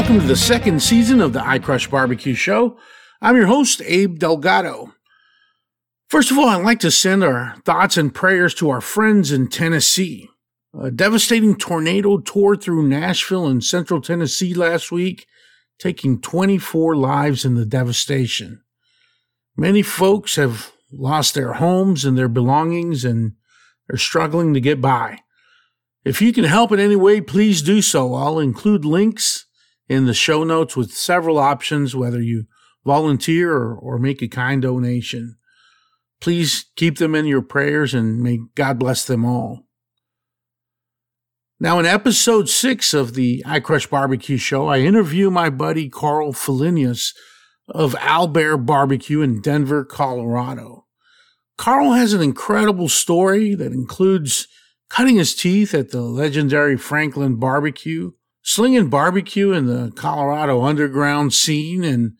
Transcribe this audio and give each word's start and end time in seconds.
welcome 0.00 0.18
to 0.18 0.26
the 0.26 0.34
second 0.34 0.82
season 0.82 1.20
of 1.20 1.34
the 1.34 1.46
I 1.46 1.58
Crush 1.58 1.86
Barbecue 1.86 2.32
Show. 2.32 2.78
I'm 3.20 3.36
your 3.36 3.48
host, 3.48 3.82
Abe 3.84 4.18
Delgado. 4.18 4.94
First 6.08 6.30
of 6.30 6.38
all, 6.38 6.48
I'd 6.48 6.64
like 6.64 6.80
to 6.80 6.90
send 6.90 7.22
our 7.22 7.56
thoughts 7.66 7.98
and 7.98 8.14
prayers 8.14 8.54
to 8.54 8.70
our 8.70 8.80
friends 8.80 9.30
in 9.30 9.48
Tennessee. 9.48 10.30
A 10.72 10.90
devastating 10.90 11.54
tornado 11.54 12.16
tore 12.16 12.56
through 12.56 12.88
Nashville 12.88 13.46
and 13.46 13.62
central 13.62 14.00
Tennessee 14.00 14.54
last 14.54 14.90
week, 14.90 15.26
taking 15.78 16.18
24 16.18 16.96
lives 16.96 17.44
in 17.44 17.54
the 17.54 17.66
devastation. 17.66 18.62
Many 19.54 19.82
folks 19.82 20.36
have 20.36 20.72
lost 20.90 21.34
their 21.34 21.52
homes 21.52 22.06
and 22.06 22.16
their 22.16 22.30
belongings 22.30 23.04
and 23.04 23.34
are 23.92 23.98
struggling 23.98 24.54
to 24.54 24.62
get 24.62 24.80
by. 24.80 25.18
If 26.06 26.22
you 26.22 26.32
can 26.32 26.44
help 26.44 26.72
in 26.72 26.80
any 26.80 26.96
way, 26.96 27.20
please 27.20 27.60
do 27.60 27.82
so. 27.82 28.14
I'll 28.14 28.38
include 28.38 28.86
links 28.86 29.44
in 29.90 30.06
the 30.06 30.14
show 30.14 30.44
notes 30.44 30.76
with 30.76 30.92
several 30.92 31.36
options, 31.36 31.96
whether 31.96 32.22
you 32.22 32.44
volunteer 32.86 33.52
or, 33.52 33.74
or 33.74 33.98
make 33.98 34.22
a 34.22 34.28
kind 34.28 34.62
donation. 34.62 35.36
Please 36.20 36.66
keep 36.76 36.98
them 36.98 37.16
in 37.16 37.26
your 37.26 37.42
prayers 37.42 37.92
and 37.92 38.22
may 38.22 38.38
God 38.54 38.78
bless 38.78 39.04
them 39.04 39.24
all. 39.24 39.66
Now, 41.58 41.80
in 41.80 41.86
episode 41.86 42.48
six 42.48 42.94
of 42.94 43.14
the 43.14 43.42
I 43.44 43.58
Crush 43.58 43.88
Barbecue 43.88 44.36
Show, 44.36 44.68
I 44.68 44.78
interview 44.78 45.28
my 45.28 45.50
buddy 45.50 45.88
Carl 45.88 46.32
Fallenius 46.32 47.12
of 47.68 47.94
Owlbear 47.94 48.64
Barbecue 48.64 49.22
in 49.22 49.40
Denver, 49.40 49.84
Colorado. 49.84 50.86
Carl 51.58 51.92
has 51.92 52.12
an 52.12 52.22
incredible 52.22 52.88
story 52.88 53.56
that 53.56 53.72
includes 53.72 54.46
cutting 54.88 55.16
his 55.16 55.34
teeth 55.34 55.74
at 55.74 55.90
the 55.90 56.00
legendary 56.00 56.76
Franklin 56.76 57.36
barbecue, 57.36 58.12
slinging 58.42 58.88
barbecue 58.88 59.52
in 59.52 59.66
the 59.66 59.92
Colorado 59.94 60.62
underground 60.62 61.32
scene, 61.32 61.84
and 61.84 62.12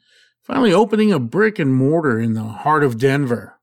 finally 0.43 0.73
opening 0.73 1.13
a 1.13 1.19
brick 1.19 1.59
and 1.59 1.75
mortar 1.75 2.19
in 2.19 2.35
the 2.35 2.43
heart 2.43 2.83
of 2.83 2.99
Denver. 2.99 3.59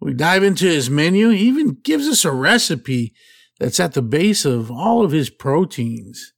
We 0.00 0.12
dive 0.12 0.42
into 0.42 0.66
his 0.66 0.90
menu. 0.90 1.30
He 1.30 1.46
even 1.46 1.78
gives 1.82 2.06
us 2.06 2.24
a 2.24 2.32
recipe 2.32 3.14
that's 3.58 3.80
at 3.80 3.94
the 3.94 4.02
base 4.02 4.44
of 4.44 4.70
all 4.70 5.04
of 5.04 5.12
his 5.12 5.30
proteins. 5.30 6.32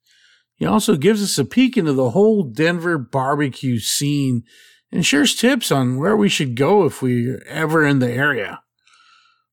He 0.54 0.64
also 0.64 0.96
gives 0.96 1.22
us 1.22 1.38
a 1.38 1.44
peek 1.44 1.76
into 1.76 1.92
the 1.92 2.10
whole 2.10 2.42
Denver 2.42 2.96
barbecue 2.96 3.78
scene 3.78 4.44
and 4.90 5.04
shares 5.04 5.34
tips 5.34 5.70
on 5.70 5.98
where 5.98 6.16
we 6.16 6.28
should 6.28 6.54
go 6.54 6.84
if 6.84 7.02
we're 7.02 7.42
ever 7.46 7.84
in 7.84 7.98
the 7.98 8.10
area. 8.10 8.62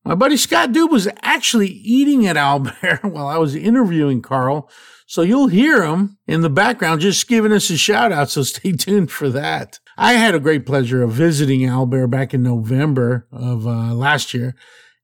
My 0.04 0.14
buddy 0.14 0.36
Scott 0.36 0.70
Dube 0.70 0.90
was 0.90 1.08
actually 1.22 1.68
eating 1.68 2.26
at 2.26 2.36
Owlbear 2.36 3.02
while 3.10 3.26
I 3.26 3.38
was 3.38 3.54
interviewing 3.54 4.22
Carl, 4.22 4.70
so 5.14 5.22
you'll 5.22 5.46
hear 5.46 5.84
him 5.84 6.18
in 6.26 6.40
the 6.40 6.50
background 6.50 7.00
just 7.00 7.28
giving 7.28 7.52
us 7.52 7.70
a 7.70 7.76
shout 7.76 8.10
out, 8.10 8.30
so 8.30 8.42
stay 8.42 8.72
tuned 8.76 9.12
for 9.12 9.28
that. 9.28 9.78
I 9.96 10.14
had 10.14 10.34
a 10.34 10.40
great 10.40 10.66
pleasure 10.66 11.04
of 11.04 11.12
visiting 11.12 11.60
Owlbear 11.60 12.10
back 12.10 12.34
in 12.34 12.42
November 12.42 13.28
of 13.30 13.64
uh, 13.64 13.94
last 13.94 14.34
year, 14.34 14.56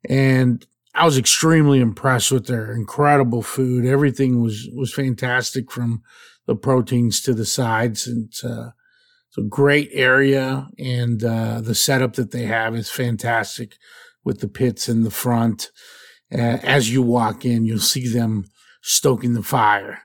and 0.09 0.67
I 0.97 1.05
was 1.05 1.17
extremely 1.17 1.79
impressed 1.79 2.33
with 2.33 2.49
their 2.49 2.73
incredible 2.73 3.41
food. 3.41 3.87
Everything 3.87 4.43
was 4.43 4.69
was 4.75 4.93
fantastic 4.93 5.71
from 5.71 6.03
the 6.45 6.57
proteins 6.57 7.21
to 7.21 7.33
the 7.33 7.47
sides, 7.47 8.09
and 8.09 8.33
uh, 8.43 8.71
it's 9.29 9.39
a 9.39 9.43
great 9.43 9.91
area, 9.93 10.67
and 10.77 11.23
uh, 11.23 11.61
the 11.61 11.77
setup 11.77 12.15
that 12.15 12.33
they 12.33 12.47
have 12.47 12.75
is 12.75 12.91
fantastic 12.91 13.77
with 14.25 14.41
the 14.41 14.49
pits 14.49 14.89
in 14.89 15.05
the 15.05 15.13
front. 15.13 15.71
As 16.33 16.93
you 16.93 17.01
walk 17.01 17.45
in, 17.45 17.65
you'll 17.65 17.79
see 17.79 18.09
them 18.09 18.47
stoking 18.81 19.35
the 19.35 19.43
fire. 19.43 20.03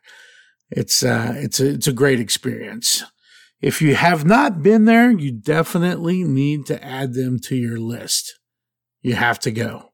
It's 0.70 1.04
uh, 1.04 1.34
it's 1.36 1.59
a 1.59 1.70
it's 1.70 1.88
a 1.88 1.94
great 1.94 2.20
experience. 2.20 3.03
If 3.62 3.81
you 3.81 3.96
have 3.96 4.25
not 4.25 4.62
been 4.62 4.86
there, 4.86 5.12
you 5.12 5.31
definitely 5.31 6.24
need 6.24 6.66
to 6.68 6.84
add 6.84 7.14
them 7.14 7.40
to 7.46 7.56
your 7.56 7.80
list. 7.80 8.38
You 9.02 9.16
have 9.16 9.40
to 9.40 9.52
go. 9.52 9.91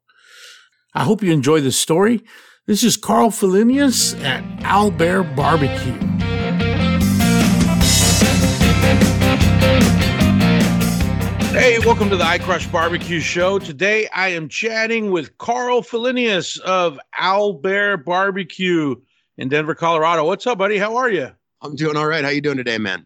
I 0.93 1.03
hope 1.03 1.23
you 1.23 1.31
enjoy 1.31 1.61
this 1.61 1.79
story. 1.79 2.21
This 2.67 2.83
is 2.83 2.97
Carl 2.97 3.29
Fallenius 3.29 4.19
at 4.23 4.43
Owlbear 4.61 5.35
Barbecue. 5.35 5.97
Hey, 11.51 11.79
welcome 11.79 12.09
to 12.09 12.15
the 12.15 12.23
I 12.23 12.37
Crush 12.37 12.65
Barbecue 12.67 13.19
Show. 13.19 13.59
Today 13.59 14.07
I 14.15 14.29
am 14.29 14.47
chatting 14.47 15.11
with 15.11 15.37
Carl 15.37 15.81
Fallenius 15.81 16.57
of 16.61 16.97
Owlbear 17.19 18.05
Barbecue 18.05 18.95
in 19.37 19.49
Denver, 19.49 19.75
Colorado. 19.75 20.25
What's 20.25 20.47
up, 20.47 20.57
buddy? 20.57 20.77
How 20.77 20.95
are 20.95 21.11
you? 21.11 21.29
I'm 21.61 21.75
doing 21.75 21.97
all 21.97 22.07
right. 22.07 22.23
How 22.23 22.29
you 22.29 22.39
doing 22.39 22.55
today, 22.55 22.77
man? 22.77 23.05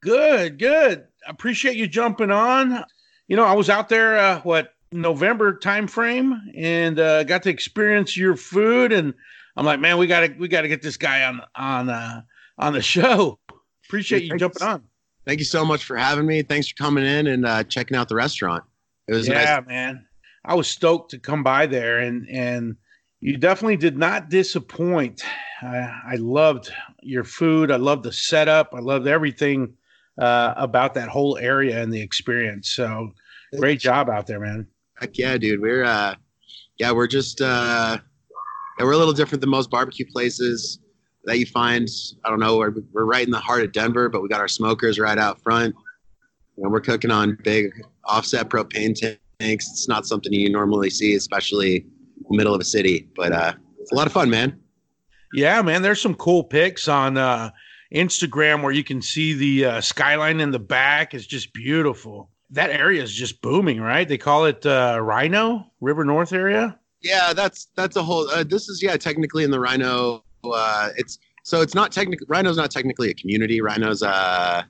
Good, 0.00 0.58
good. 0.58 1.04
Appreciate 1.28 1.76
you 1.76 1.86
jumping 1.86 2.32
on. 2.32 2.84
You 3.28 3.36
know, 3.36 3.44
I 3.44 3.52
was 3.52 3.70
out 3.70 3.88
there 3.88 4.18
uh, 4.18 4.40
what 4.40 4.74
November 4.90 5.56
time 5.56 5.86
frame 5.86 6.50
and 6.56 6.98
uh, 6.98 7.22
got 7.22 7.44
to 7.44 7.50
experience 7.50 8.16
your 8.16 8.34
food 8.34 8.92
and 8.92 9.14
I'm 9.56 9.64
like, 9.64 9.78
man, 9.78 9.98
we 9.98 10.08
got 10.08 10.26
to 10.26 10.34
we 10.36 10.48
got 10.48 10.62
to 10.62 10.68
get 10.68 10.82
this 10.82 10.96
guy 10.96 11.24
on 11.26 11.40
on 11.54 11.90
uh, 11.90 12.22
on 12.58 12.72
the 12.72 12.82
show. 12.82 13.38
Appreciate 13.86 14.24
you 14.24 14.36
jumping 14.36 14.64
on 14.64 14.82
thank 15.26 15.38
you 15.38 15.44
so 15.44 15.64
much 15.64 15.84
for 15.84 15.96
having 15.96 16.26
me. 16.26 16.42
Thanks 16.42 16.68
for 16.68 16.74
coming 16.76 17.04
in 17.04 17.26
and 17.26 17.46
uh, 17.46 17.64
checking 17.64 17.96
out 17.96 18.08
the 18.08 18.14
restaurant. 18.14 18.64
It 19.08 19.14
was 19.14 19.28
yeah, 19.28 19.60
nice. 19.60 19.66
man. 19.66 20.06
I 20.44 20.54
was 20.54 20.68
stoked 20.68 21.10
to 21.12 21.18
come 21.18 21.42
by 21.42 21.66
there, 21.66 21.98
and 21.98 22.28
and 22.28 22.76
you 23.20 23.36
definitely 23.36 23.76
did 23.76 23.96
not 23.96 24.28
disappoint. 24.28 25.22
I, 25.62 25.90
I 26.12 26.16
loved 26.16 26.70
your 27.02 27.24
food. 27.24 27.70
I 27.70 27.76
loved 27.76 28.04
the 28.04 28.12
setup. 28.12 28.74
I 28.74 28.80
loved 28.80 29.06
everything 29.06 29.74
uh, 30.18 30.54
about 30.56 30.94
that 30.94 31.08
whole 31.08 31.38
area 31.38 31.82
and 31.82 31.92
the 31.92 32.00
experience. 32.00 32.70
So 32.70 33.12
great 33.58 33.80
job 33.80 34.10
out 34.10 34.26
there, 34.26 34.40
man. 34.40 34.66
Heck 34.96 35.16
yeah, 35.16 35.38
dude. 35.38 35.60
We're 35.60 35.84
uh, 35.84 36.14
yeah, 36.78 36.92
we're 36.92 37.06
just 37.06 37.40
uh, 37.40 37.98
yeah, 38.78 38.84
we're 38.84 38.92
a 38.92 38.98
little 38.98 39.14
different 39.14 39.40
than 39.40 39.50
most 39.50 39.70
barbecue 39.70 40.06
places 40.12 40.78
that 41.26 41.38
you 41.38 41.46
find. 41.46 41.88
I 42.24 42.30
don't 42.30 42.40
know. 42.40 42.56
We're, 42.56 42.74
we're 42.92 43.04
right 43.04 43.24
in 43.24 43.30
the 43.30 43.40
heart 43.40 43.62
of 43.64 43.72
Denver, 43.72 44.08
but 44.08 44.22
we 44.22 44.28
got 44.28 44.40
our 44.40 44.48
smokers 44.48 44.98
right 44.98 45.18
out 45.18 45.40
front. 45.42 45.74
And 46.56 46.70
we're 46.70 46.80
cooking 46.80 47.10
on 47.10 47.36
big 47.42 47.72
offset 48.04 48.48
propane 48.48 48.94
tanks. 48.94 49.18
It's 49.70 49.88
not 49.88 50.06
something 50.06 50.32
you 50.32 50.50
normally 50.50 50.90
see, 50.90 51.14
especially 51.14 51.76
in 51.76 52.24
the 52.30 52.36
middle 52.36 52.54
of 52.54 52.60
a 52.60 52.64
city. 52.64 53.08
But 53.16 53.32
uh, 53.32 53.54
it's 53.80 53.92
a 53.92 53.94
lot 53.96 54.06
of 54.06 54.12
fun, 54.12 54.30
man. 54.30 54.60
Yeah, 55.32 55.60
man. 55.62 55.82
There's 55.82 56.00
some 56.00 56.14
cool 56.14 56.44
pics 56.44 56.86
on 56.86 57.16
uh, 57.16 57.50
Instagram 57.92 58.62
where 58.62 58.72
you 58.72 58.84
can 58.84 59.02
see 59.02 59.34
the 59.34 59.64
uh, 59.64 59.80
skyline 59.80 60.40
in 60.40 60.52
the 60.52 60.60
back. 60.60 61.12
It's 61.12 61.26
just 61.26 61.52
beautiful. 61.52 62.30
That 62.50 62.70
area 62.70 63.02
is 63.02 63.12
just 63.12 63.42
booming, 63.42 63.80
right? 63.80 64.08
They 64.08 64.18
call 64.18 64.44
it 64.44 64.64
uh, 64.64 64.98
RiNo 64.98 65.66
River 65.80 66.04
North 66.04 66.32
area. 66.32 66.78
Yeah, 67.02 67.32
that's 67.32 67.68
that's 67.74 67.96
a 67.96 68.02
whole. 68.02 68.28
Uh, 68.30 68.44
this 68.44 68.68
is 68.68 68.80
yeah, 68.82 68.96
technically 68.96 69.44
in 69.44 69.50
the 69.50 69.58
RiNo 69.58 70.22
uh, 70.52 70.90
it's 70.96 71.18
so 71.42 71.60
it's 71.60 71.74
not 71.74 71.92
technically 71.92 72.26
Rhino's 72.28 72.56
not 72.56 72.70
technically 72.70 73.10
a 73.10 73.14
community. 73.14 73.60
Rhino's 73.60 74.02
a, 74.02 74.66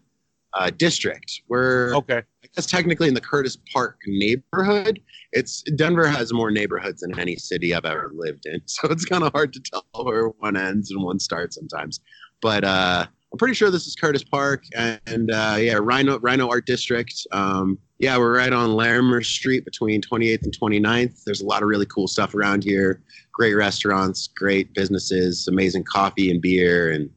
a 0.55 0.71
district. 0.71 1.43
We're 1.49 1.95
okay. 1.97 2.19
I 2.19 2.47
guess 2.55 2.67
technically 2.67 3.09
in 3.09 3.15
the 3.15 3.21
Curtis 3.21 3.59
Park 3.73 3.99
neighborhood. 4.07 5.01
It's 5.33 5.63
Denver 5.77 6.07
has 6.07 6.33
more 6.33 6.51
neighborhoods 6.51 7.01
than 7.01 7.19
any 7.19 7.37
city 7.37 7.75
I've 7.75 7.85
ever 7.85 8.11
lived 8.15 8.47
in, 8.47 8.61
so 8.67 8.89
it's 8.89 9.05
kind 9.05 9.25
of 9.25 9.33
hard 9.33 9.53
to 9.53 9.61
tell 9.61 9.85
where 10.05 10.29
one 10.29 10.57
ends 10.57 10.91
and 10.91 11.03
one 11.03 11.19
starts 11.19 11.57
sometimes. 11.57 12.01
But 12.43 12.65
uh, 12.65 13.07
I'm 13.35 13.39
pretty 13.39 13.55
sure 13.55 13.69
this 13.69 13.89
is 13.89 13.97
Curtis 13.97 14.23
Park, 14.23 14.63
and, 14.77 15.29
uh, 15.29 15.57
yeah, 15.59 15.81
Rhino 15.83 16.21
RiNo 16.21 16.49
Art 16.49 16.67
District. 16.67 17.13
Um, 17.33 17.81
yeah, 17.99 18.17
we're 18.17 18.37
right 18.37 18.53
on 18.53 18.77
Larimer 18.77 19.25
Street 19.25 19.65
between 19.65 20.01
28th 20.01 20.45
and 20.45 20.57
29th. 20.57 21.25
There's 21.25 21.41
a 21.41 21.45
lot 21.45 21.61
of 21.61 21.69
really 21.69 21.87
cool 21.87 22.07
stuff 22.07 22.37
around 22.37 22.63
here. 22.63 23.03
Great 23.33 23.55
restaurants, 23.55 24.29
great 24.29 24.73
businesses, 24.73 25.49
amazing 25.49 25.83
coffee 25.83 26.31
and 26.31 26.41
beer, 26.41 26.93
and 26.93 27.11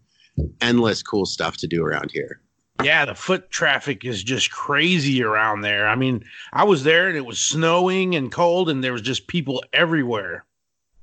endless 0.60 1.04
cool 1.04 1.28
stuff 1.28 1.56
to 1.58 1.68
do 1.68 1.86
around 1.86 2.10
here. 2.10 2.42
Yeah, 2.84 3.06
the 3.06 3.14
foot 3.14 3.52
traffic 3.52 4.04
is 4.04 4.24
just 4.24 4.50
crazy 4.50 5.22
around 5.22 5.62
there. 5.62 5.88
I 5.88 5.94
mean, 5.94 6.24
I 6.52 6.64
was 6.64 6.84
there 6.84 7.10
and 7.10 7.16
it 7.16 7.28
was 7.28 7.38
snowing 7.38 8.16
and 8.16 8.32
cold, 8.32 8.72
and 8.72 8.84
there 8.84 8.94
was 8.94 9.04
just 9.04 9.28
people 9.28 9.64
everywhere. 9.72 10.47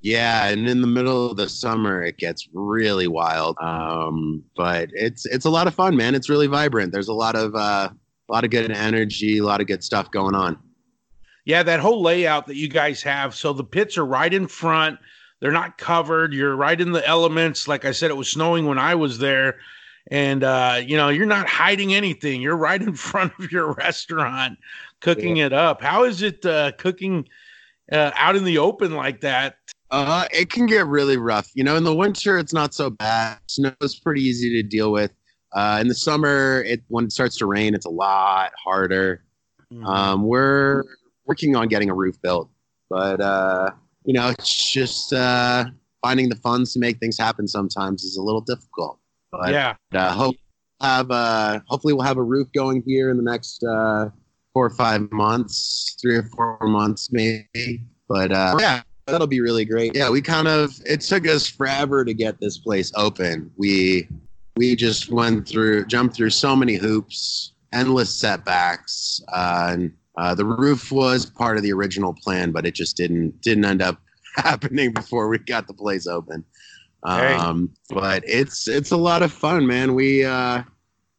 Yeah, 0.04 0.48
and 0.48 0.68
in 0.68 0.82
the 0.82 0.86
middle 0.86 1.30
of 1.30 1.38
the 1.38 1.48
summer, 1.48 2.02
it 2.02 2.18
gets 2.18 2.46
really 2.52 3.08
wild. 3.08 3.56
Um, 3.58 4.44
but 4.54 4.90
it's 4.92 5.24
it's 5.24 5.46
a 5.46 5.50
lot 5.50 5.66
of 5.66 5.74
fun, 5.74 5.96
man. 5.96 6.14
It's 6.14 6.28
really 6.28 6.46
vibrant. 6.46 6.92
There's 6.92 7.08
a 7.08 7.14
lot 7.14 7.34
of 7.34 7.54
uh, 7.54 7.88
a 7.88 8.32
lot 8.32 8.44
of 8.44 8.50
good 8.50 8.70
energy, 8.70 9.38
a 9.38 9.44
lot 9.44 9.62
of 9.62 9.66
good 9.66 9.82
stuff 9.82 10.10
going 10.10 10.34
on. 10.34 10.58
Yeah, 11.46 11.62
that 11.62 11.80
whole 11.80 12.02
layout 12.02 12.46
that 12.48 12.56
you 12.56 12.68
guys 12.68 13.02
have. 13.02 13.34
So 13.34 13.54
the 13.54 13.64
pits 13.64 13.96
are 13.96 14.04
right 14.04 14.32
in 14.32 14.46
front. 14.46 14.98
They're 15.40 15.50
not 15.50 15.78
covered. 15.78 16.34
You're 16.34 16.54
right 16.54 16.78
in 16.78 16.92
the 16.92 17.06
elements. 17.08 17.66
Like 17.66 17.86
I 17.86 17.92
said, 17.92 18.10
it 18.10 18.16
was 18.18 18.30
snowing 18.30 18.66
when 18.66 18.78
I 18.78 18.94
was 18.94 19.18
there. 19.18 19.56
And 20.10 20.44
uh, 20.44 20.82
you 20.84 20.98
know, 20.98 21.08
you're 21.08 21.24
not 21.24 21.48
hiding 21.48 21.94
anything. 21.94 22.42
You're 22.42 22.58
right 22.58 22.82
in 22.82 22.92
front 22.92 23.32
of 23.38 23.50
your 23.50 23.72
restaurant 23.72 24.58
cooking 25.00 25.36
yeah. 25.36 25.46
it 25.46 25.54
up. 25.54 25.80
How 25.80 26.04
is 26.04 26.20
it 26.20 26.44
uh, 26.44 26.72
cooking 26.72 27.26
uh, 27.90 28.10
out 28.14 28.36
in 28.36 28.44
the 28.44 28.58
open 28.58 28.94
like 28.96 29.22
that? 29.22 29.56
Uh, 29.90 30.26
it 30.32 30.50
can 30.50 30.66
get 30.66 30.86
really 30.86 31.16
rough. 31.16 31.50
You 31.54 31.62
know, 31.64 31.76
in 31.76 31.84
the 31.84 31.94
winter, 31.94 32.38
it's 32.38 32.52
not 32.52 32.74
so 32.74 32.90
bad. 32.90 33.38
Snow 33.48 33.72
is 33.80 33.98
pretty 34.00 34.22
easy 34.22 34.50
to 34.60 34.62
deal 34.66 34.90
with 34.92 35.12
Uh, 35.54 35.78
in 35.80 35.86
the 35.86 35.94
summer, 35.94 36.64
it 36.66 36.82
when 36.88 37.04
it 37.04 37.12
starts 37.12 37.36
to 37.36 37.46
rain, 37.46 37.74
it's 37.74 37.86
a 37.86 37.90
lot 37.90 38.50
harder. 38.62 39.22
Mhm. 39.72 39.86
Um, 39.86 40.22
we're 40.24 40.82
working 41.26 41.54
on 41.54 41.68
getting 41.68 41.90
a 41.90 41.94
roof 41.94 42.20
built, 42.22 42.50
but 42.90 43.20
uh, 43.20 43.70
you 44.04 44.12
know, 44.12 44.30
it's 44.30 44.72
just 44.72 45.12
uh, 45.12 45.64
finding 46.02 46.28
the 46.28 46.34
funds 46.36 46.72
to 46.72 46.80
make 46.80 46.98
things 46.98 47.16
happen. 47.16 47.46
Sometimes 47.46 48.02
is 48.02 48.16
a 48.16 48.22
little 48.22 48.40
difficult. 48.40 48.98
But 49.30 49.52
yeah. 49.52 49.74
uh, 49.92 50.12
hope 50.12 50.34
have 50.80 51.10
uh, 51.10 51.60
hopefully 51.68 51.94
we'll 51.94 52.04
have 52.04 52.18
a 52.18 52.22
roof 52.22 52.48
going 52.52 52.82
here 52.84 53.10
in 53.10 53.16
the 53.16 53.22
next 53.22 53.62
uh, 53.62 54.10
four 54.52 54.66
or 54.66 54.70
five 54.70 55.10
months, 55.12 55.96
three 56.02 56.16
or 56.16 56.24
four 56.24 56.58
months 56.62 57.12
maybe. 57.12 57.84
But 58.08 58.32
uh, 58.32 58.56
yeah, 58.58 58.82
that'll 59.06 59.26
be 59.26 59.40
really 59.40 59.64
great. 59.64 59.94
Yeah, 59.94 60.10
we 60.10 60.22
kind 60.22 60.48
of 60.48 60.72
it 60.84 61.00
took 61.00 61.26
us 61.26 61.48
forever 61.48 62.04
to 62.04 62.14
get 62.14 62.40
this 62.40 62.58
place 62.58 62.92
open. 62.96 63.50
We 63.56 64.08
we 64.56 64.76
just 64.76 65.10
went 65.10 65.48
through 65.48 65.86
jumped 65.86 66.16
through 66.16 66.30
so 66.30 66.54
many 66.54 66.74
hoops, 66.74 67.52
endless 67.72 68.14
setbacks, 68.14 69.20
uh, 69.32 69.68
and 69.70 69.92
uh, 70.16 70.34
the 70.34 70.44
roof 70.44 70.92
was 70.92 71.26
part 71.26 71.56
of 71.56 71.62
the 71.62 71.72
original 71.72 72.14
plan, 72.14 72.52
but 72.52 72.66
it 72.66 72.74
just 72.74 72.96
didn't 72.96 73.40
didn't 73.40 73.64
end 73.64 73.82
up 73.82 73.98
happening 74.36 74.92
before 74.92 75.28
we 75.28 75.38
got 75.38 75.66
the 75.66 75.74
place 75.74 76.06
open. 76.06 76.44
Um, 77.02 77.70
but 77.90 78.22
it's 78.26 78.66
it's 78.68 78.90
a 78.90 78.96
lot 78.96 79.22
of 79.22 79.32
fun, 79.32 79.66
man. 79.66 79.94
We 79.94 80.24
uh, 80.24 80.62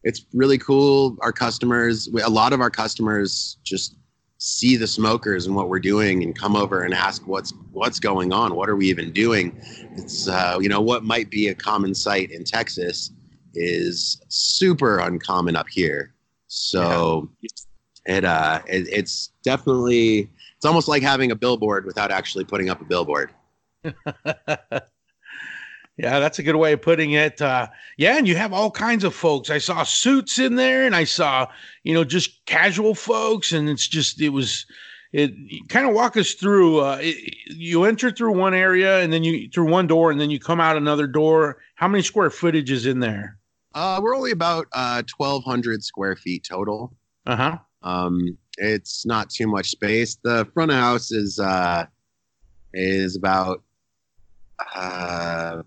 it's 0.03 0.25
really 0.33 0.57
cool. 0.57 1.17
Our 1.21 1.31
customers, 1.31 2.09
we, 2.11 2.21
a 2.21 2.29
lot 2.29 2.53
of 2.53 2.61
our 2.61 2.69
customers, 2.69 3.57
just 3.63 3.95
see 4.45 4.77
the 4.77 4.87
smokers 4.87 5.47
and 5.47 5.55
what 5.55 5.69
we're 5.69 5.79
doing, 5.79 6.23
and 6.23 6.37
come 6.37 6.55
over 6.55 6.83
and 6.83 6.93
ask 6.93 7.25
what's 7.25 7.53
what's 7.71 7.99
going 7.99 8.31
on. 8.31 8.55
What 8.55 8.69
are 8.69 8.75
we 8.75 8.87
even 8.87 9.11
doing? 9.11 9.59
It's 9.95 10.27
uh, 10.27 10.57
you 10.61 10.69
know 10.69 10.81
what 10.81 11.03
might 11.03 11.29
be 11.29 11.47
a 11.47 11.55
common 11.55 11.95
sight 11.95 12.31
in 12.31 12.43
Texas 12.43 13.11
is 13.53 14.21
super 14.27 14.99
uncommon 14.99 15.55
up 15.55 15.67
here. 15.69 16.13
So 16.47 17.29
it 18.05 18.23
uh, 18.23 18.61
it, 18.67 18.87
it's 18.89 19.31
definitely 19.43 20.29
it's 20.55 20.65
almost 20.65 20.87
like 20.87 21.03
having 21.03 21.31
a 21.31 21.35
billboard 21.35 21.85
without 21.85 22.11
actually 22.11 22.45
putting 22.45 22.69
up 22.69 22.81
a 22.81 22.85
billboard. 22.85 23.31
yeah, 25.97 26.19
that's 26.19 26.39
a 26.39 26.43
good 26.43 26.55
way 26.55 26.73
of 26.73 26.81
putting 26.81 27.11
it. 27.11 27.41
Uh, 27.41 27.67
yeah, 27.97 28.17
and 28.17 28.27
you 28.27 28.35
have 28.35 28.51
all 28.51 28.69
kinds 28.69 29.03
of 29.03 29.15
folks. 29.15 29.49
I 29.49 29.59
saw 29.59 29.83
suits 29.83 30.39
in 30.39 30.55
there, 30.55 30.85
and 30.85 30.95
I 30.95 31.05
saw, 31.05 31.47
you 31.83 31.93
know, 31.93 32.03
just 32.03 32.45
casual 32.45 32.95
folks, 32.95 33.51
and 33.51 33.69
it's 33.69 33.87
just 33.87 34.21
it 34.21 34.29
was. 34.29 34.65
It 35.13 35.33
kind 35.69 35.87
of 35.87 35.93
walk 35.93 36.17
us 36.17 36.33
through. 36.33 36.81
Uh, 36.81 36.97
it, 36.99 37.15
you 37.47 37.85
enter 37.85 38.11
through 38.11 38.33
one 38.33 38.53
area, 38.53 38.99
and 38.99 39.13
then 39.13 39.23
you 39.23 39.49
through 39.49 39.69
one 39.69 39.87
door, 39.87 40.11
and 40.11 40.19
then 40.19 40.29
you 40.29 40.39
come 40.39 40.59
out 40.59 40.75
another 40.75 41.07
door. 41.07 41.61
How 41.75 41.87
many 41.87 42.03
square 42.03 42.29
footage 42.29 42.69
is 42.69 42.85
in 42.85 42.99
there? 42.99 43.37
Uh, 43.73 44.01
we're 44.03 44.15
only 44.15 44.31
about 44.31 44.67
uh, 44.73 45.03
1,200 45.15 45.83
square 45.83 46.17
feet 46.17 46.45
total. 46.49 46.93
Uh 47.25 47.35
huh. 47.35 47.57
Um, 47.83 48.37
it's 48.57 49.05
not 49.05 49.29
too 49.29 49.47
much 49.47 49.69
space. 49.69 50.17
The 50.21 50.45
front 50.53 50.71
of 50.71 50.77
house 50.77 51.11
is 51.11 51.39
uh, 51.39 51.85
is 52.73 53.15
about 53.15 53.63
uh, 54.75 55.61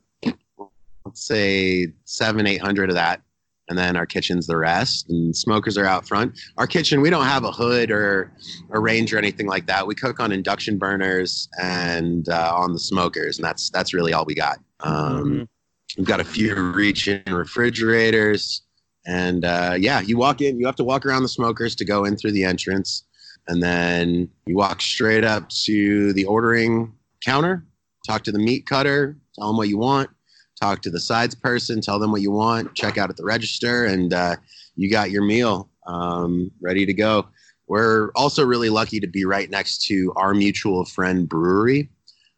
let's 1.08 1.26
say 1.26 1.88
seven, 2.04 2.46
eight 2.46 2.60
hundred 2.60 2.90
of 2.90 2.96
that, 2.96 3.22
and 3.68 3.78
then 3.78 3.96
our 3.96 4.06
kitchen's 4.06 4.46
the 4.46 4.56
rest. 4.56 5.08
And 5.08 5.34
smokers 5.34 5.76
are 5.78 5.86
out 5.86 6.06
front. 6.06 6.38
Our 6.56 6.66
kitchen, 6.66 7.00
we 7.00 7.10
don't 7.10 7.24
have 7.24 7.44
a 7.44 7.52
hood 7.52 7.90
or 7.90 8.32
a 8.70 8.80
range 8.80 9.12
or 9.12 9.18
anything 9.18 9.46
like 9.46 9.66
that. 9.66 9.86
We 9.86 9.94
cook 9.94 10.20
on 10.20 10.32
induction 10.32 10.78
burners 10.78 11.48
and 11.60 12.28
uh, 12.28 12.52
on 12.54 12.72
the 12.72 12.78
smokers, 12.78 13.38
and 13.38 13.44
that's 13.44 13.70
that's 13.70 13.92
really 13.94 14.12
all 14.12 14.24
we 14.24 14.34
got. 14.34 14.58
Um, 14.80 15.24
Mhm. 15.24 15.48
We've 15.96 16.06
got 16.06 16.20
a 16.20 16.24
few 16.24 16.54
reach-in 16.54 17.22
refrigerators. 17.32 18.62
And 19.06 19.44
uh, 19.44 19.74
yeah, 19.78 20.00
you 20.02 20.18
walk 20.18 20.42
in, 20.42 20.58
you 20.60 20.66
have 20.66 20.76
to 20.76 20.84
walk 20.84 21.06
around 21.06 21.22
the 21.22 21.30
smokers 21.30 21.74
to 21.76 21.84
go 21.84 22.04
in 22.04 22.14
through 22.16 22.32
the 22.32 22.44
entrance. 22.44 23.04
And 23.48 23.62
then 23.62 24.28
you 24.44 24.54
walk 24.54 24.82
straight 24.82 25.24
up 25.24 25.48
to 25.64 26.12
the 26.12 26.26
ordering 26.26 26.92
counter, 27.24 27.64
talk 28.06 28.22
to 28.24 28.32
the 28.32 28.38
meat 28.38 28.66
cutter, 28.66 29.16
tell 29.34 29.46
them 29.48 29.56
what 29.56 29.68
you 29.68 29.78
want, 29.78 30.10
talk 30.58 30.82
to 30.82 30.90
the 30.90 31.00
sides 31.00 31.34
person, 31.34 31.80
tell 31.80 31.98
them 31.98 32.12
what 32.12 32.20
you 32.20 32.30
want, 32.30 32.74
check 32.74 32.98
out 32.98 33.10
at 33.10 33.16
the 33.16 33.24
register, 33.24 33.84
and 33.84 34.12
uh, 34.12 34.36
you 34.76 34.90
got 34.90 35.10
your 35.10 35.24
meal 35.24 35.68
um, 35.86 36.50
ready 36.60 36.84
to 36.86 36.92
go. 36.92 37.26
We're 37.66 38.10
also 38.14 38.44
really 38.44 38.70
lucky 38.70 39.00
to 39.00 39.06
be 39.06 39.24
right 39.24 39.50
next 39.50 39.84
to 39.86 40.12
our 40.16 40.34
mutual 40.34 40.84
friend 40.84 41.28
brewery, 41.28 41.90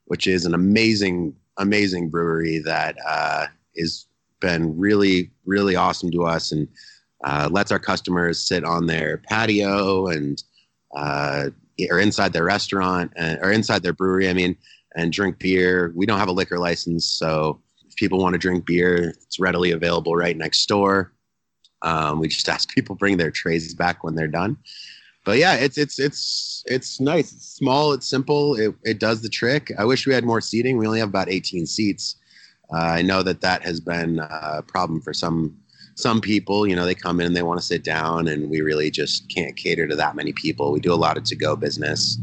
which 0.07 0.27
is 0.27 0.45
an 0.45 0.55
amazing, 0.55 1.35
amazing 1.59 2.11
brewery 2.11 2.59
that 2.65 2.97
uh, 3.07 3.47
is 3.75 4.07
been 4.41 4.77
really, 4.77 5.31
really 5.45 5.77
awesome 5.77 6.11
to 6.11 6.25
us 6.25 6.51
and 6.51 6.67
uh, 7.25 7.49
lets 7.53 7.71
our 7.71 7.79
customers 7.79 8.41
sit 8.41 8.65
on 8.65 8.87
their 8.87 9.19
patio 9.19 10.07
and 10.09 10.43
uh, 10.97 11.51
or 11.91 12.01
inside 12.01 12.33
their 12.33 12.45
restaurant 12.45 13.13
and, 13.17 13.39
or 13.43 13.53
inside 13.53 13.83
their 13.83 13.93
brewery. 13.93 14.29
I 14.29 14.33
mean, 14.33 14.57
and 14.97 15.13
drink 15.13 15.39
beer. 15.39 15.93
We 15.95 16.07
don't 16.07 16.19
have 16.19 16.29
a 16.29 16.33
liquor 16.33 16.59
license, 16.59 17.07
so 17.07 17.61
if 17.91 17.97
people 17.97 18.19
want 18.19 18.35
to 18.35 18.39
drink 18.39 18.65
beer, 18.65 19.15
it's 19.23 19.41
readily 19.41 19.73
available 19.73 20.15
right 20.17 20.37
next 20.37 20.65
door. 20.67 21.13
Um, 21.83 22.21
we 22.21 22.29
just 22.29 22.49
ask 22.55 22.71
people 22.71 22.95
bring 22.95 23.17
their 23.17 23.31
trays 23.31 23.75
back 23.75 24.05
when 24.05 24.15
they're 24.15 24.29
done. 24.29 24.57
But 25.25 25.37
yeah, 25.39 25.57
it's 25.57 25.77
it's 25.77 25.99
it's 25.99 26.63
it's 26.67 26.99
nice. 26.99 27.33
It's 27.33 27.47
small. 27.55 27.93
It's 27.93 28.09
simple. 28.09 28.55
It 28.55 28.75
it 28.85 28.99
does 28.99 29.21
the 29.21 29.29
trick. 29.29 29.71
I 29.79 29.85
wish 29.85 30.07
we 30.07 30.15
had 30.15 30.25
more 30.25 30.41
seating. 30.41 30.79
We 30.79 30.87
only 30.87 31.01
have 31.01 31.11
about 31.11 31.29
18 31.29 31.67
seats. 31.67 32.17
Uh, 32.73 32.79
I 32.79 33.03
know 33.03 33.23
that 33.23 33.43
that 33.43 33.63
has 33.63 33.81
been 33.81 34.21
a 34.21 34.63
problem 34.67 35.03
for 35.03 35.13
some 35.13 35.59
some 35.95 36.23
people. 36.23 36.67
You 36.67 36.75
know, 36.75 36.87
they 36.87 36.95
come 36.95 37.21
in 37.21 37.27
and 37.27 37.37
they 37.37 37.43
want 37.43 37.61
to 37.61 37.67
sit 37.67 37.85
down, 37.85 38.29
and 38.29 38.49
we 38.49 38.63
really 38.63 38.91
just 38.91 39.29
can't 39.29 39.55
cater 39.57 39.87
to 39.89 39.97
that 39.97 40.17
many 40.17 40.33
people. 40.33 40.73
We 40.73 40.81
do 40.81 40.93
a 40.93 40.95
lot 40.95 41.19
of 41.19 41.25
to 41.25 41.37
go 41.37 41.55
business. 41.55 42.19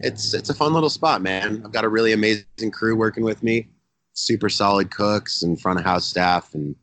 It's 0.00 0.34
it's 0.34 0.50
a 0.50 0.54
fun 0.54 0.72
little 0.72 0.90
spot, 0.90 1.22
man. 1.22 1.62
I've 1.64 1.72
got 1.72 1.84
a 1.84 1.88
really 1.88 2.12
amazing 2.12 2.72
crew 2.72 2.96
working 2.96 3.22
with 3.22 3.44
me, 3.44 3.68
super 4.16 4.48
solid 4.48 4.90
cooks 4.90 5.42
and 5.42 5.60
front 5.60 5.78
of 5.78 5.84
house 5.84 6.06
staff, 6.06 6.54
and 6.54 6.74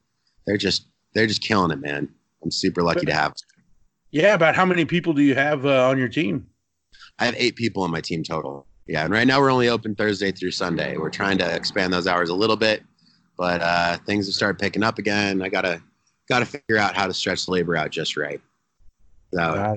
they're 0.47 0.57
just 0.57 0.87
they're 1.13 1.27
just 1.27 1.43
killing 1.43 1.71
it, 1.71 1.79
man. 1.79 2.07
I'm 2.43 2.51
super 2.51 2.81
lucky 2.81 3.05
to 3.05 3.13
have. 3.13 3.33
Yeah, 4.11 4.35
about 4.35 4.55
how 4.55 4.65
many 4.65 4.85
people 4.85 5.13
do 5.13 5.21
you 5.21 5.35
have 5.35 5.65
uh, 5.65 5.89
on 5.89 5.97
your 5.97 6.07
team? 6.07 6.47
I 7.19 7.25
have 7.25 7.35
eight 7.37 7.55
people 7.55 7.83
on 7.83 7.91
my 7.91 8.01
team 8.01 8.23
total. 8.23 8.65
Yeah, 8.87 9.05
and 9.05 9.13
right 9.13 9.25
now 9.25 9.39
we're 9.39 9.51
only 9.51 9.69
open 9.69 9.95
Thursday 9.95 10.31
through 10.31 10.51
Sunday. 10.51 10.97
We're 10.97 11.09
trying 11.09 11.37
to 11.39 11.55
expand 11.55 11.93
those 11.93 12.05
hours 12.05 12.29
a 12.29 12.35
little 12.35 12.57
bit, 12.57 12.83
but 13.37 13.61
uh, 13.61 13.97
things 14.05 14.27
have 14.27 14.35
started 14.35 14.59
picking 14.59 14.83
up 14.83 14.99
again. 14.99 15.41
I 15.41 15.49
gotta 15.49 15.81
gotta 16.27 16.45
figure 16.45 16.77
out 16.77 16.95
how 16.95 17.07
to 17.07 17.13
stretch 17.13 17.45
the 17.45 17.51
labor 17.51 17.75
out 17.75 17.91
just 17.91 18.17
right. 18.17 18.41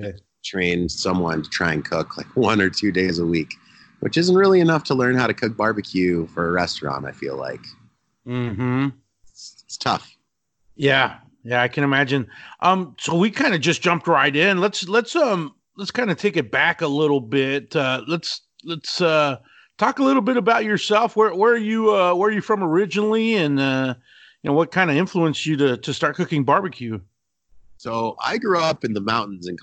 It. 0.04 0.20
train 0.44 0.88
someone 0.88 1.42
to 1.42 1.50
try 1.50 1.72
and 1.72 1.84
cook 1.84 2.16
like 2.16 2.26
one 2.36 2.60
or 2.60 2.68
two 2.68 2.92
days 2.92 3.18
a 3.18 3.26
week, 3.26 3.54
which 4.06 4.16
isn't 4.16 4.36
really 4.36 4.60
enough 4.60 4.84
to 4.84 4.94
learn 4.94 5.16
how 5.16 5.26
to 5.26 5.34
cook 5.34 5.56
barbecue 5.56 6.28
for 6.28 6.48
a 6.48 6.52
restaurant. 6.52 7.06
I 7.06 7.10
feel 7.10 7.36
like 7.36 7.58
Mm-hmm. 8.25 8.90
it's, 9.25 9.64
it's 9.66 9.76
tough. 9.76 10.16
Yeah, 10.76 11.18
yeah, 11.42 11.60
I 11.60 11.66
can 11.66 11.82
imagine. 11.82 12.28
Um, 12.60 12.94
so 13.00 13.16
we 13.16 13.32
kind 13.32 13.52
of 13.52 13.60
just 13.60 13.82
jumped 13.82 14.06
right 14.06 14.34
in. 14.36 14.60
Let's 14.60 14.88
let's 14.88 15.16
um 15.16 15.56
let's 15.76 15.90
kind 15.90 16.12
of 16.12 16.18
take 16.18 16.36
it 16.36 16.52
back 16.52 16.82
a 16.82 16.86
little 16.86 17.20
bit. 17.20 17.75
Uh, 17.75 18.02
let's 18.06 18.42
let's 18.64 19.00
uh 19.00 19.38
talk 19.76 19.98
a 19.98 20.04
little 20.04 20.22
bit 20.22 20.36
about 20.36 20.64
yourself. 20.64 21.16
Where 21.16 21.34
where 21.34 21.54
are 21.54 21.56
you 21.56 21.92
uh 21.92 22.14
where 22.14 22.30
are 22.30 22.32
you 22.32 22.40
from 22.42 22.62
originally, 22.62 23.34
and 23.34 23.58
uh, 23.58 23.94
you 24.42 24.50
know 24.50 24.54
what 24.54 24.70
kind 24.70 24.88
of 24.88 24.96
influenced 24.96 25.46
you 25.46 25.56
to 25.56 25.78
to 25.78 25.92
start 25.92 26.14
cooking 26.14 26.44
barbecue? 26.44 27.00
So 27.78 28.14
I 28.25 28.38
grew 28.38 28.60
up 28.60 28.84
in 28.84 28.92
the 28.92 29.00
mountains 29.00 29.48
in 29.48 29.56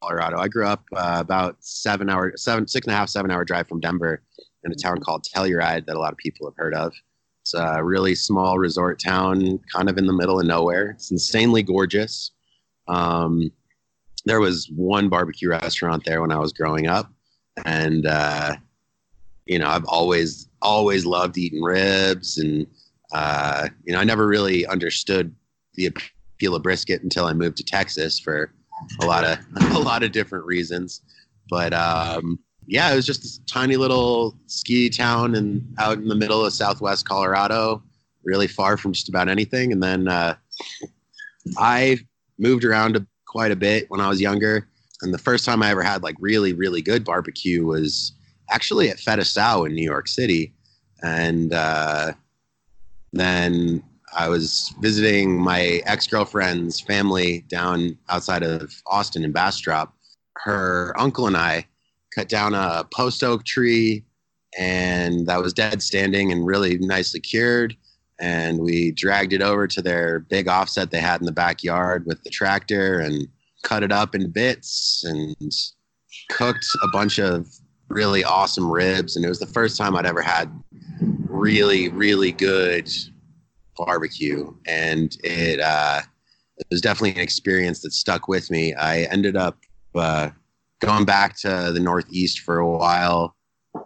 Colorado. 0.00 0.38
I 0.38 0.48
grew 0.48 0.66
up 0.66 0.84
uh, 0.96 1.16
about 1.20 1.56
seven 1.60 2.08
hour, 2.08 2.32
seven, 2.36 2.66
six 2.66 2.86
and 2.86 2.94
a 2.94 2.96
half, 2.96 3.08
seven 3.08 3.30
hour 3.30 3.44
drive 3.44 3.68
from 3.68 3.80
Denver 3.80 4.22
in 4.64 4.72
a 4.72 4.74
town 4.74 5.00
called 5.00 5.24
Telluride 5.24 5.86
that 5.86 5.96
a 5.96 5.98
lot 5.98 6.12
of 6.12 6.18
people 6.18 6.46
have 6.46 6.56
heard 6.56 6.74
of. 6.74 6.92
It's 7.42 7.54
a 7.54 7.82
really 7.82 8.14
small 8.14 8.58
resort 8.58 9.00
town, 9.00 9.58
kind 9.74 9.88
of 9.88 9.96
in 9.96 10.06
the 10.06 10.12
middle 10.12 10.38
of 10.38 10.46
nowhere. 10.46 10.90
It's 10.90 11.10
insanely 11.10 11.62
gorgeous. 11.62 12.30
Um, 12.88 13.50
there 14.24 14.40
was 14.40 14.70
one 14.74 15.08
barbecue 15.08 15.48
restaurant 15.48 16.04
there 16.04 16.20
when 16.20 16.32
I 16.32 16.38
was 16.38 16.52
growing 16.52 16.86
up, 16.86 17.10
and 17.64 18.06
uh, 18.06 18.56
you 19.46 19.58
know 19.58 19.68
I've 19.68 19.86
always 19.86 20.48
always 20.60 21.06
loved 21.06 21.38
eating 21.38 21.62
ribs, 21.62 22.38
and 22.38 22.66
uh, 23.12 23.68
you 23.84 23.94
know 23.94 24.00
I 24.00 24.04
never 24.04 24.26
really 24.26 24.66
understood 24.66 25.34
the 25.74 25.86
appeal 25.86 26.54
of 26.54 26.62
brisket 26.62 27.02
until 27.02 27.24
I 27.24 27.32
moved 27.32 27.56
to 27.58 27.64
Texas 27.64 28.18
for 28.18 28.52
a 29.00 29.06
lot 29.06 29.24
of 29.24 29.38
a 29.74 29.78
lot 29.78 30.02
of 30.02 30.12
different 30.12 30.44
reasons. 30.44 31.02
But 31.48 31.72
um, 31.72 32.38
yeah, 32.66 32.92
it 32.92 32.96
was 32.96 33.06
just 33.06 33.22
this 33.22 33.40
tiny 33.46 33.76
little 33.76 34.36
ski 34.46 34.90
town 34.90 35.34
and 35.34 35.66
out 35.78 35.98
in 35.98 36.08
the 36.08 36.14
middle 36.14 36.44
of 36.44 36.52
Southwest 36.52 37.08
Colorado, 37.08 37.82
really 38.24 38.46
far 38.46 38.76
from 38.76 38.92
just 38.92 39.08
about 39.08 39.28
anything. 39.28 39.72
And 39.72 39.82
then 39.82 40.08
uh, 40.08 40.34
I 41.56 41.98
moved 42.38 42.64
around 42.64 43.06
quite 43.26 43.52
a 43.52 43.56
bit 43.56 43.86
when 43.90 44.00
I 44.00 44.08
was 44.08 44.20
younger. 44.20 44.68
And 45.00 45.14
the 45.14 45.18
first 45.18 45.44
time 45.44 45.62
I 45.62 45.70
ever 45.70 45.82
had 45.82 46.02
like 46.02 46.16
really 46.20 46.52
really 46.52 46.82
good 46.82 47.04
barbecue 47.04 47.64
was 47.64 48.12
actually 48.50 48.90
at 48.90 48.98
Fette 48.98 49.26
Sau 49.26 49.64
in 49.64 49.74
New 49.74 49.84
York 49.84 50.08
City. 50.08 50.52
And 51.02 51.52
uh, 51.54 52.12
then 53.12 53.82
I 54.16 54.28
was 54.28 54.74
visiting 54.80 55.40
my 55.40 55.82
ex 55.86 56.06
girlfriend's 56.06 56.80
family 56.80 57.44
down 57.48 57.98
outside 58.08 58.42
of 58.42 58.72
Austin 58.86 59.24
in 59.24 59.32
Bastrop. 59.32 59.94
Her 60.36 60.94
uncle 60.98 61.26
and 61.26 61.36
I 61.36 61.66
cut 62.14 62.28
down 62.28 62.54
a 62.54 62.84
post 62.92 63.22
oak 63.22 63.44
tree, 63.44 64.04
and 64.58 65.26
that 65.26 65.40
was 65.40 65.52
dead 65.52 65.82
standing 65.82 66.32
and 66.32 66.46
really 66.46 66.78
nicely 66.78 67.20
cured. 67.20 67.76
And 68.20 68.58
we 68.58 68.90
dragged 68.92 69.32
it 69.32 69.42
over 69.42 69.66
to 69.68 69.82
their 69.82 70.20
big 70.20 70.48
offset 70.48 70.90
they 70.90 71.00
had 71.00 71.20
in 71.20 71.26
the 71.26 71.32
backyard 71.32 72.04
with 72.06 72.22
the 72.24 72.30
tractor 72.30 72.98
and 72.98 73.28
cut 73.62 73.82
it 73.82 73.92
up 73.92 74.14
into 74.14 74.28
bits 74.28 75.04
and 75.04 75.36
cooked 76.30 76.66
a 76.82 76.88
bunch 76.88 77.18
of 77.18 77.48
really 77.88 78.24
awesome 78.24 78.70
ribs. 78.70 79.16
And 79.16 79.24
it 79.24 79.28
was 79.28 79.38
the 79.38 79.46
first 79.46 79.76
time 79.76 79.94
I'd 79.94 80.06
ever 80.06 80.22
had 80.22 80.50
really, 81.00 81.88
really 81.90 82.32
good 82.32 82.90
barbecue. 83.84 84.52
And 84.66 85.16
it, 85.24 85.60
uh, 85.60 86.02
it 86.58 86.66
was 86.70 86.80
definitely 86.80 87.12
an 87.12 87.20
experience 87.20 87.80
that 87.82 87.92
stuck 87.92 88.28
with 88.28 88.50
me. 88.50 88.74
I 88.74 89.02
ended 89.04 89.36
up 89.36 89.58
uh, 89.94 90.30
going 90.80 91.04
back 91.04 91.36
to 91.40 91.70
the 91.72 91.80
Northeast 91.80 92.40
for 92.40 92.58
a 92.58 92.68
while. 92.68 93.36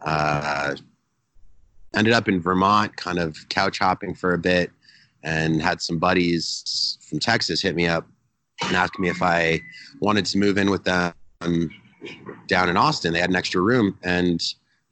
Uh, 0.04 0.76
ended 1.94 2.12
up 2.12 2.28
in 2.28 2.40
Vermont, 2.40 2.96
kind 2.96 3.18
of 3.18 3.36
couch 3.48 3.78
hopping 3.78 4.14
for 4.14 4.34
a 4.34 4.38
bit, 4.38 4.70
and 5.22 5.62
had 5.62 5.80
some 5.80 5.98
buddies 5.98 6.98
from 7.08 7.18
Texas 7.18 7.60
hit 7.60 7.76
me 7.76 7.86
up 7.86 8.06
and 8.64 8.76
ask 8.76 8.98
me 8.98 9.08
if 9.08 9.22
I 9.22 9.60
wanted 10.00 10.24
to 10.26 10.38
move 10.38 10.56
in 10.56 10.70
with 10.70 10.84
them 10.84 11.12
down 12.46 12.68
in 12.68 12.76
Austin. 12.76 13.12
They 13.12 13.20
had 13.20 13.30
an 13.30 13.36
extra 13.36 13.60
room, 13.60 13.98
and 14.02 14.42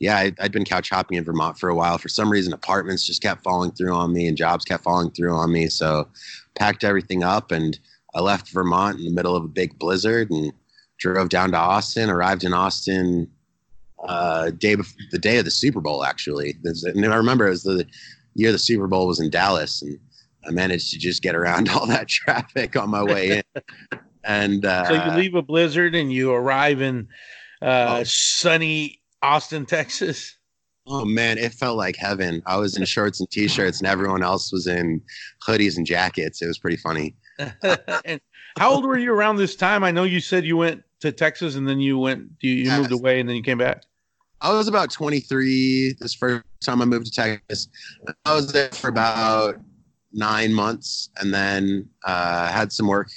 yeah, 0.00 0.16
I, 0.16 0.32
had 0.38 0.50
been 0.50 0.64
couch 0.64 0.88
hopping 0.88 1.18
in 1.18 1.24
Vermont 1.24 1.58
for 1.58 1.68
a 1.68 1.74
while. 1.74 1.98
For 1.98 2.08
some 2.08 2.30
reason, 2.30 2.54
apartments 2.54 3.06
just 3.06 3.22
kept 3.22 3.44
falling 3.44 3.70
through 3.72 3.94
on 3.94 4.12
me, 4.14 4.26
and 4.26 4.36
jobs 4.36 4.64
kept 4.64 4.82
falling 4.82 5.10
through 5.10 5.34
on 5.34 5.52
me. 5.52 5.68
So, 5.68 6.08
packed 6.54 6.84
everything 6.84 7.22
up, 7.22 7.52
and 7.52 7.78
I 8.14 8.20
left 8.20 8.48
Vermont 8.48 8.98
in 8.98 9.04
the 9.04 9.12
middle 9.12 9.36
of 9.36 9.44
a 9.44 9.48
big 9.48 9.78
blizzard 9.78 10.30
and 10.30 10.52
drove 10.98 11.28
down 11.28 11.52
to 11.52 11.58
Austin. 11.58 12.08
Arrived 12.08 12.44
in 12.44 12.54
Austin 12.54 13.30
uh, 14.08 14.50
day 14.50 14.74
before, 14.74 14.98
the 15.10 15.18
day 15.18 15.36
of 15.36 15.44
the 15.44 15.50
Super 15.50 15.82
Bowl, 15.82 16.02
actually. 16.02 16.56
And 16.64 17.04
I 17.04 17.16
remember 17.16 17.46
it 17.46 17.50
was 17.50 17.62
the 17.64 17.86
year 18.34 18.52
the 18.52 18.58
Super 18.58 18.86
Bowl 18.86 19.06
was 19.06 19.20
in 19.20 19.28
Dallas, 19.28 19.82
and 19.82 19.98
I 20.46 20.50
managed 20.50 20.92
to 20.92 20.98
just 20.98 21.22
get 21.22 21.34
around 21.34 21.68
all 21.74 21.86
that 21.86 22.08
traffic 22.08 22.74
on 22.74 22.88
my 22.88 23.02
way 23.02 23.42
in. 23.54 23.62
and 24.24 24.64
uh, 24.64 24.86
so 24.86 24.94
you 24.94 25.18
leave 25.18 25.34
a 25.34 25.42
blizzard 25.42 25.94
and 25.94 26.10
you 26.10 26.32
arrive 26.32 26.80
in 26.80 27.08
uh, 27.60 27.98
oh. 28.00 28.02
sunny 28.04 28.99
Austin, 29.22 29.66
Texas. 29.66 30.36
Oh 30.86 31.04
man, 31.04 31.38
it 31.38 31.52
felt 31.52 31.76
like 31.76 31.96
heaven. 31.96 32.42
I 32.46 32.56
was 32.56 32.76
in 32.76 32.84
shorts 32.84 33.20
and 33.20 33.30
t-shirts, 33.30 33.78
and 33.78 33.86
everyone 33.86 34.22
else 34.22 34.52
was 34.52 34.66
in 34.66 35.00
hoodies 35.46 35.76
and 35.76 35.86
jackets. 35.86 36.42
It 36.42 36.46
was 36.46 36.58
pretty 36.58 36.78
funny. 36.78 37.14
and 38.04 38.20
how 38.58 38.72
old 38.72 38.84
were 38.84 38.98
you 38.98 39.12
around 39.12 39.36
this 39.36 39.56
time? 39.56 39.84
I 39.84 39.90
know 39.90 40.04
you 40.04 40.20
said 40.20 40.44
you 40.44 40.56
went 40.56 40.82
to 41.00 41.12
Texas 41.12 41.54
and 41.54 41.68
then 41.68 41.80
you 41.80 41.98
went, 41.98 42.28
you, 42.40 42.52
you 42.52 42.70
moved 42.70 42.92
away 42.92 43.20
and 43.20 43.28
then 43.28 43.36
you 43.36 43.42
came 43.42 43.58
back. 43.58 43.84
I 44.42 44.52
was 44.52 44.68
about 44.68 44.90
23 44.90 45.96
this 46.00 46.14
first 46.14 46.44
time 46.62 46.80
I 46.80 46.86
moved 46.86 47.06
to 47.06 47.12
Texas. 47.12 47.68
I 48.24 48.34
was 48.34 48.52
there 48.52 48.70
for 48.70 48.88
about 48.88 49.56
nine 50.12 50.52
months 50.52 51.10
and 51.18 51.32
then 51.32 51.88
uh, 52.04 52.50
had 52.50 52.72
some 52.72 52.86
work 52.86 53.08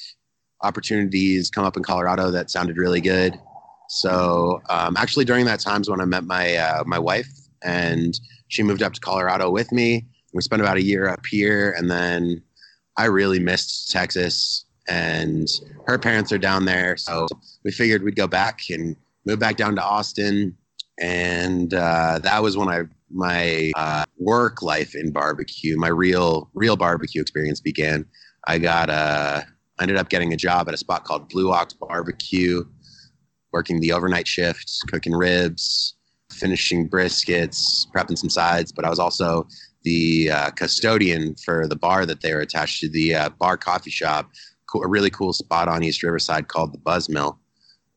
opportunities 0.62 1.50
come 1.50 1.66
up 1.66 1.78
in 1.78 1.84
Colorado 1.84 2.32
that 2.32 2.50
sounded 2.50 2.78
really 2.78 3.02
good. 3.02 3.40
So 3.94 4.60
um, 4.70 4.98
actually, 4.98 5.26
during 5.26 5.46
that 5.46 5.60
time 5.60 5.82
is 5.82 5.90
when 5.90 6.02
I 6.02 6.06
met 6.06 6.24
my 6.24 6.56
uh, 6.56 6.84
my 6.88 6.98
wife, 6.98 7.30
and 7.64 8.20
she 8.48 8.64
moved 8.64 8.82
up 8.82 8.94
to 8.94 9.00
Colorado 9.00 9.52
with 9.52 9.72
me. 9.72 10.08
We 10.34 10.42
spent 10.42 10.64
about 10.64 10.78
a 10.78 10.82
year 10.82 11.08
up 11.08 11.24
here, 11.28 11.76
and 11.78 11.92
then 11.92 12.42
I 12.98 13.06
really 13.06 13.40
missed 13.40 13.92
Texas, 13.92 14.66
and 14.88 15.48
her 15.86 16.00
parents 16.00 16.32
are 16.32 16.40
down 16.40 16.66
there, 16.66 16.98
so 16.98 17.28
we 17.64 17.72
figured 17.72 18.02
we'd 18.04 18.16
go 18.16 18.26
back 18.28 18.62
and 18.72 18.96
move 19.28 19.38
back 19.38 19.58
down 19.58 19.76
to 19.76 19.84
Austin, 19.84 20.58
and 21.00 21.72
uh, 21.76 22.20
that 22.24 22.42
was 22.42 22.58
when 22.58 22.70
I 22.70 22.84
my 23.12 23.72
uh, 23.76 24.06
work 24.18 24.64
life 24.64 24.96
in 24.96 25.12
barbecue, 25.12 25.78
my 25.78 25.90
real 25.90 26.50
real 26.56 26.76
barbecue 26.76 27.22
experience 27.22 27.62
began. 27.62 28.06
I 28.48 28.58
got 28.58 28.90
uh, 28.90 29.42
ended 29.80 29.98
up 29.98 30.10
getting 30.10 30.34
a 30.34 30.38
job 30.38 30.68
at 30.68 30.74
a 30.74 30.78
spot 30.78 31.04
called 31.04 31.30
Blue 31.30 31.52
Ox 31.52 31.74
Barbecue, 31.74 32.64
working 33.54 33.80
the 33.80 33.94
overnight 33.94 34.28
shifts, 34.28 34.82
cooking 34.84 35.14
ribs, 35.14 35.96
finishing 36.32 36.90
briskets, 36.90 37.86
prepping 37.96 38.18
some 38.18 38.30
sides. 38.30 38.72
But 38.72 38.86
I 38.86 38.90
was 38.90 39.00
also 39.00 39.48
the 39.84 40.32
uh, 40.32 40.50
custodian 40.52 41.36
for 41.36 41.68
the 41.68 41.76
bar 41.76 42.06
that 42.06 42.22
they 42.22 42.34
were 42.34 42.42
attached 42.42 42.82
to, 42.82 42.90
the 42.90 43.16
uh, 43.16 43.30
bar 43.30 43.58
coffee 43.58 43.92
shop, 43.92 44.30
a 44.76 44.88
really 44.88 45.12
cool 45.12 45.34
spot 45.34 45.68
on 45.68 45.84
East 45.84 46.02
Riverside 46.02 46.48
called 46.48 46.74
the 46.74 46.80
Buzz 46.80 47.08
Mill. 47.08 47.40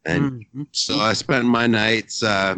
And 0.04 0.32
mm-hmm. 0.32 0.62
so 0.72 0.98
I 0.98 1.14
spent 1.14 1.46
my 1.46 1.66
nights 1.66 2.22
uh, 2.22 2.56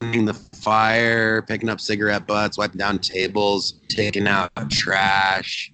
the 0.00 0.34
fire, 0.54 1.42
picking 1.42 1.68
up 1.68 1.80
cigarette 1.80 2.26
butts, 2.26 2.58
wiping 2.58 2.78
down 2.78 2.98
tables, 2.98 3.80
taking 3.88 4.26
out 4.26 4.50
trash, 4.70 5.70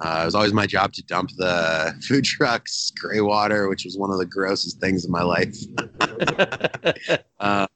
uh, 0.00 0.20
it 0.22 0.24
was 0.24 0.34
always 0.34 0.52
my 0.52 0.66
job 0.66 0.92
to 0.94 1.02
dump 1.02 1.30
the 1.36 1.94
food 2.08 2.24
truck's 2.24 2.90
gray 2.98 3.20
water, 3.20 3.68
which 3.68 3.84
was 3.84 3.98
one 3.98 4.10
of 4.10 4.18
the 4.18 4.26
grossest 4.26 4.80
things 4.80 5.04
in 5.04 5.10
my 5.10 5.22
life. 5.22 5.56
uh, 7.40 7.66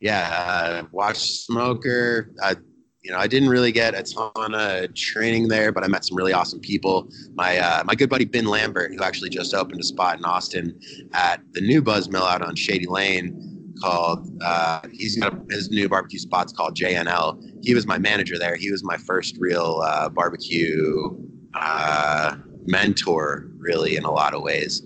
yeah, 0.00 0.30
uh, 0.30 0.86
watch 0.92 1.18
smoker. 1.18 2.30
I, 2.42 2.56
you 3.02 3.12
know, 3.12 3.18
I 3.18 3.26
didn't 3.26 3.48
really 3.48 3.72
get 3.72 3.94
a 3.94 4.02
ton 4.02 4.54
of 4.54 4.94
training 4.94 5.48
there, 5.48 5.72
but 5.72 5.84
I 5.84 5.88
met 5.88 6.04
some 6.04 6.16
really 6.16 6.32
awesome 6.32 6.60
people. 6.60 7.08
My 7.34 7.58
uh, 7.58 7.82
my 7.84 7.94
good 7.94 8.10
buddy 8.10 8.24
Ben 8.24 8.46
Lambert, 8.46 8.92
who 8.94 9.02
actually 9.02 9.30
just 9.30 9.54
opened 9.54 9.80
a 9.80 9.84
spot 9.84 10.18
in 10.18 10.24
Austin 10.24 10.78
at 11.14 11.40
the 11.52 11.60
new 11.60 11.82
Buzz 11.82 12.08
Mill 12.08 12.24
out 12.24 12.42
on 12.42 12.54
Shady 12.56 12.86
Lane, 12.86 13.74
called 13.80 14.28
uh, 14.42 14.80
he's 14.92 15.16
got 15.18 15.34
his 15.50 15.70
new 15.70 15.88
barbecue 15.88 16.18
spots 16.18 16.52
called 16.52 16.76
JNL. 16.76 17.40
He 17.62 17.74
was 17.74 17.86
my 17.86 17.98
manager 17.98 18.38
there. 18.38 18.56
He 18.56 18.70
was 18.70 18.84
my 18.84 18.96
first 18.96 19.36
real 19.38 19.82
uh, 19.84 20.08
barbecue 20.08 21.16
uh, 21.54 22.36
mentor, 22.66 23.48
really, 23.58 23.96
in 23.96 24.04
a 24.04 24.10
lot 24.10 24.34
of 24.34 24.42
ways. 24.42 24.82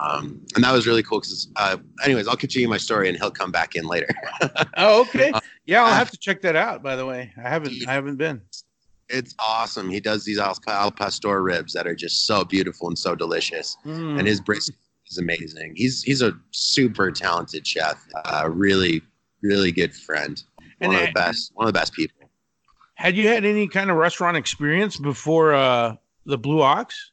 Um, 0.00 0.40
and 0.54 0.64
that 0.64 0.72
was 0.72 0.86
really 0.86 1.02
cool 1.02 1.20
because, 1.20 1.48
uh, 1.56 1.76
anyways, 2.04 2.26
I'll 2.26 2.36
continue 2.36 2.68
my 2.68 2.78
story 2.78 3.08
and 3.08 3.18
he'll 3.18 3.30
come 3.30 3.52
back 3.52 3.74
in 3.76 3.84
later. 3.84 4.08
oh, 4.76 5.02
okay. 5.02 5.30
Uh, 5.30 5.40
yeah, 5.66 5.84
I'll 5.84 5.92
have 5.92 6.10
to 6.10 6.18
check 6.18 6.40
that 6.42 6.56
out. 6.56 6.82
By 6.82 6.96
the 6.96 7.06
way, 7.06 7.32
I 7.36 7.48
haven't, 7.48 7.86
I 7.86 7.92
haven't 7.92 8.16
been. 8.16 8.40
It's 9.08 9.34
awesome. 9.38 9.90
He 9.90 10.00
does 10.00 10.24
these 10.24 10.38
al, 10.38 10.56
al 10.66 10.90
pastor 10.90 11.42
ribs 11.42 11.74
that 11.74 11.86
are 11.86 11.94
just 11.94 12.26
so 12.26 12.44
beautiful 12.44 12.88
and 12.88 12.98
so 12.98 13.14
delicious, 13.14 13.76
mm. 13.84 14.18
and 14.18 14.26
his 14.26 14.40
brisket 14.40 14.76
is 15.06 15.18
amazing. 15.18 15.74
He's 15.76 16.02
he's 16.02 16.22
a 16.22 16.32
super 16.50 17.10
talented 17.10 17.66
chef. 17.66 18.02
Uh, 18.24 18.48
really, 18.50 19.02
really 19.42 19.70
good 19.70 19.94
friend. 19.94 20.42
One 20.78 20.94
and 20.94 21.00
of 21.00 21.06
the 21.08 21.12
best. 21.12 21.50
One 21.54 21.66
of 21.66 21.74
the 21.74 21.78
best 21.78 21.92
people. 21.92 22.21
Had 23.02 23.16
you 23.16 23.26
had 23.26 23.44
any 23.44 23.66
kind 23.66 23.90
of 23.90 23.96
restaurant 23.96 24.36
experience 24.36 24.96
before 24.96 25.54
uh, 25.54 25.96
the 26.24 26.38
Blue 26.38 26.62
Ox? 26.62 27.10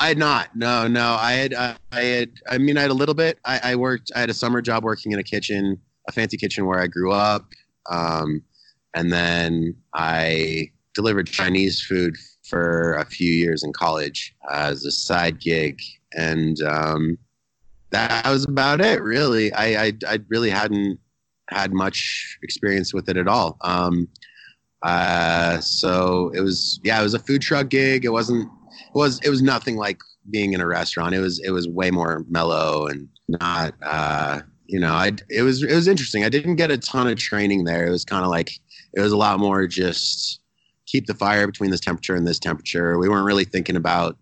I 0.00 0.08
had 0.08 0.18
not. 0.18 0.56
No, 0.56 0.88
no. 0.88 1.16
I 1.16 1.34
had. 1.34 1.54
Uh, 1.54 1.74
I 1.92 2.00
had. 2.00 2.30
I 2.50 2.58
mean, 2.58 2.76
I 2.76 2.82
had 2.82 2.90
a 2.90 2.94
little 2.94 3.14
bit. 3.14 3.38
I, 3.44 3.60
I, 3.62 3.76
worked. 3.76 4.10
I 4.16 4.18
had 4.18 4.30
a 4.30 4.34
summer 4.34 4.60
job 4.60 4.82
working 4.82 5.12
in 5.12 5.20
a 5.20 5.22
kitchen, 5.22 5.80
a 6.08 6.12
fancy 6.12 6.36
kitchen 6.36 6.66
where 6.66 6.80
I 6.80 6.88
grew 6.88 7.12
up, 7.12 7.52
um, 7.88 8.42
and 8.94 9.12
then 9.12 9.76
I 9.94 10.72
delivered 10.92 11.28
Chinese 11.28 11.80
food 11.80 12.16
for 12.42 12.94
a 12.94 13.04
few 13.04 13.32
years 13.32 13.62
in 13.62 13.72
college 13.72 14.34
as 14.50 14.84
a 14.84 14.90
side 14.90 15.38
gig, 15.38 15.78
and 16.16 16.60
um, 16.62 17.16
that 17.90 18.26
was 18.26 18.44
about 18.44 18.80
it. 18.80 19.00
Really, 19.00 19.52
I, 19.52 19.84
I, 19.84 19.92
I 20.08 20.18
really 20.26 20.50
hadn't 20.50 20.98
had 21.48 21.72
much 21.72 22.40
experience 22.42 22.92
with 22.92 23.08
it 23.08 23.16
at 23.16 23.28
all. 23.28 23.56
Um, 23.60 24.08
uh, 24.84 25.60
so 25.60 26.30
it 26.34 26.40
was, 26.40 26.78
yeah, 26.84 27.00
it 27.00 27.02
was 27.02 27.14
a 27.14 27.18
food 27.18 27.42
truck 27.42 27.68
gig. 27.68 28.04
It 28.04 28.10
wasn't, 28.10 28.44
it 28.44 28.98
was, 28.98 29.18
it 29.24 29.30
was 29.30 29.42
nothing 29.42 29.76
like 29.76 29.98
being 30.30 30.52
in 30.52 30.60
a 30.60 30.66
restaurant. 30.66 31.14
It 31.14 31.20
was, 31.20 31.40
it 31.40 31.50
was 31.50 31.66
way 31.66 31.90
more 31.90 32.24
mellow 32.28 32.86
and 32.86 33.08
not, 33.28 33.74
uh, 33.82 34.40
you 34.66 34.78
know, 34.78 34.92
I, 34.92 35.12
it 35.30 35.42
was, 35.42 35.62
it 35.62 35.74
was 35.74 35.88
interesting. 35.88 36.24
I 36.24 36.28
didn't 36.28 36.56
get 36.56 36.70
a 36.70 36.78
ton 36.78 37.08
of 37.08 37.18
training 37.18 37.64
there. 37.64 37.86
It 37.86 37.90
was 37.90 38.04
kind 38.04 38.24
of 38.24 38.30
like, 38.30 38.52
it 38.92 39.00
was 39.00 39.12
a 39.12 39.16
lot 39.16 39.38
more 39.38 39.66
just 39.66 40.40
keep 40.86 41.06
the 41.06 41.14
fire 41.14 41.46
between 41.46 41.70
this 41.70 41.80
temperature 41.80 42.14
and 42.14 42.26
this 42.26 42.38
temperature. 42.38 42.98
We 42.98 43.08
weren't 43.08 43.26
really 43.26 43.44
thinking 43.44 43.76
about 43.76 44.16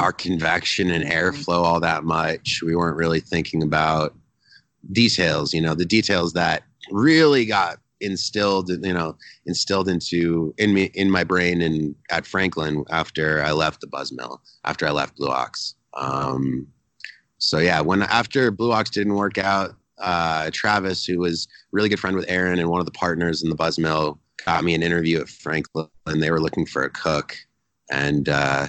our 0.00 0.12
convection 0.12 0.90
and 0.90 1.04
airflow 1.04 1.62
all 1.62 1.80
that 1.80 2.04
much. 2.04 2.60
We 2.64 2.74
weren't 2.76 2.96
really 2.96 3.20
thinking 3.20 3.62
about 3.62 4.14
details, 4.92 5.52
you 5.52 5.60
know, 5.60 5.74
the 5.74 5.84
details 5.84 6.32
that 6.34 6.62
really 6.90 7.44
got 7.44 7.78
instilled 8.04 8.68
you 8.68 8.92
know 8.92 9.16
instilled 9.46 9.88
into 9.88 10.54
in 10.58 10.74
me 10.74 10.84
in 10.94 11.10
my 11.10 11.24
brain 11.24 11.62
and 11.62 11.94
at 12.10 12.26
franklin 12.26 12.84
after 12.90 13.42
i 13.42 13.52
left 13.52 13.80
the 13.80 13.86
buzz 13.86 14.12
mill 14.12 14.40
after 14.64 14.86
i 14.86 14.90
left 14.90 15.16
blue 15.16 15.30
ox 15.30 15.74
um, 15.94 16.66
so 17.38 17.58
yeah 17.58 17.80
when 17.80 18.02
after 18.02 18.50
blue 18.50 18.72
ox 18.72 18.90
didn't 18.90 19.14
work 19.14 19.38
out 19.38 19.74
uh, 19.98 20.50
Travis, 20.52 21.04
who 21.04 21.18
was 21.18 21.48
really 21.72 21.88
good 21.88 22.00
friend 22.00 22.16
with 22.16 22.28
Aaron 22.28 22.58
and 22.58 22.68
one 22.68 22.80
of 22.80 22.86
the 22.86 22.92
partners 22.92 23.42
in 23.42 23.48
the 23.48 23.54
Buzz 23.54 23.78
Mill, 23.78 24.18
got 24.44 24.64
me 24.64 24.74
an 24.74 24.82
interview 24.82 25.20
at 25.20 25.28
Franklin. 25.28 25.88
and 26.06 26.22
They 26.22 26.30
were 26.30 26.40
looking 26.40 26.66
for 26.66 26.82
a 26.82 26.90
cook, 26.90 27.36
and 27.90 28.28
uh, 28.28 28.68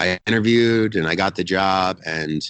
I 0.00 0.18
interviewed 0.26 0.96
and 0.96 1.06
I 1.06 1.14
got 1.14 1.36
the 1.36 1.44
job. 1.44 1.98
And 2.04 2.42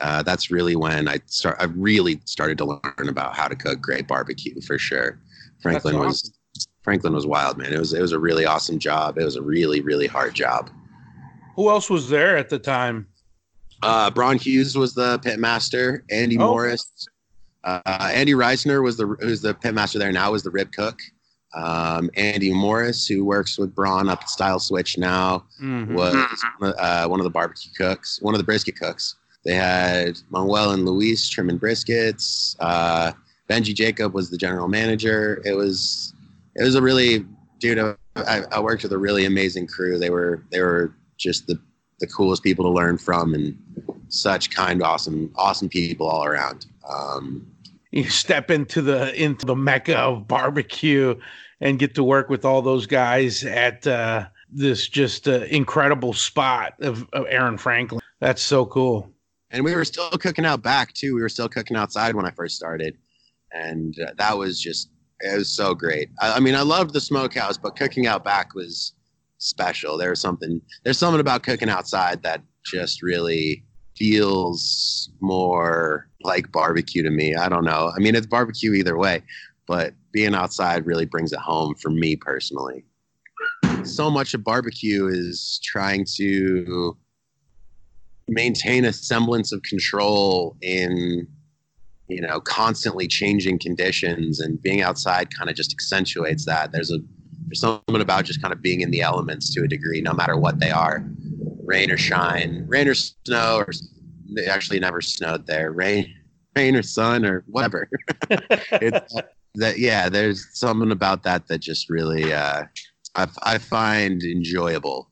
uh, 0.00 0.22
that's 0.22 0.50
really 0.50 0.76
when 0.76 1.08
I 1.08 1.20
start. 1.26 1.56
I 1.60 1.64
really 1.64 2.20
started 2.24 2.58
to 2.58 2.64
learn 2.64 3.08
about 3.08 3.36
how 3.36 3.48
to 3.48 3.54
cook 3.54 3.80
great 3.80 4.08
barbecue 4.08 4.60
for 4.62 4.78
sure. 4.78 5.18
Franklin 5.62 5.96
awesome. 5.96 6.06
was 6.06 6.68
Franklin 6.82 7.14
was 7.14 7.26
wild, 7.26 7.58
man. 7.58 7.72
It 7.72 7.78
was 7.78 7.92
it 7.92 8.02
was 8.02 8.12
a 8.12 8.18
really 8.18 8.44
awesome 8.44 8.78
job. 8.78 9.18
It 9.18 9.24
was 9.24 9.36
a 9.36 9.42
really 9.42 9.80
really 9.80 10.06
hard 10.06 10.34
job. 10.34 10.70
Who 11.56 11.70
else 11.70 11.88
was 11.88 12.08
there 12.08 12.36
at 12.36 12.48
the 12.48 12.58
time? 12.58 13.06
Uh, 13.82 14.10
Braun 14.10 14.38
Hughes 14.38 14.76
was 14.76 14.94
the 14.94 15.18
pit 15.18 15.38
master. 15.38 16.04
Andy 16.10 16.38
oh. 16.38 16.46
Morris, 16.46 17.08
uh, 17.64 17.80
Andy 18.12 18.32
Reisner 18.32 18.82
was 18.82 18.96
the 18.96 19.06
who's 19.20 19.40
the 19.40 19.54
pit 19.54 19.74
master 19.74 19.98
there 19.98 20.12
now 20.12 20.32
was 20.32 20.42
the 20.42 20.50
rib 20.50 20.72
cook. 20.72 21.00
Um, 21.54 22.10
Andy 22.14 22.52
Morris, 22.52 23.06
who 23.06 23.24
works 23.24 23.58
with 23.58 23.74
Braun 23.74 24.08
up 24.08 24.22
at 24.22 24.30
Stiles 24.30 24.66
Switch 24.68 24.96
now, 24.96 25.44
mm-hmm. 25.62 25.94
was 25.94 26.14
uh, 26.62 27.06
one 27.06 27.20
of 27.20 27.24
the 27.24 27.30
barbecue 27.30 27.70
cooks, 27.76 28.20
one 28.22 28.34
of 28.34 28.38
the 28.38 28.44
brisket 28.44 28.76
cooks. 28.76 29.16
They 29.44 29.54
had 29.54 30.18
Manuel 30.30 30.70
and 30.70 30.86
Luis 30.86 31.28
trimming 31.28 31.58
briskets. 31.58 32.56
Uh, 32.58 33.12
Benji 33.52 33.74
Jacob 33.74 34.14
was 34.14 34.30
the 34.30 34.38
general 34.38 34.66
manager. 34.68 35.42
It 35.44 35.52
was 35.52 36.14
it 36.56 36.64
was 36.64 36.74
a 36.74 36.80
really 36.80 37.26
dude. 37.58 37.78
I, 38.16 38.42
I 38.50 38.60
worked 38.60 38.82
with 38.82 38.92
a 38.92 38.98
really 38.98 39.26
amazing 39.26 39.66
crew. 39.66 39.98
They 39.98 40.08
were 40.10 40.42
they 40.50 40.60
were 40.60 40.94
just 41.18 41.46
the 41.46 41.60
the 42.00 42.06
coolest 42.06 42.42
people 42.42 42.64
to 42.64 42.70
learn 42.70 42.96
from 42.98 43.34
and 43.34 43.56
such 44.08 44.50
kind, 44.50 44.82
awesome, 44.82 45.30
awesome 45.36 45.68
people 45.68 46.08
all 46.08 46.24
around. 46.24 46.66
Um, 46.88 47.46
you 47.90 48.04
step 48.04 48.50
into 48.50 48.80
the 48.80 49.14
into 49.22 49.44
the 49.44 49.54
mecca 49.54 49.98
of 49.98 50.26
barbecue 50.26 51.14
and 51.60 51.78
get 51.78 51.94
to 51.94 52.02
work 52.02 52.30
with 52.30 52.44
all 52.44 52.62
those 52.62 52.86
guys 52.86 53.44
at 53.44 53.86
uh, 53.86 54.26
this 54.50 54.88
just 54.88 55.28
uh, 55.28 55.44
incredible 55.50 56.14
spot 56.14 56.74
of, 56.80 57.06
of 57.12 57.26
Aaron 57.28 57.58
Franklin. 57.58 58.00
That's 58.18 58.42
so 58.42 58.64
cool. 58.64 59.12
And 59.50 59.62
we 59.62 59.74
were 59.74 59.84
still 59.84 60.08
cooking 60.10 60.46
out 60.46 60.62
back 60.62 60.94
too. 60.94 61.14
We 61.14 61.20
were 61.20 61.28
still 61.28 61.48
cooking 61.48 61.76
outside 61.76 62.14
when 62.14 62.24
I 62.24 62.30
first 62.30 62.56
started, 62.56 62.96
and 63.54 63.94
uh, 64.00 64.12
that 64.18 64.36
was 64.36 64.60
just 64.60 64.90
it 65.20 65.38
was 65.38 65.48
so 65.48 65.74
great. 65.74 66.10
I, 66.20 66.34
I, 66.34 66.40
mean, 66.40 66.54
I 66.54 66.62
loved 66.62 66.92
the 66.92 67.00
smokehouse, 67.00 67.56
but 67.56 67.76
cooking 67.76 68.06
out 68.06 68.24
back 68.24 68.54
was 68.54 68.92
special. 69.38 69.96
There's 69.96 70.20
something 70.20 70.60
there's 70.84 70.98
something 70.98 71.20
about 71.20 71.42
cooking 71.42 71.68
outside 71.68 72.22
that 72.22 72.42
just 72.64 73.02
really 73.02 73.64
feels 73.96 75.10
more 75.20 76.08
like 76.22 76.50
barbecue 76.50 77.02
to 77.02 77.10
me. 77.10 77.34
I 77.34 77.48
don't 77.48 77.64
know. 77.64 77.92
I 77.94 78.00
mean, 78.00 78.14
it's 78.14 78.26
barbecue 78.26 78.72
either 78.74 78.96
way, 78.96 79.22
but 79.66 79.94
being 80.12 80.34
outside 80.34 80.86
really 80.86 81.04
brings 81.04 81.32
it 81.32 81.38
home 81.38 81.74
for 81.74 81.90
me 81.90 82.16
personally. 82.16 82.84
So 83.84 84.10
much 84.10 84.34
of 84.34 84.44
barbecue 84.44 85.08
is 85.08 85.60
trying 85.64 86.06
to 86.16 86.96
maintain 88.28 88.84
a 88.84 88.92
semblance 88.92 89.52
of 89.52 89.62
control 89.62 90.56
in 90.62 91.26
you 92.08 92.20
know 92.20 92.40
constantly 92.40 93.06
changing 93.06 93.58
conditions 93.58 94.40
and 94.40 94.60
being 94.62 94.82
outside 94.82 95.34
kind 95.36 95.48
of 95.48 95.56
just 95.56 95.72
accentuates 95.72 96.44
that. 96.46 96.72
There's 96.72 96.90
a 96.90 96.98
there's 97.46 97.60
something 97.60 98.00
about 98.00 98.24
just 98.24 98.40
kind 98.40 98.52
of 98.52 98.62
being 98.62 98.80
in 98.80 98.90
the 98.90 99.02
elements 99.02 99.52
to 99.54 99.62
a 99.62 99.68
degree 99.68 100.00
no 100.00 100.12
matter 100.12 100.36
what 100.36 100.60
they 100.60 100.70
are. 100.70 101.04
Rain 101.64 101.90
or 101.90 101.96
shine 101.96 102.64
rain 102.68 102.88
or 102.88 102.94
snow 102.94 103.58
or 103.58 103.70
it 104.34 104.48
actually 104.48 104.80
never 104.80 105.00
snowed 105.00 105.46
there. 105.46 105.72
Rain 105.72 106.12
rain 106.56 106.76
or 106.76 106.82
sun 106.82 107.24
or 107.24 107.44
whatever. 107.46 107.88
It's 108.30 109.14
that 109.54 109.78
yeah 109.78 110.08
there's 110.08 110.46
something 110.58 110.90
about 110.90 111.22
that 111.24 111.46
that 111.48 111.58
just 111.58 111.90
really 111.90 112.32
uh 112.32 112.64
i, 113.14 113.26
I 113.42 113.58
find 113.58 114.22
enjoyable. 114.22 115.10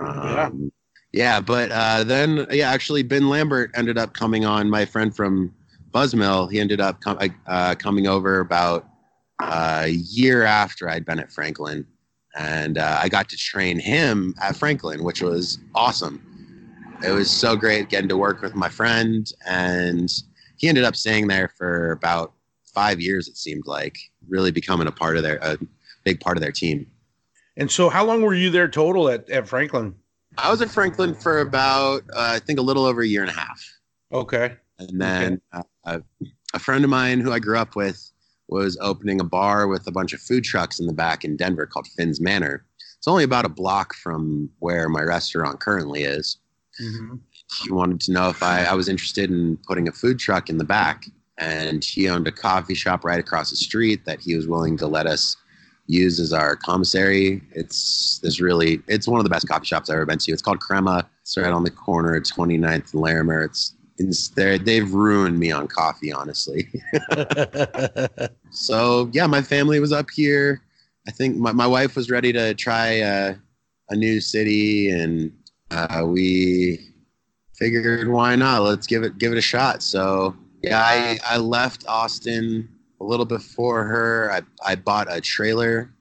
Um, 0.00 0.72
yeah. 1.12 1.36
yeah 1.36 1.40
but 1.40 1.70
uh 1.70 2.02
then 2.04 2.46
yeah 2.50 2.70
actually 2.70 3.02
ben 3.02 3.28
lambert 3.28 3.70
ended 3.74 3.98
up 3.98 4.14
coming 4.14 4.44
on 4.44 4.70
my 4.70 4.84
friend 4.86 5.14
from 5.14 5.54
buzzmill 5.94 6.50
he 6.50 6.58
ended 6.58 6.80
up 6.80 7.00
com- 7.00 7.18
uh, 7.46 7.74
coming 7.76 8.06
over 8.06 8.40
about 8.40 8.86
uh, 9.40 9.82
a 9.84 9.88
year 9.88 10.42
after 10.42 10.88
i'd 10.88 11.04
been 11.04 11.18
at 11.18 11.32
franklin. 11.32 11.86
And 12.36 12.78
uh, 12.78 12.98
i 13.00 13.08
got 13.08 13.28
to 13.28 13.36
train 13.36 13.78
him 13.78 14.34
at 14.42 14.56
franklin 14.56 15.04
which 15.04 15.22
was 15.22 15.58
awesome. 15.74 16.20
It 17.06 17.10
was 17.10 17.30
so 17.30 17.54
great 17.54 17.90
getting 17.90 18.08
to 18.08 18.16
work 18.16 18.40
with 18.40 18.54
my 18.54 18.68
friend. 18.68 19.30
And 19.46 20.10
he 20.56 20.68
ended 20.68 20.84
up 20.84 20.96
staying 20.96 21.28
there 21.28 21.52
for 21.58 21.92
about 21.92 22.32
five 22.72 23.00
years 23.00 23.28
it 23.28 23.36
seemed 23.36 23.66
like 23.66 23.96
really 24.28 24.50
becoming 24.50 24.88
a 24.88 24.92
part 24.92 25.16
of 25.16 25.22
their 25.22 25.38
a 25.42 25.58
big 26.02 26.18
part 26.20 26.36
of 26.36 26.42
their 26.42 26.52
team. 26.52 26.86
And 27.56 27.70
so 27.70 27.88
how 27.88 28.04
long 28.04 28.22
were 28.22 28.34
you 28.34 28.50
there 28.50 28.68
total 28.68 29.08
at, 29.08 29.30
at 29.30 29.46
franklin? 29.48 29.94
I 30.38 30.50
was 30.50 30.60
at 30.60 30.70
franklin 30.70 31.14
for 31.14 31.40
about 31.40 32.02
uh, 32.12 32.32
i 32.34 32.38
think 32.40 32.58
a 32.58 32.62
little 32.62 32.84
over 32.84 33.02
a 33.02 33.06
year 33.06 33.22
and 33.22 33.30
a 33.30 33.34
half. 33.34 33.64
Okay 34.12 34.56
and 34.78 35.00
then 35.00 35.40
okay. 35.54 35.66
uh, 35.84 35.98
a 36.54 36.58
friend 36.58 36.84
of 36.84 36.90
mine 36.90 37.20
who 37.20 37.32
i 37.32 37.38
grew 37.38 37.58
up 37.58 37.76
with 37.76 38.10
was 38.48 38.76
opening 38.80 39.20
a 39.20 39.24
bar 39.24 39.66
with 39.66 39.86
a 39.86 39.92
bunch 39.92 40.12
of 40.12 40.20
food 40.20 40.44
trucks 40.44 40.78
in 40.78 40.86
the 40.86 40.92
back 40.92 41.24
in 41.24 41.36
denver 41.36 41.66
called 41.66 41.86
finn's 41.96 42.20
manor 42.20 42.64
it's 42.96 43.08
only 43.08 43.24
about 43.24 43.44
a 43.44 43.50
block 43.50 43.94
from 43.94 44.48
where 44.58 44.88
my 44.88 45.02
restaurant 45.02 45.60
currently 45.60 46.02
is 46.04 46.38
mm-hmm. 46.80 47.16
he 47.62 47.72
wanted 47.72 48.00
to 48.00 48.12
know 48.12 48.28
if 48.28 48.42
I, 48.42 48.64
I 48.64 48.74
was 48.74 48.88
interested 48.88 49.30
in 49.30 49.58
putting 49.66 49.88
a 49.88 49.92
food 49.92 50.18
truck 50.18 50.48
in 50.48 50.58
the 50.58 50.64
back 50.64 51.06
and 51.38 51.84
he 51.84 52.08
owned 52.08 52.28
a 52.28 52.32
coffee 52.32 52.74
shop 52.74 53.04
right 53.04 53.18
across 53.18 53.50
the 53.50 53.56
street 53.56 54.04
that 54.04 54.20
he 54.20 54.34
was 54.34 54.46
willing 54.46 54.76
to 54.78 54.86
let 54.86 55.06
us 55.06 55.36
use 55.86 56.18
as 56.20 56.32
our 56.32 56.56
commissary. 56.56 57.42
It's 57.52 58.18
this 58.22 58.40
really 58.40 58.82
it's 58.88 59.08
one 59.08 59.20
of 59.20 59.24
the 59.24 59.30
best 59.30 59.48
coffee 59.48 59.66
shops 59.66 59.90
I've 59.90 59.94
ever 59.94 60.06
been 60.06 60.18
to. 60.18 60.32
It's 60.32 60.42
called 60.42 60.60
Crema. 60.60 61.08
It's 61.22 61.36
right 61.36 61.52
on 61.52 61.64
the 61.64 61.70
corner 61.70 62.14
of 62.14 62.22
29th 62.22 62.92
and 62.92 63.02
Larimer. 63.02 63.42
It's 63.42 63.74
they've 63.98 64.92
ruined 64.92 65.38
me 65.38 65.52
on 65.52 65.68
coffee, 65.68 66.12
honestly. 66.12 66.68
so 68.50 69.10
yeah, 69.12 69.26
my 69.26 69.42
family 69.42 69.80
was 69.80 69.92
up 69.92 70.06
here. 70.14 70.62
I 71.06 71.10
think 71.10 71.36
my, 71.36 71.52
my 71.52 71.66
wife 71.66 71.96
was 71.96 72.10
ready 72.10 72.32
to 72.32 72.54
try 72.54 73.00
uh, 73.00 73.34
a 73.90 73.96
new 73.96 74.20
city 74.20 74.90
and 74.90 75.32
uh, 75.70 76.04
we 76.06 76.78
figured 77.56 78.08
why 78.08 78.36
not? 78.36 78.62
Let's 78.62 78.86
give 78.86 79.02
it 79.02 79.18
give 79.18 79.32
it 79.32 79.38
a 79.38 79.42
shot. 79.42 79.82
So 79.82 80.34
yeah, 80.62 80.80
I, 80.80 81.18
I 81.24 81.36
left 81.36 81.84
Austin 81.86 82.68
a 83.00 83.04
little 83.04 83.26
before 83.26 83.84
her. 83.84 84.30
I, 84.32 84.42
I 84.64 84.76
bought 84.76 85.06
a 85.10 85.20
trailer 85.20 85.92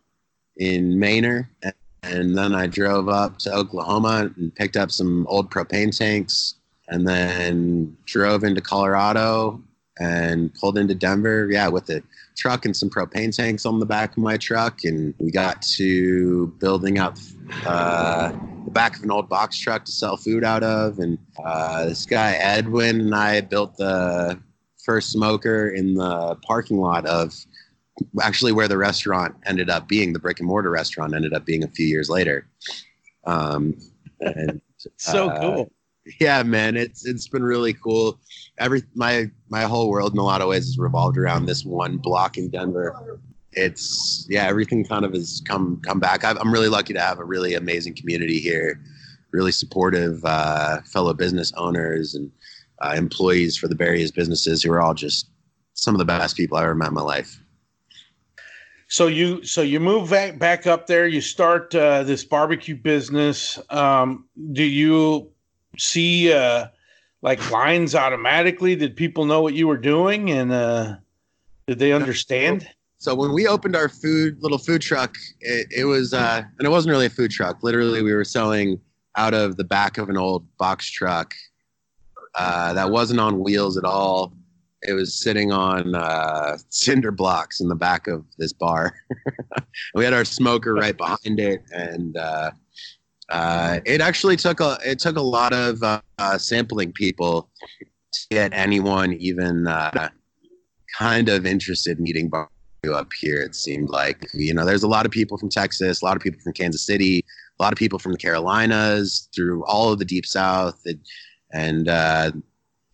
in 0.57 0.97
Manor 0.97 1.49
and, 1.63 1.73
and 2.03 2.37
then 2.37 2.53
I 2.55 2.67
drove 2.67 3.09
up 3.09 3.39
to 3.39 3.53
Oklahoma 3.53 4.31
and 4.37 4.53
picked 4.55 4.77
up 4.77 4.91
some 4.91 5.27
old 5.27 5.51
propane 5.51 5.95
tanks 5.95 6.55
and 6.93 7.07
then 7.07 7.97
drove 8.05 8.43
into 8.43 8.61
Colorado 8.61 9.59
and 9.99 10.53
pulled 10.53 10.77
into 10.77 10.93
Denver. 10.93 11.49
Yeah, 11.51 11.67
with 11.67 11.89
a 11.89 12.03
truck 12.37 12.65
and 12.65 12.77
some 12.77 12.89
propane 12.89 13.35
tanks 13.35 13.65
on 13.65 13.79
the 13.79 13.85
back 13.85 14.11
of 14.11 14.19
my 14.19 14.37
truck. 14.37 14.83
And 14.83 15.15
we 15.17 15.31
got 15.31 15.63
to 15.77 16.47
building 16.59 16.99
up 16.99 17.17
uh, 17.65 18.31
the 18.65 18.71
back 18.71 18.95
of 18.95 19.03
an 19.03 19.09
old 19.09 19.27
box 19.27 19.57
truck 19.57 19.85
to 19.85 19.91
sell 19.91 20.17
food 20.17 20.43
out 20.43 20.61
of. 20.61 20.99
And 20.99 21.17
uh, 21.43 21.85
this 21.85 22.05
guy, 22.05 22.33
Edwin, 22.33 23.01
and 23.01 23.15
I 23.15 23.41
built 23.41 23.75
the 23.77 24.39
first 24.85 25.11
smoker 25.11 25.69
in 25.69 25.95
the 25.95 26.37
parking 26.45 26.77
lot 26.77 27.07
of 27.07 27.33
actually 28.21 28.51
where 28.51 28.67
the 28.67 28.77
restaurant 28.77 29.35
ended 29.47 29.69
up 29.69 29.87
being 29.87 30.13
the 30.13 30.19
brick 30.19 30.39
and 30.39 30.47
mortar 30.47 30.69
restaurant 30.69 31.15
ended 31.15 31.33
up 31.33 31.45
being 31.45 31.63
a 31.63 31.67
few 31.69 31.85
years 31.85 32.09
later 32.09 32.47
um, 33.25 33.77
and 34.19 34.59
so 34.97 35.29
uh, 35.29 35.39
cool 35.39 35.71
yeah 36.19 36.43
man 36.43 36.75
it's 36.75 37.05
it's 37.05 37.27
been 37.27 37.43
really 37.43 37.73
cool 37.73 38.19
every 38.57 38.83
my 38.93 39.29
my 39.49 39.63
whole 39.63 39.89
world 39.89 40.13
in 40.13 40.19
a 40.19 40.23
lot 40.23 40.41
of 40.41 40.49
ways 40.49 40.67
is 40.67 40.77
revolved 40.77 41.17
around 41.17 41.45
this 41.45 41.63
one 41.63 41.97
block 41.97 42.37
in 42.37 42.49
denver 42.49 43.19
it's 43.53 44.25
yeah 44.29 44.45
everything 44.45 44.83
kind 44.83 45.05
of 45.05 45.13
has 45.13 45.41
come 45.47 45.79
come 45.81 45.99
back 45.99 46.23
i 46.23 46.31
am 46.31 46.51
really 46.51 46.69
lucky 46.69 46.93
to 46.93 46.99
have 46.99 47.19
a 47.19 47.25
really 47.25 47.53
amazing 47.53 47.95
community 47.95 48.39
here 48.39 48.81
really 49.33 49.51
supportive 49.51 50.23
uh, 50.23 50.81
fellow 50.83 51.13
business 51.13 51.51
owners 51.57 52.15
and 52.15 52.31
uh, 52.81 52.93
employees 52.95 53.57
for 53.57 53.67
the 53.67 53.75
various 53.75 54.11
businesses 54.11 54.63
who 54.63 54.71
are 54.71 54.81
all 54.81 54.93
just 54.93 55.29
some 55.73 55.95
of 55.95 55.99
the 55.99 56.05
best 56.05 56.37
people 56.37 56.57
I 56.57 56.63
ever 56.63 56.75
met 56.75 56.89
in 56.89 56.93
my 56.93 57.01
life. 57.01 57.39
So 58.87 59.07
you 59.07 59.43
so 59.43 59.61
you 59.63 59.79
move 59.79 60.11
back 60.11 60.37
back 60.37 60.67
up 60.67 60.85
there. 60.85 61.07
You 61.07 61.19
start 61.19 61.73
uh, 61.73 62.03
this 62.03 62.23
barbecue 62.23 62.75
business. 62.75 63.59
Um, 63.71 64.27
do 64.51 64.63
you 64.63 65.32
see 65.77 66.31
uh, 66.31 66.67
like 67.21 67.51
lines 67.51 67.95
automatically? 67.95 68.75
Did 68.75 68.95
people 68.95 69.25
know 69.25 69.41
what 69.41 69.53
you 69.53 69.67
were 69.67 69.77
doing, 69.77 70.31
and 70.31 70.51
uh, 70.51 70.95
did 71.67 71.79
they 71.79 71.93
understand? 71.93 72.69
So 72.97 73.13
when 73.13 73.33
we 73.33 73.47
opened 73.47 73.75
our 73.75 73.89
food 73.89 74.41
little 74.41 74.57
food 74.57 74.81
truck, 74.81 75.15
it, 75.41 75.67
it 75.75 75.85
was 75.85 76.13
uh, 76.13 76.41
and 76.57 76.65
it 76.65 76.69
wasn't 76.69 76.91
really 76.91 77.07
a 77.07 77.09
food 77.09 77.31
truck. 77.31 77.61
Literally, 77.61 78.01
we 78.01 78.13
were 78.13 78.23
selling 78.23 78.79
out 79.17 79.33
of 79.33 79.57
the 79.57 79.63
back 79.63 79.97
of 79.97 80.09
an 80.09 80.17
old 80.17 80.45
box 80.57 80.89
truck 80.89 81.33
uh, 82.35 82.73
that 82.73 82.89
wasn't 82.89 83.19
on 83.19 83.39
wheels 83.39 83.77
at 83.77 83.83
all. 83.83 84.33
it 84.81 84.93
was 84.93 85.13
sitting 85.13 85.51
on 85.51 85.95
uh, 85.95 86.57
cinder 86.69 87.11
blocks 87.11 87.61
in 87.61 87.67
the 87.67 87.75
back 87.75 88.07
of 88.07 88.25
this 88.37 88.53
bar. 88.53 88.95
we 89.95 90.03
had 90.03 90.13
our 90.13 90.25
smoker 90.25 90.73
right 90.73 90.97
behind 90.97 91.39
it, 91.39 91.61
and 91.71 92.17
uh, 92.17 92.51
uh, 93.33 93.79
it 93.85 93.99
actually 93.99 94.37
took 94.37 94.59
a 94.59 94.77
it 94.85 94.99
took 94.99 95.17
a 95.17 95.21
lot 95.21 95.53
of 95.53 95.81
uh, 95.81 95.99
uh, 96.19 96.37
sampling 96.37 96.93
people 96.93 97.49
to 98.13 98.27
get 98.29 98.53
anyone 98.53 99.13
even 99.13 99.67
uh, 99.67 100.07
kind 100.95 101.29
of 101.29 101.43
interested 101.43 101.97
in 101.97 102.07
eating 102.07 102.29
barbecue 102.29 102.93
up 102.93 103.09
here. 103.19 103.41
It 103.41 103.55
seemed 103.55 103.89
like 103.89 104.27
you 104.35 104.53
know 104.53 104.65
there's 104.65 104.83
a 104.83 104.87
lot 104.87 105.07
of 105.07 105.11
people 105.11 105.39
from 105.39 105.49
Texas, 105.49 106.03
a 106.03 106.05
lot 106.05 106.15
of 106.15 106.21
people 106.21 106.39
from 106.41 106.53
Kansas 106.53 106.85
City, 106.85 107.25
a 107.59 107.63
lot 107.63 107.73
of 107.73 107.79
people 107.79 107.97
from 107.97 108.11
the 108.11 108.19
Carolinas, 108.19 109.27
through 109.35 109.65
all 109.65 109.91
of 109.91 109.97
the 109.97 110.05
Deep 110.05 110.27
South, 110.27 110.79
and, 110.85 110.99
and 111.53 111.89
uh, 111.89 112.31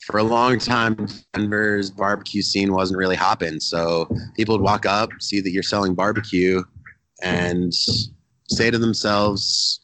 for 0.06 0.20
a 0.20 0.24
long 0.24 0.58
time, 0.58 1.06
Denver's 1.34 1.92
barbecue 1.92 2.42
scene 2.42 2.72
wasn't 2.72 2.98
really 2.98 3.18
hopping. 3.18 3.60
So 3.60 4.08
people 4.38 4.56
would 4.56 4.64
walk 4.64 4.86
up, 4.86 5.10
see 5.20 5.42
that 5.42 5.52
you're 5.52 5.64
selling 5.64 5.96
barbecue, 5.96 6.64
and 7.22 7.74
say 8.48 8.72
to 8.72 8.78
themselves, 8.78 9.82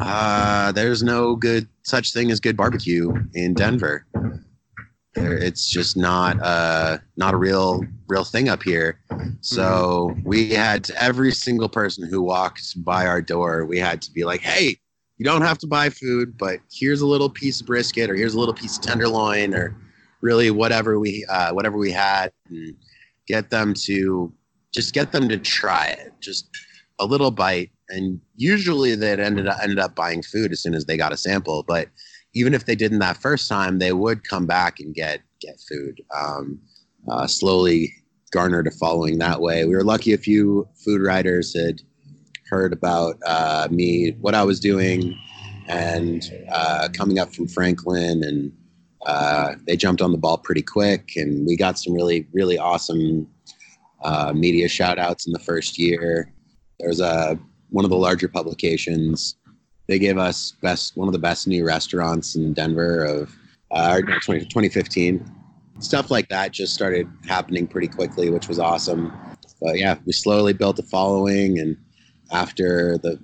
uh, 0.00 0.72
"There's 0.72 1.02
no 1.02 1.36
good 1.36 1.68
such 1.82 2.12
thing 2.12 2.30
as 2.30 2.40
good 2.40 2.56
barbecue 2.56 3.12
in 3.34 3.54
Denver. 3.54 4.06
It's 5.16 5.68
just 5.68 5.96
not 5.96 6.40
uh, 6.42 6.98
not 7.16 7.34
a 7.34 7.36
real 7.36 7.84
real 8.08 8.24
thing 8.24 8.48
up 8.48 8.62
here." 8.62 9.00
So 9.40 10.14
we 10.24 10.50
had 10.50 10.84
to, 10.84 11.02
every 11.02 11.32
single 11.32 11.68
person 11.68 12.08
who 12.08 12.22
walked 12.22 12.84
by 12.84 13.06
our 13.06 13.22
door, 13.22 13.64
we 13.66 13.78
had 13.78 14.02
to 14.02 14.12
be 14.12 14.24
like, 14.24 14.40
"Hey, 14.40 14.78
you 15.18 15.24
don't 15.24 15.42
have 15.42 15.58
to 15.58 15.66
buy 15.66 15.90
food, 15.90 16.36
but 16.36 16.60
here's 16.72 17.00
a 17.00 17.06
little 17.06 17.30
piece 17.30 17.60
of 17.60 17.66
brisket, 17.66 18.10
or 18.10 18.14
here's 18.14 18.34
a 18.34 18.38
little 18.38 18.54
piece 18.54 18.76
of 18.76 18.82
tenderloin, 18.82 19.54
or 19.54 19.76
really 20.20 20.50
whatever 20.50 20.98
we 20.98 21.24
uh, 21.28 21.52
whatever 21.52 21.76
we 21.76 21.92
had, 21.92 22.32
and 22.48 22.74
get 23.26 23.50
them 23.50 23.74
to 23.74 24.32
just 24.72 24.92
get 24.92 25.12
them 25.12 25.28
to 25.28 25.38
try 25.38 25.86
it, 25.86 26.12
just 26.20 26.48
a 26.98 27.06
little 27.06 27.30
bite, 27.30 27.70
and 27.88 28.20
usually 28.36 28.94
they 28.94 29.12
ended 29.12 29.46
up 29.46 29.58
ended 29.62 29.78
up 29.78 29.94
buying 29.94 30.22
food 30.22 30.52
as 30.52 30.60
soon 30.60 30.74
as 30.74 30.86
they 30.86 30.96
got 30.96 31.12
a 31.12 31.16
sample. 31.16 31.62
But 31.62 31.88
even 32.34 32.54
if 32.54 32.66
they 32.66 32.74
didn't 32.74 32.98
that 32.98 33.16
first 33.16 33.48
time, 33.48 33.78
they 33.78 33.92
would 33.92 34.28
come 34.28 34.46
back 34.46 34.80
and 34.80 34.94
get 34.94 35.20
get 35.40 35.60
food. 35.68 36.00
Um, 36.14 36.60
uh, 37.10 37.26
slowly 37.26 37.92
garnered 38.30 38.66
a 38.66 38.70
following 38.70 39.18
that 39.18 39.40
way. 39.40 39.64
We 39.64 39.74
were 39.74 39.84
lucky 39.84 40.12
a 40.12 40.18
few 40.18 40.66
food 40.84 41.02
writers 41.02 41.54
had 41.56 41.80
heard 42.48 42.72
about 42.72 43.16
uh, 43.26 43.68
me, 43.70 44.16
what 44.20 44.34
I 44.34 44.42
was 44.42 44.58
doing, 44.60 45.16
and 45.68 46.22
uh, 46.50 46.88
coming 46.92 47.18
up 47.18 47.34
from 47.34 47.48
Franklin, 47.48 48.22
and 48.24 48.52
uh, 49.06 49.54
they 49.66 49.76
jumped 49.76 50.02
on 50.02 50.12
the 50.12 50.18
ball 50.18 50.38
pretty 50.38 50.62
quick, 50.62 51.12
and 51.16 51.46
we 51.46 51.56
got 51.56 51.78
some 51.78 51.94
really, 51.94 52.26
really 52.32 52.58
awesome 52.58 53.28
uh, 54.02 54.32
media 54.34 54.68
shout 54.68 54.98
outs 54.98 55.26
in 55.26 55.32
the 55.32 55.38
first 55.38 55.78
year. 55.78 56.32
There 56.80 56.88
was 56.88 57.00
a 57.00 57.38
one 57.74 57.84
of 57.84 57.90
the 57.90 57.96
larger 57.96 58.28
publications. 58.28 59.34
They 59.88 59.98
gave 59.98 60.16
us 60.16 60.52
best 60.62 60.96
one 60.96 61.08
of 61.08 61.12
the 61.12 61.18
best 61.18 61.48
new 61.48 61.66
restaurants 61.66 62.36
in 62.36 62.52
Denver 62.52 63.04
of 63.04 63.36
uh, 63.72 64.00
20, 64.24 64.42
2015. 64.42 65.28
Stuff 65.80 66.08
like 66.08 66.28
that 66.28 66.52
just 66.52 66.72
started 66.72 67.10
happening 67.26 67.66
pretty 67.66 67.88
quickly, 67.88 68.30
which 68.30 68.46
was 68.46 68.60
awesome. 68.60 69.12
But 69.60 69.76
yeah, 69.76 69.98
we 70.06 70.12
slowly 70.12 70.52
built 70.52 70.78
a 70.78 70.84
following, 70.84 71.58
and 71.58 71.76
after 72.30 72.96
the 72.98 73.18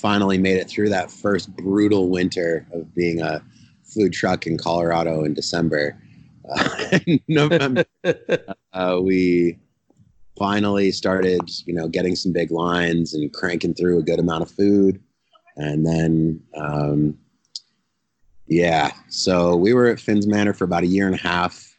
finally 0.00 0.36
made 0.36 0.58
it 0.58 0.68
through 0.68 0.90
that 0.90 1.10
first 1.10 1.56
brutal 1.56 2.10
winter 2.10 2.66
of 2.74 2.94
being 2.94 3.22
a 3.22 3.42
food 3.84 4.12
truck 4.12 4.46
in 4.46 4.58
Colorado 4.58 5.24
in 5.24 5.32
December. 5.32 5.98
Uh, 6.54 6.98
in 7.06 7.20
November, 7.26 7.84
uh, 8.74 9.00
we 9.02 9.58
finally 10.36 10.90
started, 10.90 11.40
you 11.66 11.74
know, 11.74 11.88
getting 11.88 12.16
some 12.16 12.32
big 12.32 12.50
lines 12.50 13.14
and 13.14 13.32
cranking 13.32 13.74
through 13.74 13.98
a 13.98 14.02
good 14.02 14.18
amount 14.18 14.42
of 14.42 14.50
food. 14.50 15.00
And 15.56 15.86
then, 15.86 16.42
um, 16.56 17.16
yeah, 18.46 18.92
so 19.08 19.56
we 19.56 19.72
were 19.72 19.86
at 19.86 20.00
Finn's 20.00 20.26
Manor 20.26 20.52
for 20.52 20.64
about 20.64 20.82
a 20.82 20.88
year 20.88 21.06
and 21.06 21.14
a 21.14 21.18
half, 21.18 21.76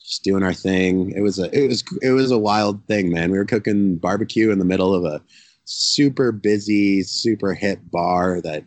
just 0.00 0.24
doing 0.24 0.42
our 0.42 0.54
thing. 0.54 1.12
It 1.12 1.20
was 1.20 1.38
a, 1.38 1.50
it 1.56 1.68
was, 1.68 1.84
it 2.02 2.10
was 2.10 2.30
a 2.30 2.38
wild 2.38 2.84
thing, 2.86 3.12
man. 3.12 3.30
We 3.30 3.38
were 3.38 3.44
cooking 3.44 3.96
barbecue 3.96 4.50
in 4.50 4.58
the 4.58 4.64
middle 4.64 4.94
of 4.94 5.04
a 5.04 5.22
super 5.64 6.32
busy, 6.32 7.02
super 7.02 7.52
hip 7.52 7.78
bar 7.90 8.40
that 8.40 8.64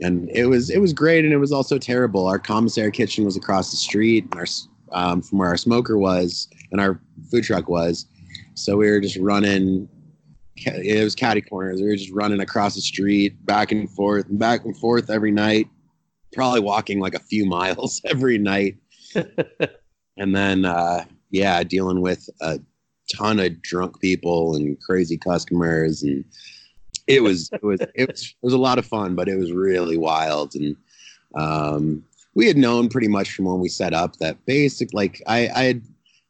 and 0.00 0.28
it 0.30 0.46
was 0.46 0.70
it 0.70 0.80
was 0.80 0.92
great 0.92 1.24
and 1.24 1.32
it 1.32 1.38
was 1.38 1.52
also 1.52 1.78
terrible. 1.78 2.26
Our 2.26 2.38
commissary 2.38 2.90
kitchen 2.90 3.24
was 3.24 3.36
across 3.36 3.70
the 3.70 3.76
street 3.76 4.26
our, 4.32 4.46
um, 4.92 5.22
from 5.22 5.38
where 5.38 5.48
our 5.48 5.56
smoker 5.56 5.98
was 5.98 6.48
and 6.72 6.80
our 6.80 7.00
food 7.30 7.44
truck 7.44 7.68
was. 7.68 8.06
So 8.54 8.76
we 8.76 8.90
were 8.90 9.00
just 9.00 9.16
running. 9.16 9.88
It 10.56 11.02
was 11.02 11.14
catty 11.14 11.40
corners. 11.40 11.80
We 11.80 11.88
were 11.88 11.96
just 11.96 12.12
running 12.12 12.40
across 12.40 12.76
the 12.76 12.80
street, 12.80 13.44
back 13.44 13.72
and 13.72 13.90
forth, 13.90 14.28
and 14.28 14.38
back 14.38 14.64
and 14.64 14.76
forth 14.76 15.10
every 15.10 15.32
night. 15.32 15.68
Probably 16.32 16.60
walking 16.60 17.00
like 17.00 17.14
a 17.14 17.20
few 17.20 17.44
miles 17.46 18.00
every 18.04 18.38
night, 18.38 18.76
and 20.16 20.34
then 20.34 20.64
uh, 20.64 21.04
yeah, 21.30 21.62
dealing 21.64 22.00
with 22.00 22.28
a 22.40 22.60
ton 23.12 23.40
of 23.40 23.60
drunk 23.62 24.00
people 24.00 24.54
and 24.56 24.80
crazy 24.80 25.18
customers 25.18 26.02
and 26.02 26.24
it 27.06 27.22
was 27.22 27.50
it 27.52 27.62
was 27.62 27.80
it 27.94 28.08
was 28.08 28.22
it 28.22 28.44
was 28.44 28.54
a 28.54 28.58
lot 28.58 28.78
of 28.78 28.86
fun 28.86 29.14
but 29.14 29.28
it 29.28 29.36
was 29.36 29.52
really 29.52 29.96
wild 29.96 30.54
and 30.54 30.76
um, 31.36 32.04
we 32.34 32.46
had 32.46 32.56
known 32.56 32.88
pretty 32.88 33.08
much 33.08 33.32
from 33.32 33.44
when 33.44 33.60
we 33.60 33.68
set 33.68 33.92
up 33.92 34.16
that 34.16 34.44
basic 34.46 34.92
like 34.92 35.22
i 35.26 35.48
i 35.54 35.64
had 35.64 35.82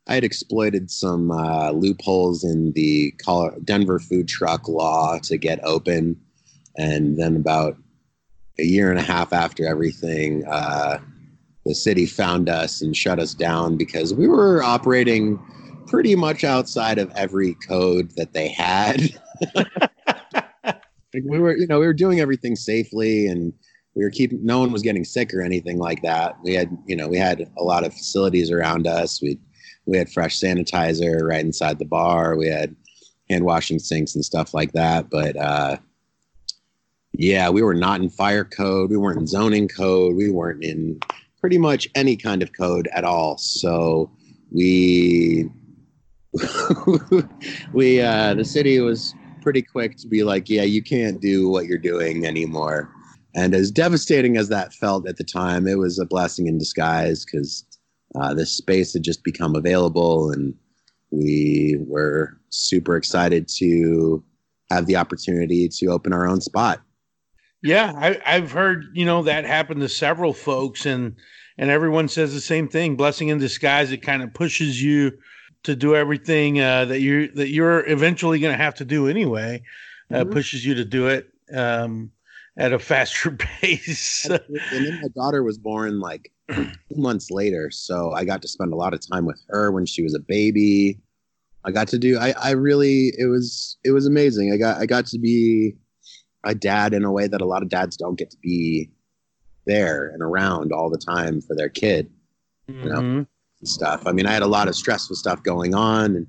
i 0.06 0.14
had 0.14 0.24
exploited 0.24 0.90
some 0.90 1.30
uh, 1.30 1.70
loopholes 1.70 2.44
in 2.44 2.72
the 2.72 3.12
denver 3.64 3.98
food 3.98 4.28
truck 4.28 4.68
law 4.68 5.18
to 5.22 5.36
get 5.36 5.58
open 5.64 6.20
and 6.76 7.18
then 7.18 7.36
about 7.36 7.76
a 8.58 8.64
year 8.64 8.90
and 8.90 8.98
a 8.98 9.02
half 9.02 9.32
after 9.32 9.66
everything 9.66 10.44
uh, 10.46 10.98
the 11.64 11.74
city 11.74 12.06
found 12.06 12.48
us 12.48 12.82
and 12.82 12.96
shut 12.96 13.18
us 13.18 13.34
down 13.34 13.76
because 13.76 14.12
we 14.12 14.28
were 14.28 14.62
operating 14.62 15.38
pretty 15.86 16.14
much 16.14 16.44
outside 16.44 16.98
of 16.98 17.10
every 17.12 17.54
code 17.66 18.10
that 18.16 18.32
they 18.32 18.48
had. 18.48 19.00
like 20.64 21.22
we 21.24 21.38
were, 21.38 21.56
you 21.56 21.66
know, 21.66 21.80
we 21.80 21.86
were 21.86 21.94
doing 21.94 22.20
everything 22.20 22.56
safely 22.56 23.26
and 23.26 23.52
we 23.94 24.04
were 24.04 24.10
keeping 24.10 24.44
no 24.44 24.58
one 24.58 24.72
was 24.72 24.82
getting 24.82 25.04
sick 25.04 25.32
or 25.32 25.40
anything 25.40 25.78
like 25.78 26.02
that. 26.02 26.36
We 26.42 26.54
had, 26.54 26.76
you 26.86 26.96
know, 26.96 27.08
we 27.08 27.16
had 27.16 27.50
a 27.56 27.62
lot 27.62 27.84
of 27.84 27.94
facilities 27.94 28.50
around 28.50 28.86
us. 28.86 29.22
We 29.22 29.38
we 29.86 29.98
had 29.98 30.10
fresh 30.10 30.38
sanitizer 30.38 31.22
right 31.22 31.44
inside 31.44 31.78
the 31.78 31.84
bar. 31.84 32.36
We 32.36 32.48
had 32.48 32.74
hand 33.30 33.44
washing 33.44 33.78
sinks 33.78 34.14
and 34.14 34.24
stuff 34.24 34.54
like 34.54 34.72
that. 34.72 35.10
But 35.10 35.36
uh, 35.36 35.76
yeah, 37.12 37.50
we 37.50 37.62
were 37.62 37.74
not 37.74 38.00
in 38.00 38.10
fire 38.10 38.44
code. 38.44 38.90
We 38.90 38.96
weren't 38.96 39.20
in 39.20 39.26
zoning 39.26 39.68
code. 39.68 40.16
We 40.16 40.30
weren't 40.30 40.64
in 40.64 41.00
pretty 41.40 41.58
much 41.58 41.88
any 41.94 42.16
kind 42.16 42.42
of 42.42 42.52
code 42.52 42.88
at 42.92 43.04
all. 43.04 43.38
So 43.38 44.10
we 44.50 45.48
we 47.72 48.00
uh, 48.00 48.34
the 48.34 48.44
city 48.44 48.80
was 48.80 49.14
pretty 49.42 49.62
quick 49.62 49.96
to 49.98 50.08
be 50.08 50.24
like, 50.24 50.48
yeah, 50.48 50.62
you 50.62 50.82
can't 50.82 51.20
do 51.20 51.48
what 51.48 51.66
you're 51.66 51.78
doing 51.78 52.24
anymore. 52.24 52.90
And 53.36 53.54
as 53.54 53.70
devastating 53.70 54.36
as 54.36 54.48
that 54.48 54.72
felt 54.72 55.08
at 55.08 55.16
the 55.16 55.24
time, 55.24 55.66
it 55.66 55.78
was 55.78 55.98
a 55.98 56.06
blessing 56.06 56.46
in 56.46 56.56
disguise 56.56 57.24
because 57.24 57.64
uh, 58.20 58.34
this 58.34 58.52
space 58.52 58.92
had 58.92 59.02
just 59.02 59.24
become 59.24 59.56
available, 59.56 60.30
and 60.30 60.54
we 61.10 61.76
were 61.80 62.38
super 62.50 62.96
excited 62.96 63.48
to 63.56 64.22
have 64.70 64.86
the 64.86 64.96
opportunity 64.96 65.68
to 65.68 65.86
open 65.86 66.12
our 66.12 66.26
own 66.26 66.40
spot. 66.40 66.80
Yeah, 67.62 67.92
I, 67.96 68.20
I've 68.26 68.52
heard 68.52 68.86
you 68.92 69.04
know 69.04 69.22
that 69.22 69.44
happened 69.44 69.80
to 69.80 69.88
several 69.88 70.32
folks, 70.32 70.86
and 70.86 71.16
and 71.56 71.70
everyone 71.70 72.08
says 72.08 72.34
the 72.34 72.40
same 72.40 72.68
thing. 72.68 72.96
Blessing 72.96 73.28
in 73.28 73.38
disguise. 73.38 73.90
It 73.90 74.02
kind 74.02 74.22
of 74.22 74.34
pushes 74.34 74.82
you 74.82 75.12
to 75.62 75.74
do 75.74 75.96
everything 75.96 76.60
uh, 76.60 76.84
that 76.84 77.00
you 77.00 77.28
that 77.32 77.48
you're 77.48 77.88
eventually 77.88 78.38
going 78.38 78.56
to 78.56 78.62
have 78.62 78.74
to 78.76 78.84
do 78.84 79.08
anyway. 79.08 79.62
Uh, 80.10 80.16
mm-hmm. 80.16 80.32
Pushes 80.32 80.64
you 80.64 80.74
to 80.74 80.84
do 80.84 81.06
it 81.08 81.30
um, 81.54 82.10
at 82.58 82.72
a 82.72 82.78
faster 82.90 83.30
pace. 83.30 84.26
and 84.28 84.40
then 84.70 85.00
my 85.00 85.08
daughter 85.16 85.42
was 85.42 85.58
born 85.58 86.00
like 86.00 86.30
months 86.96 87.30
later, 87.30 87.70
so 87.70 88.12
I 88.12 88.24
got 88.24 88.42
to 88.42 88.48
spend 88.48 88.72
a 88.72 88.76
lot 88.76 88.94
of 88.94 89.00
time 89.06 89.24
with 89.24 89.40
her 89.48 89.70
when 89.72 89.86
she 89.86 90.02
was 90.02 90.14
a 90.14 90.20
baby. 90.20 91.00
I 91.64 91.70
got 91.70 91.88
to 91.88 91.98
do. 91.98 92.18
I 92.18 92.34
I 92.40 92.50
really 92.50 93.12
it 93.18 93.28
was 93.30 93.78
it 93.84 93.92
was 93.92 94.06
amazing. 94.06 94.52
I 94.52 94.56
got 94.56 94.80
I 94.80 94.86
got 94.86 95.06
to 95.06 95.18
be 95.18 95.74
a 96.44 96.54
dad 96.54 96.92
in 96.92 97.04
a 97.04 97.12
way 97.12 97.26
that 97.26 97.40
a 97.40 97.46
lot 97.46 97.62
of 97.62 97.70
dads 97.70 97.96
don't 97.96 98.18
get 98.18 98.30
to 98.30 98.36
be 98.42 98.90
there 99.66 100.08
and 100.08 100.22
around 100.22 100.72
all 100.72 100.90
the 100.90 100.98
time 100.98 101.40
for 101.40 101.56
their 101.56 101.70
kid. 101.70 102.10
You 102.66 102.88
know, 102.88 103.00
mm-hmm 103.00 103.22
stuff. 103.66 104.06
I 104.06 104.12
mean, 104.12 104.26
I 104.26 104.32
had 104.32 104.42
a 104.42 104.46
lot 104.46 104.68
of 104.68 104.74
stressful 104.74 105.16
stuff 105.16 105.42
going 105.42 105.74
on, 105.74 106.16
and, 106.16 106.26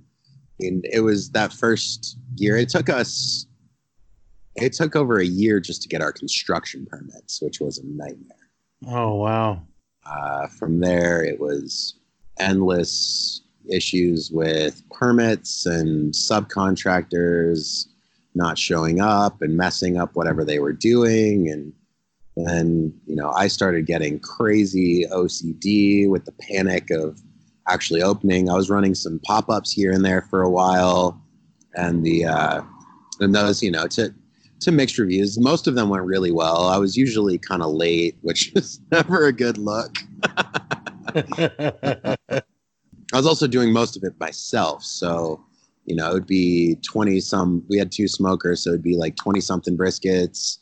and 0.60 0.86
it 0.92 1.02
was 1.02 1.32
that 1.32 1.54
first 1.54 2.18
year. 2.36 2.58
It 2.58 2.70
took 2.70 2.90
us, 2.90 3.46
it 4.56 4.74
took 4.74 4.96
over 4.96 5.20
a 5.20 5.26
year 5.26 5.60
just 5.60 5.82
to 5.84 5.90
get 5.90 6.02
our 6.02 6.12
construction 6.12 6.86
permits, 6.90 7.42
which 7.42 7.60
was 7.60 7.78
a 7.78 7.86
nightmare. 7.86 8.38
Oh 8.88 9.16
wow! 9.16 9.64
Uh, 10.06 10.48
from 10.48 10.80
there, 10.80 11.24
it 11.24 11.40
was 11.40 11.96
endless 12.40 13.42
issues 13.70 14.30
with 14.32 14.84
permits 14.92 15.66
and 15.66 16.14
subcontractors 16.14 17.88
not 18.36 18.58
showing 18.58 19.00
up 19.00 19.42
and 19.42 19.56
messing 19.58 19.98
up 19.98 20.16
whatever 20.16 20.44
they 20.44 20.60
were 20.60 20.74
doing. 20.74 21.50
And 21.50 21.74
then 22.36 22.94
you 23.06 23.16
know 23.16 23.32
i 23.32 23.48
started 23.48 23.86
getting 23.86 24.20
crazy 24.20 25.06
ocd 25.10 26.10
with 26.10 26.26
the 26.26 26.34
panic 26.34 26.92
of 26.92 27.20
actually 27.68 28.04
opening. 28.04 28.50
I 28.50 28.56
was 28.56 28.70
running 28.70 28.94
some 28.94 29.20
pop-ups 29.24 29.72
here 29.72 29.92
and 29.92 30.06
there 30.06 30.22
for 30.22 30.44
a 30.44 30.50
while. 30.50 31.20
And 31.76 32.06
the 32.06 32.26
uh 32.26 32.62
and 33.20 33.34
those 33.34 33.64
you 33.64 33.72
know 33.72 33.88
to 33.88 34.14
to 34.66 34.72
mixed 34.72 34.98
reviews 34.98 35.40
most 35.40 35.68
of 35.68 35.76
them 35.76 35.90
went 35.90 36.04
really 36.04 36.32
well 36.32 36.68
i 36.68 36.78
was 36.78 36.98
usually 36.98 37.38
kind 37.38 37.62
of 37.62 37.72
late 37.72 38.18
which 38.22 38.52
is 38.56 38.82
never 38.92 39.26
a 39.28 39.34
good 39.34 39.58
look 39.58 39.96
i 41.16 42.18
was 43.14 43.26
also 43.26 43.48
doing 43.48 43.72
most 43.72 43.96
of 43.96 44.04
it 44.04 44.14
myself 44.20 44.84
so 44.84 45.42
you 45.86 45.96
know, 45.96 46.10
it 46.10 46.14
would 46.14 46.28
be 46.28 46.78
20 46.88 47.20
some, 47.20 47.64
we 47.70 47.78
had 47.78 47.92
two 47.92 48.08
smokers, 48.08 48.64
so 48.64 48.72
it'd 48.72 48.84
be 48.84 48.98
like 48.98 49.16
20 49.16 49.40
something 49.40 49.78
briskets, 49.78 50.58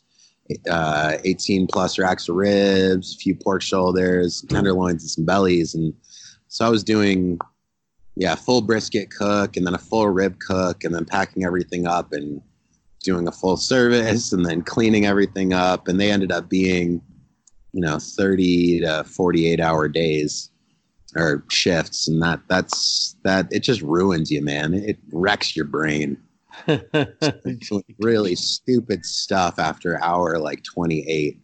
uh, 0.70 1.16
18 1.24 1.66
plus 1.66 1.98
racks 1.98 2.28
of 2.28 2.36
ribs, 2.36 3.14
a 3.14 3.18
few 3.18 3.34
pork 3.34 3.62
shoulders, 3.62 4.44
tenderloins, 4.48 5.02
and 5.02 5.10
some 5.10 5.24
bellies. 5.24 5.74
And 5.74 5.94
so 6.48 6.66
I 6.66 6.68
was 6.68 6.84
doing, 6.84 7.38
yeah, 8.16 8.34
full 8.34 8.60
brisket 8.60 9.10
cook 9.10 9.56
and 9.56 9.66
then 9.66 9.74
a 9.74 9.78
full 9.78 10.08
rib 10.08 10.38
cook 10.40 10.84
and 10.84 10.94
then 10.94 11.06
packing 11.06 11.44
everything 11.44 11.86
up 11.86 12.12
and 12.12 12.42
doing 13.04 13.28
a 13.28 13.32
full 13.32 13.56
service 13.56 14.32
and 14.32 14.44
then 14.44 14.62
cleaning 14.62 15.06
everything 15.06 15.52
up. 15.52 15.86
And 15.88 16.00
they 16.00 16.10
ended 16.10 16.32
up 16.32 16.48
being, 16.48 17.00
you 17.72 17.80
know, 17.80 17.98
30 17.98 18.80
to 18.80 19.04
48 19.04 19.60
hour 19.60 19.88
days 19.88 20.50
or 21.16 21.44
shifts 21.48 22.08
and 22.08 22.20
that 22.20 22.40
that's 22.48 23.14
that 23.22 23.46
it 23.52 23.60
just 23.60 23.82
ruins 23.82 24.30
you 24.30 24.42
man. 24.42 24.74
It 24.74 24.98
wrecks 25.12 25.54
your 25.54 25.66
brain. 25.66 26.16
Really 27.98 28.34
stupid 28.36 29.04
stuff 29.04 29.58
after 29.58 30.02
hour 30.02 30.38
like 30.38 30.62
28 30.62 31.40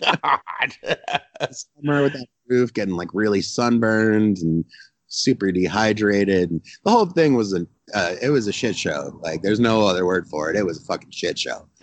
god. 0.00 0.72
Summer 1.50 2.02
with 2.02 2.12
that 2.14 2.26
roof 2.48 2.72
getting 2.72 2.94
like 2.94 3.08
really 3.12 3.42
sunburned 3.42 4.38
and 4.38 4.64
super 5.08 5.52
dehydrated 5.52 6.50
and 6.50 6.60
the 6.84 6.90
whole 6.90 7.06
thing 7.06 7.34
was 7.34 7.52
a 7.52 7.66
uh, 7.94 8.14
it 8.22 8.30
was 8.30 8.46
a 8.46 8.52
shit 8.52 8.76
show 8.76 9.18
like 9.22 9.42
there's 9.42 9.60
no 9.60 9.86
other 9.86 10.06
word 10.06 10.26
for 10.28 10.50
it 10.50 10.56
it 10.56 10.64
was 10.64 10.80
a 10.80 10.84
fucking 10.84 11.10
shit 11.10 11.38
show 11.38 11.66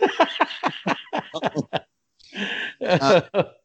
uh, 2.86 3.20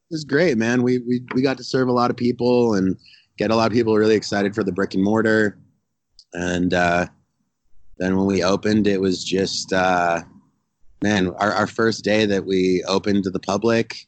was 0.09 0.23
great, 0.23 0.57
man. 0.57 0.83
We, 0.83 0.99
we 0.99 1.25
we 1.33 1.41
got 1.41 1.57
to 1.57 1.63
serve 1.63 1.87
a 1.87 1.93
lot 1.93 2.09
of 2.09 2.17
people 2.17 2.75
and 2.75 2.97
get 3.37 3.51
a 3.51 3.55
lot 3.55 3.67
of 3.67 3.73
people 3.73 3.95
really 3.97 4.15
excited 4.15 4.55
for 4.55 4.63
the 4.63 4.71
brick 4.71 4.93
and 4.93 5.03
mortar. 5.03 5.57
And 6.33 6.73
uh, 6.73 7.07
then 7.97 8.15
when 8.15 8.25
we 8.25 8.43
opened, 8.43 8.87
it 8.87 9.01
was 9.01 9.23
just 9.23 9.73
uh, 9.73 10.21
man, 11.01 11.33
our, 11.37 11.51
our 11.51 11.67
first 11.67 12.03
day 12.03 12.25
that 12.25 12.45
we 12.45 12.83
opened 12.87 13.23
to 13.23 13.29
the 13.29 13.39
public, 13.39 14.07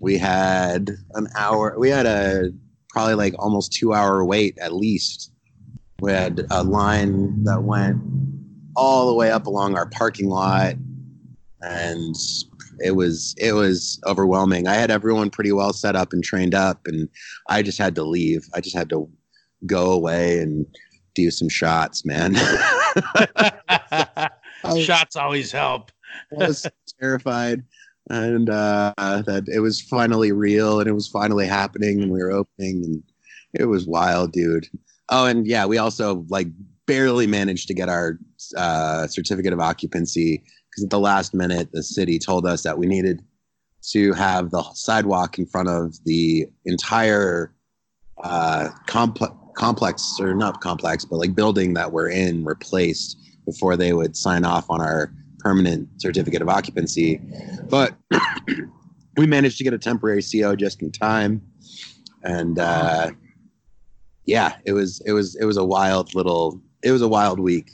we 0.00 0.18
had 0.18 0.90
an 1.14 1.28
hour. 1.36 1.74
We 1.78 1.90
had 1.90 2.06
a 2.06 2.50
probably 2.90 3.14
like 3.14 3.34
almost 3.38 3.72
two 3.72 3.92
hour 3.92 4.24
wait 4.24 4.56
at 4.58 4.72
least. 4.72 5.32
We 6.00 6.12
had 6.12 6.46
a 6.50 6.62
line 6.62 7.44
that 7.44 7.62
went 7.62 8.00
all 8.76 9.08
the 9.08 9.14
way 9.14 9.30
up 9.30 9.46
along 9.46 9.76
our 9.76 9.86
parking 9.86 10.28
lot 10.28 10.74
and 11.64 12.14
it 12.80 12.92
was 12.92 13.34
it 13.38 13.52
was 13.52 14.00
overwhelming. 14.06 14.66
I 14.66 14.74
had 14.74 14.90
everyone 14.90 15.30
pretty 15.30 15.52
well 15.52 15.72
set 15.72 15.96
up 15.96 16.12
and 16.12 16.22
trained 16.22 16.54
up, 16.54 16.80
and 16.86 17.08
I 17.48 17.62
just 17.62 17.78
had 17.78 17.94
to 17.96 18.04
leave. 18.04 18.46
I 18.54 18.60
just 18.60 18.76
had 18.76 18.90
to 18.90 19.08
go 19.66 19.92
away 19.92 20.40
and 20.40 20.66
do 21.14 21.30
some 21.30 21.48
shots, 21.48 22.04
man. 22.04 22.34
shots 24.80 25.16
always 25.16 25.52
help. 25.52 25.90
I 26.32 26.46
was 26.48 26.66
terrified, 27.00 27.62
and 28.10 28.50
uh, 28.50 28.92
that 28.98 29.44
it 29.52 29.60
was 29.60 29.80
finally 29.80 30.32
real 30.32 30.80
and 30.80 30.88
it 30.88 30.94
was 30.94 31.08
finally 31.08 31.46
happening, 31.46 32.02
and 32.02 32.10
we 32.10 32.18
were 32.18 32.32
opening, 32.32 32.84
and 32.84 33.02
it 33.52 33.66
was 33.66 33.86
wild, 33.86 34.32
dude. 34.32 34.66
Oh, 35.10 35.26
and 35.26 35.46
yeah, 35.46 35.66
we 35.66 35.78
also 35.78 36.24
like 36.28 36.48
barely 36.86 37.26
managed 37.26 37.68
to 37.68 37.74
get 37.74 37.88
our 37.88 38.18
uh, 38.56 39.06
certificate 39.06 39.52
of 39.52 39.60
occupancy 39.60 40.42
because 40.70 40.84
at 40.84 40.90
the 40.90 41.00
last 41.00 41.34
minute, 41.34 41.68
the 41.72 41.82
city 41.82 42.18
told 42.18 42.46
us 42.46 42.62
that 42.62 42.78
we 42.78 42.86
needed 42.86 43.22
to 43.90 44.12
have 44.14 44.50
the 44.50 44.62
sidewalk 44.74 45.38
in 45.38 45.46
front 45.46 45.68
of 45.68 45.94
the 46.04 46.46
entire 46.64 47.54
uh, 48.22 48.70
complex, 48.86 49.32
complex 49.54 50.16
or 50.20 50.34
not 50.34 50.60
complex, 50.60 51.04
but 51.04 51.16
like 51.16 51.34
building 51.34 51.74
that 51.74 51.92
we're 51.92 52.08
in 52.08 52.44
replaced 52.44 53.18
before 53.44 53.76
they 53.76 53.92
would 53.92 54.16
sign 54.16 54.44
off 54.44 54.68
on 54.70 54.80
our 54.80 55.12
permanent 55.38 55.88
certificate 56.00 56.42
of 56.42 56.48
occupancy. 56.48 57.20
But 57.68 57.94
we 59.16 59.26
managed 59.26 59.58
to 59.58 59.64
get 59.64 59.74
a 59.74 59.78
temporary 59.78 60.22
CO 60.22 60.56
just 60.56 60.82
in 60.82 60.90
time, 60.90 61.42
and 62.22 62.58
uh, 62.58 63.10
yeah, 64.26 64.56
it 64.64 64.72
was 64.72 65.00
it 65.06 65.12
was 65.12 65.34
it 65.36 65.44
was 65.44 65.56
a 65.56 65.64
wild 65.64 66.14
little 66.14 66.60
it 66.82 66.90
was 66.90 67.02
a 67.02 67.08
wild 67.08 67.40
week. 67.40 67.72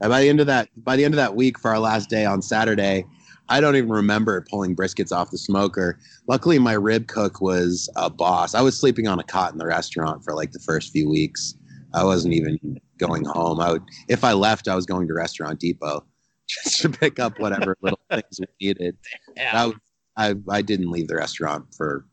And 0.00 0.10
by 0.10 0.20
the 0.22 0.28
end 0.28 0.40
of 0.40 0.46
that, 0.46 0.68
by 0.76 0.96
the 0.96 1.04
end 1.04 1.14
of 1.14 1.16
that 1.16 1.36
week 1.36 1.58
for 1.58 1.70
our 1.70 1.78
last 1.78 2.08
day 2.08 2.24
on 2.24 2.40
Saturday, 2.40 3.04
I 3.50 3.60
don't 3.60 3.76
even 3.76 3.90
remember 3.90 4.44
pulling 4.48 4.76
briskets 4.76 5.12
off 5.12 5.30
the 5.30 5.38
smoker. 5.38 5.98
Luckily, 6.28 6.58
my 6.58 6.72
rib 6.72 7.08
cook 7.08 7.40
was 7.40 7.90
a 7.96 8.08
boss. 8.08 8.54
I 8.54 8.62
was 8.62 8.78
sleeping 8.78 9.08
on 9.08 9.18
a 9.18 9.24
cot 9.24 9.52
in 9.52 9.58
the 9.58 9.66
restaurant 9.66 10.24
for 10.24 10.34
like 10.34 10.52
the 10.52 10.60
first 10.60 10.92
few 10.92 11.10
weeks. 11.10 11.54
I 11.92 12.04
wasn't 12.04 12.34
even 12.34 12.80
going 12.98 13.24
home. 13.24 13.60
I 13.60 13.72
would, 13.72 13.82
if 14.08 14.22
I 14.22 14.32
left, 14.32 14.68
I 14.68 14.76
was 14.76 14.86
going 14.86 15.08
to 15.08 15.14
Restaurant 15.14 15.58
Depot 15.58 16.04
just 16.48 16.80
to 16.82 16.88
pick 16.88 17.18
up 17.18 17.40
whatever 17.40 17.76
little 17.82 18.00
things 18.08 18.40
we 18.40 18.68
needed. 18.68 18.96
Yeah. 19.36 19.66
Was, 19.66 19.74
I 20.16 20.34
I 20.48 20.62
didn't 20.62 20.90
leave 20.90 21.08
the 21.08 21.16
restaurant 21.16 21.66
for, 21.74 22.04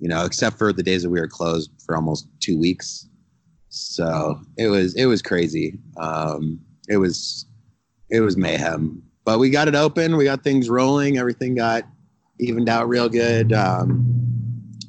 you 0.00 0.08
know, 0.08 0.24
except 0.24 0.58
for 0.58 0.72
the 0.72 0.82
days 0.82 1.02
that 1.02 1.10
we 1.10 1.20
were 1.20 1.28
closed 1.28 1.70
for 1.84 1.94
almost 1.94 2.26
two 2.40 2.58
weeks. 2.58 3.06
So 3.68 4.40
it 4.56 4.68
was 4.68 4.94
it 4.96 5.06
was 5.06 5.22
crazy. 5.22 5.78
Um, 5.98 6.60
it 6.88 6.96
was 6.96 7.46
it 8.10 8.20
was 8.20 8.36
mayhem. 8.36 9.02
But 9.24 9.38
we 9.38 9.50
got 9.50 9.68
it 9.68 9.74
open. 9.74 10.16
We 10.16 10.24
got 10.24 10.42
things 10.42 10.68
rolling. 10.68 11.18
Everything 11.18 11.54
got 11.54 11.84
evened 12.40 12.68
out 12.68 12.88
real 12.88 13.08
good. 13.08 13.52
Um, 13.52 14.20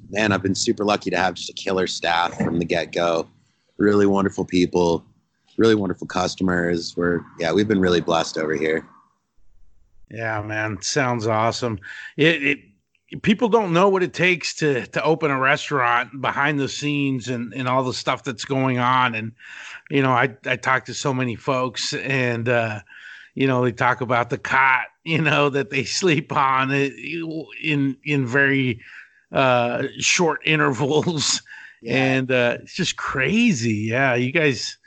man, 0.10 0.32
I've 0.32 0.42
been 0.42 0.56
super 0.56 0.86
lucky 0.86 1.10
to 1.10 1.18
have 1.18 1.36
just 1.36 1.50
a 1.50 1.54
killer 1.54 1.86
staff 1.86 2.36
from 2.38 2.58
the 2.58 2.66
get 2.66 2.92
go. 2.92 3.28
Really 3.78 4.06
wonderful 4.06 4.46
people, 4.46 5.06
really 5.58 5.76
wonderful 5.76 6.08
customers. 6.08 6.96
We're 6.96 7.20
yeah, 7.38 7.52
we've 7.52 7.68
been 7.68 7.82
really 7.82 8.02
blessed 8.02 8.38
over 8.38 8.56
here. 8.56 8.88
Yeah, 10.10 10.42
man, 10.42 10.82
sounds 10.82 11.28
awesome. 11.28 11.80
It, 12.18 12.44
it 12.44 12.60
people 13.22 13.50
don't 13.50 13.74
know 13.74 13.90
what 13.90 14.04
it 14.04 14.14
takes 14.14 14.54
to 14.56 14.86
to 14.88 15.04
open 15.04 15.32
a 15.32 15.40
restaurant 15.40 16.22
behind 16.22 16.60
the 16.60 16.70
scenes 16.70 17.28
and 17.28 17.54
and 17.54 17.68
all 17.68 17.84
the 17.84 17.94
stuff 17.94 18.24
that's 18.24 18.46
going 18.46 18.80
on. 18.80 19.16
And 19.16 19.34
you 19.90 20.02
know 20.02 20.12
i 20.12 20.34
i 20.46 20.56
talk 20.56 20.86
to 20.86 20.94
so 20.94 21.14
many 21.14 21.36
folks 21.36 21.94
and 21.94 22.48
uh 22.48 22.80
you 23.36 23.46
know 23.46 23.64
they 23.64 23.72
talk 23.74 24.02
about 24.02 24.30
the 24.30 24.38
cot 24.38 24.86
you 25.04 25.22
know 25.22 25.50
that 25.50 25.70
they 25.72 25.84
sleep 25.84 26.32
on 26.32 26.72
in 26.72 27.98
in 28.04 28.26
very 28.26 28.80
uh 29.32 29.84
short 30.00 30.42
intervals. 30.46 31.42
Yeah. 31.84 31.96
and 31.96 32.32
uh 32.32 32.58
it's 32.62 32.76
just 32.76 32.96
crazy. 32.98 33.74
Yeah 33.90 34.14
you 34.14 34.32
guys 34.32 34.78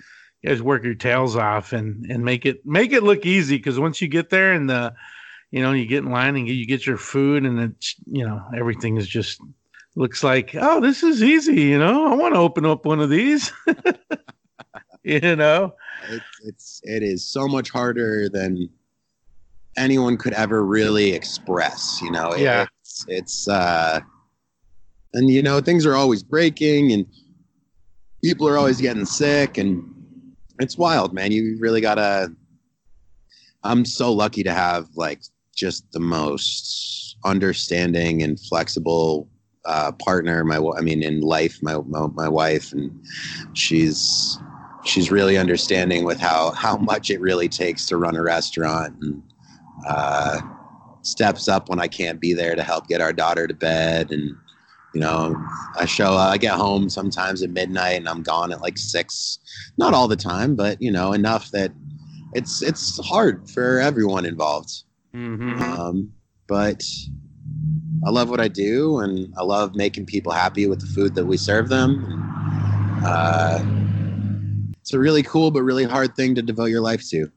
you 0.43 0.51
guys 0.51 0.63
work 0.63 0.85
your 0.85 0.95
tails 0.95 1.35
off 1.35 1.73
and 1.73 2.07
and 2.09 2.25
make 2.25 2.47
it 2.47 2.65
make 2.65 2.93
it 2.93 3.03
look 3.03 3.27
easy. 3.27 3.57
Because 3.57 3.81
once 3.81 4.01
you 4.01 4.07
get 4.07 4.31
there 4.31 4.53
and 4.53 4.71
the 4.71 4.95
you 5.55 5.62
know, 5.62 5.71
you 5.71 5.87
get 5.87 6.03
in 6.03 6.11
line 6.11 6.35
and 6.35 6.49
you 6.49 6.67
get 6.67 6.85
your 6.85 6.97
food, 6.97 7.45
and 7.45 7.61
it's 7.61 7.95
you 8.07 8.27
know 8.27 8.43
everything 8.57 8.97
is 8.97 9.07
just 9.07 9.40
looks 9.95 10.25
like 10.25 10.57
oh 10.61 10.81
this 10.81 11.05
is 11.05 11.23
easy. 11.23 11.62
You 11.62 11.79
know, 11.79 12.11
I 12.11 12.17
want 12.17 12.35
to 12.35 12.40
open 12.40 12.67
up 12.67 12.85
one 12.85 12.99
of 12.99 13.09
these. 13.09 13.53
you 15.05 15.37
know, 15.37 15.73
it's, 16.09 16.25
it's 16.43 16.81
it 16.83 17.05
is 17.05 17.25
so 17.25 17.47
much 17.47 17.71
harder 17.71 18.29
than 18.29 18.69
anyone 19.77 20.17
could 20.17 20.33
ever 20.33 20.64
really 20.64 21.12
express. 21.12 22.01
You 22.03 22.11
know, 22.11 22.35
yeah, 22.35 22.67
it's 22.81 23.05
it's 23.07 23.49
uh, 23.49 24.01
and 25.12 25.31
you 25.31 25.40
know 25.40 25.61
things 25.61 25.87
are 25.87 25.95
always 25.95 26.25
breaking 26.25 26.90
and 26.90 27.07
people 28.25 28.49
are 28.49 28.59
always 28.59 28.81
getting 28.81 29.07
sick 29.07 29.57
and 29.57 29.88
it's 30.59 30.77
wild, 30.77 31.12
man. 31.12 31.31
You 31.31 31.59
really 31.61 31.81
gotta. 31.81 32.35
I'm 33.62 33.85
so 33.85 34.12
lucky 34.12 34.43
to 34.43 34.53
have 34.53 34.88
like 34.97 35.23
just 35.55 35.90
the 35.93 36.01
most 36.01 37.17
understanding 37.25 38.23
and 38.23 38.38
flexible 38.38 39.29
uh, 39.64 39.93
partner. 39.93 40.45
My, 40.45 40.59
I 40.77 40.81
mean, 40.81 41.03
in 41.03 41.21
life, 41.21 41.59
my, 41.62 41.79
my, 41.87 42.07
my 42.09 42.29
wife, 42.29 42.73
and 42.73 42.90
she's 43.55 44.38
she's 44.85 45.11
really 45.11 45.38
understanding 45.38 46.05
with 46.05 46.21
how 46.21 46.51
how 46.51 46.77
much 46.77 47.11
it 47.11 47.21
really 47.21 47.49
takes 47.49 47.87
to 47.87 47.97
run 47.97 48.17
a 48.17 48.23
restaurant, 48.23 48.95
and 49.01 49.23
uh, 49.87 50.40
steps 51.03 51.49
up 51.49 51.69
when 51.69 51.81
I 51.81 51.88
can't 51.88 52.21
be 52.21 52.35
there 52.35 52.55
to 52.55 52.62
help 52.62 52.88
get 52.88 53.01
our 53.01 53.12
daughter 53.12 53.47
to 53.47 53.55
bed, 53.55 54.11
and 54.11 54.37
you 54.95 55.01
know, 55.01 55.37
I 55.77 55.87
show, 55.87 56.14
I 56.14 56.38
get 56.38 56.55
home 56.55 56.88
sometimes 56.88 57.43
at 57.43 57.51
midnight 57.51 57.97
and 57.97 58.09
I'm 58.09 58.23
gone 58.23 58.53
at 58.53 58.62
like 58.62 58.79
six. 58.79 59.40
Not 59.77 59.93
all 59.93 60.07
the 60.07 60.17
time, 60.17 60.55
but 60.55 60.81
you 60.81 60.93
know, 60.93 61.12
enough 61.12 61.51
that 61.51 61.73
it's 62.33 62.62
it's 62.62 63.05
hard 63.05 63.51
for 63.51 63.81
everyone 63.81 64.25
involved. 64.25 64.85
Mm-hmm. 65.14 65.62
Um, 65.62 66.12
but 66.46 66.83
I 68.07 68.11
love 68.11 68.29
what 68.29 68.40
I 68.40 68.48
do, 68.48 68.98
and 68.98 69.33
I 69.38 69.42
love 69.42 69.74
making 69.74 70.07
people 70.07 70.33
happy 70.33 70.66
with 70.66 70.81
the 70.81 70.87
food 70.87 71.14
that 71.14 71.24
we 71.24 71.37
serve 71.37 71.68
them. 71.68 72.05
Uh, 73.07 73.62
it's 74.81 74.92
a 74.92 74.98
really 74.98 75.22
cool 75.22 75.50
but 75.50 75.62
really 75.62 75.85
hard 75.85 76.14
thing 76.16 76.35
to 76.35 76.42
devote 76.42 76.66
your 76.66 76.81
life 76.81 77.09
to. 77.11 77.31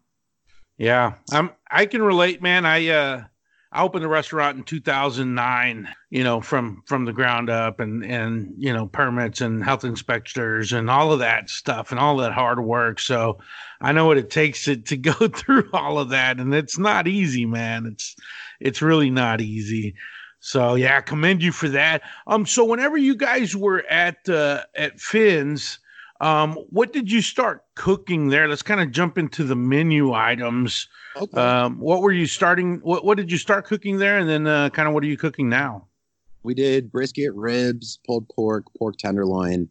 Yeah, 0.78 1.14
I'm. 1.32 1.52
I 1.70 1.86
can 1.86 2.04
relate, 2.04 2.42
man. 2.42 2.66
I 2.66 2.88
uh, 2.88 3.24
I 3.72 3.84
opened 3.84 4.06
a 4.06 4.08
restaurant 4.08 4.58
in 4.58 4.64
2009. 4.64 5.88
You 6.10 6.24
know, 6.24 6.42
from 6.42 6.84
from 6.86 7.06
the 7.06 7.14
ground 7.14 7.50
up, 7.50 7.80
and 7.80 8.04
and 8.04 8.54
you 8.58 8.72
know 8.74 8.88
permits 8.88 9.42
and 9.42 9.64
health 9.64 9.84
inspectors 9.84 10.72
and 10.74 10.90
all 10.90 11.12
of 11.12 11.20
that 11.20 11.50
stuff 11.50 11.92
and 11.92 12.00
all 12.00 12.18
that 12.18 12.32
hard 12.34 12.60
work. 12.60 13.00
So 13.00 13.40
I 13.82 13.92
know 13.92 14.06
what 14.06 14.18
it 14.18 14.30
takes 14.30 14.64
to 14.66 14.78
to 14.78 14.98
go 14.98 15.28
through 15.28 15.70
all 15.74 16.00
of 16.00 16.10
that, 16.10 16.40
and 16.40 16.54
it's 16.54 16.78
not 16.78 17.08
easy, 17.08 17.46
man. 17.46 17.86
It's 17.86 18.16
it's 18.60 18.82
really 18.82 19.10
not 19.10 19.42
easy. 19.42 19.96
So 20.40 20.76
yeah, 20.76 21.02
commend 21.02 21.44
you 21.44 21.52
for 21.52 21.68
that. 21.70 22.04
Um, 22.28 22.46
so 22.46 22.64
whenever 22.64 22.98
you 22.98 23.16
guys 23.16 23.56
were 23.56 23.84
at 23.90 24.30
uh, 24.30 24.64
at 24.76 25.00
Finn's, 25.00 25.80
um, 26.22 26.54
what 26.70 26.94
did 26.94 27.12
you 27.12 27.22
start 27.22 27.64
cooking 27.76 28.30
there? 28.30 28.48
Let's 28.48 28.64
kind 28.64 28.82
of 28.82 28.92
jump 28.92 29.18
into 29.18 29.44
the 29.44 29.56
menu 29.56 30.14
items. 30.14 30.88
Okay. 31.16 31.40
Um, 31.40 31.80
what 31.80 32.02
were 32.02 32.12
you 32.12 32.26
starting? 32.26 32.80
What 32.84 33.06
what 33.06 33.18
did 33.18 33.32
you 33.32 33.38
start 33.38 33.66
cooking 33.66 33.98
there, 33.98 34.18
and 34.18 34.30
then 34.30 34.48
uh, 34.48 34.70
kind 34.70 34.88
of 34.88 34.94
what 34.94 35.04
are 35.04 35.08
you 35.08 35.18
cooking 35.18 35.50
now? 35.50 35.88
we 36.48 36.54
did 36.54 36.90
brisket, 36.90 37.34
ribs, 37.36 38.00
pulled 38.08 38.28
pork, 38.30 38.64
pork 38.80 38.96
tenderloin. 38.98 39.68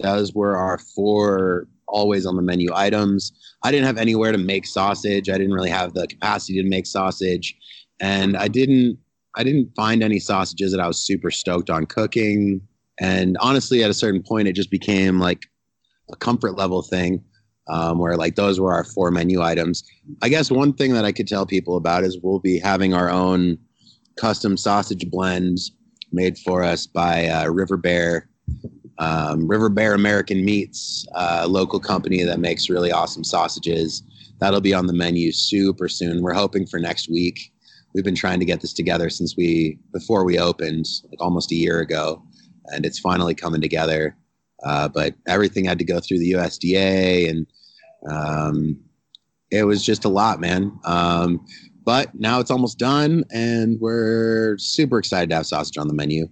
Those 0.00 0.34
were 0.34 0.56
our 0.56 0.76
four 0.76 1.68
always 1.86 2.26
on 2.26 2.34
the 2.34 2.42
menu 2.42 2.74
items. 2.74 3.32
I 3.62 3.70
didn't 3.70 3.86
have 3.86 3.96
anywhere 3.96 4.32
to 4.32 4.38
make 4.38 4.66
sausage. 4.66 5.30
I 5.30 5.38
didn't 5.38 5.52
really 5.52 5.70
have 5.70 5.94
the 5.94 6.08
capacity 6.08 6.60
to 6.60 6.68
make 6.68 6.84
sausage, 6.84 7.56
and 8.00 8.36
I 8.36 8.48
didn't 8.48 8.98
I 9.36 9.44
didn't 9.44 9.70
find 9.76 10.02
any 10.02 10.18
sausages 10.18 10.72
that 10.72 10.80
I 10.80 10.88
was 10.88 10.98
super 10.98 11.30
stoked 11.30 11.70
on 11.70 11.86
cooking. 11.86 12.60
And 12.98 13.36
honestly, 13.40 13.84
at 13.84 13.90
a 13.90 13.94
certain 13.94 14.22
point, 14.22 14.48
it 14.48 14.54
just 14.54 14.70
became 14.70 15.20
like 15.20 15.46
a 16.10 16.16
comfort 16.16 16.56
level 16.56 16.82
thing 16.82 17.22
um, 17.68 17.98
where 17.98 18.16
like 18.16 18.36
those 18.36 18.60
were 18.60 18.72
our 18.72 18.84
four 18.84 19.10
menu 19.10 19.42
items. 19.42 19.84
I 20.22 20.28
guess 20.28 20.50
one 20.50 20.72
thing 20.72 20.92
that 20.94 21.04
I 21.04 21.12
could 21.12 21.28
tell 21.28 21.46
people 21.46 21.76
about 21.76 22.04
is 22.04 22.18
we'll 22.22 22.38
be 22.38 22.58
having 22.58 22.94
our 22.94 23.10
own 23.10 23.58
custom 24.16 24.56
sausage 24.56 25.10
blends 25.10 25.72
made 26.12 26.38
for 26.38 26.62
us 26.62 26.86
by 26.86 27.26
uh, 27.26 27.48
River 27.48 27.76
Bear. 27.76 28.28
Um, 28.98 29.46
River 29.46 29.68
Bear 29.68 29.92
American 29.92 30.42
Meats, 30.42 31.06
uh, 31.14 31.46
local 31.48 31.78
company 31.78 32.22
that 32.22 32.38
makes 32.38 32.70
really 32.70 32.92
awesome 32.92 33.24
sausages. 33.24 34.02
That'll 34.38 34.62
be 34.62 34.72
on 34.72 34.86
the 34.86 34.94
menu 34.94 35.32
super 35.32 35.88
soon. 35.88 36.22
We're 36.22 36.32
hoping 36.32 36.66
for 36.66 36.78
next 36.78 37.10
week 37.10 37.52
we've 37.96 38.04
been 38.04 38.14
trying 38.14 38.38
to 38.38 38.44
get 38.44 38.60
this 38.60 38.74
together 38.74 39.08
since 39.08 39.38
we 39.38 39.78
before 39.90 40.24
we 40.24 40.38
opened 40.38 40.84
like 41.08 41.20
almost 41.20 41.50
a 41.50 41.54
year 41.54 41.80
ago 41.80 42.22
and 42.66 42.84
it's 42.84 42.98
finally 42.98 43.34
coming 43.34 43.60
together 43.60 44.14
uh, 44.64 44.88
but 44.88 45.14
everything 45.26 45.64
had 45.64 45.78
to 45.78 45.84
go 45.84 46.00
through 46.00 46.18
the 46.18 46.32
usda 46.32 47.30
and 47.30 47.46
um, 48.10 48.78
it 49.50 49.64
was 49.64 49.84
just 49.84 50.04
a 50.04 50.08
lot 50.08 50.40
man. 50.40 50.78
Um, 50.84 51.44
but 51.84 52.14
now 52.14 52.40
it's 52.40 52.50
almost 52.50 52.78
done 52.78 53.24
and 53.30 53.80
we're 53.80 54.58
super 54.58 54.98
excited 54.98 55.30
to 55.30 55.36
have 55.36 55.46
sausage 55.46 55.78
on 55.78 55.88
the 55.88 55.94
menu 55.94 56.28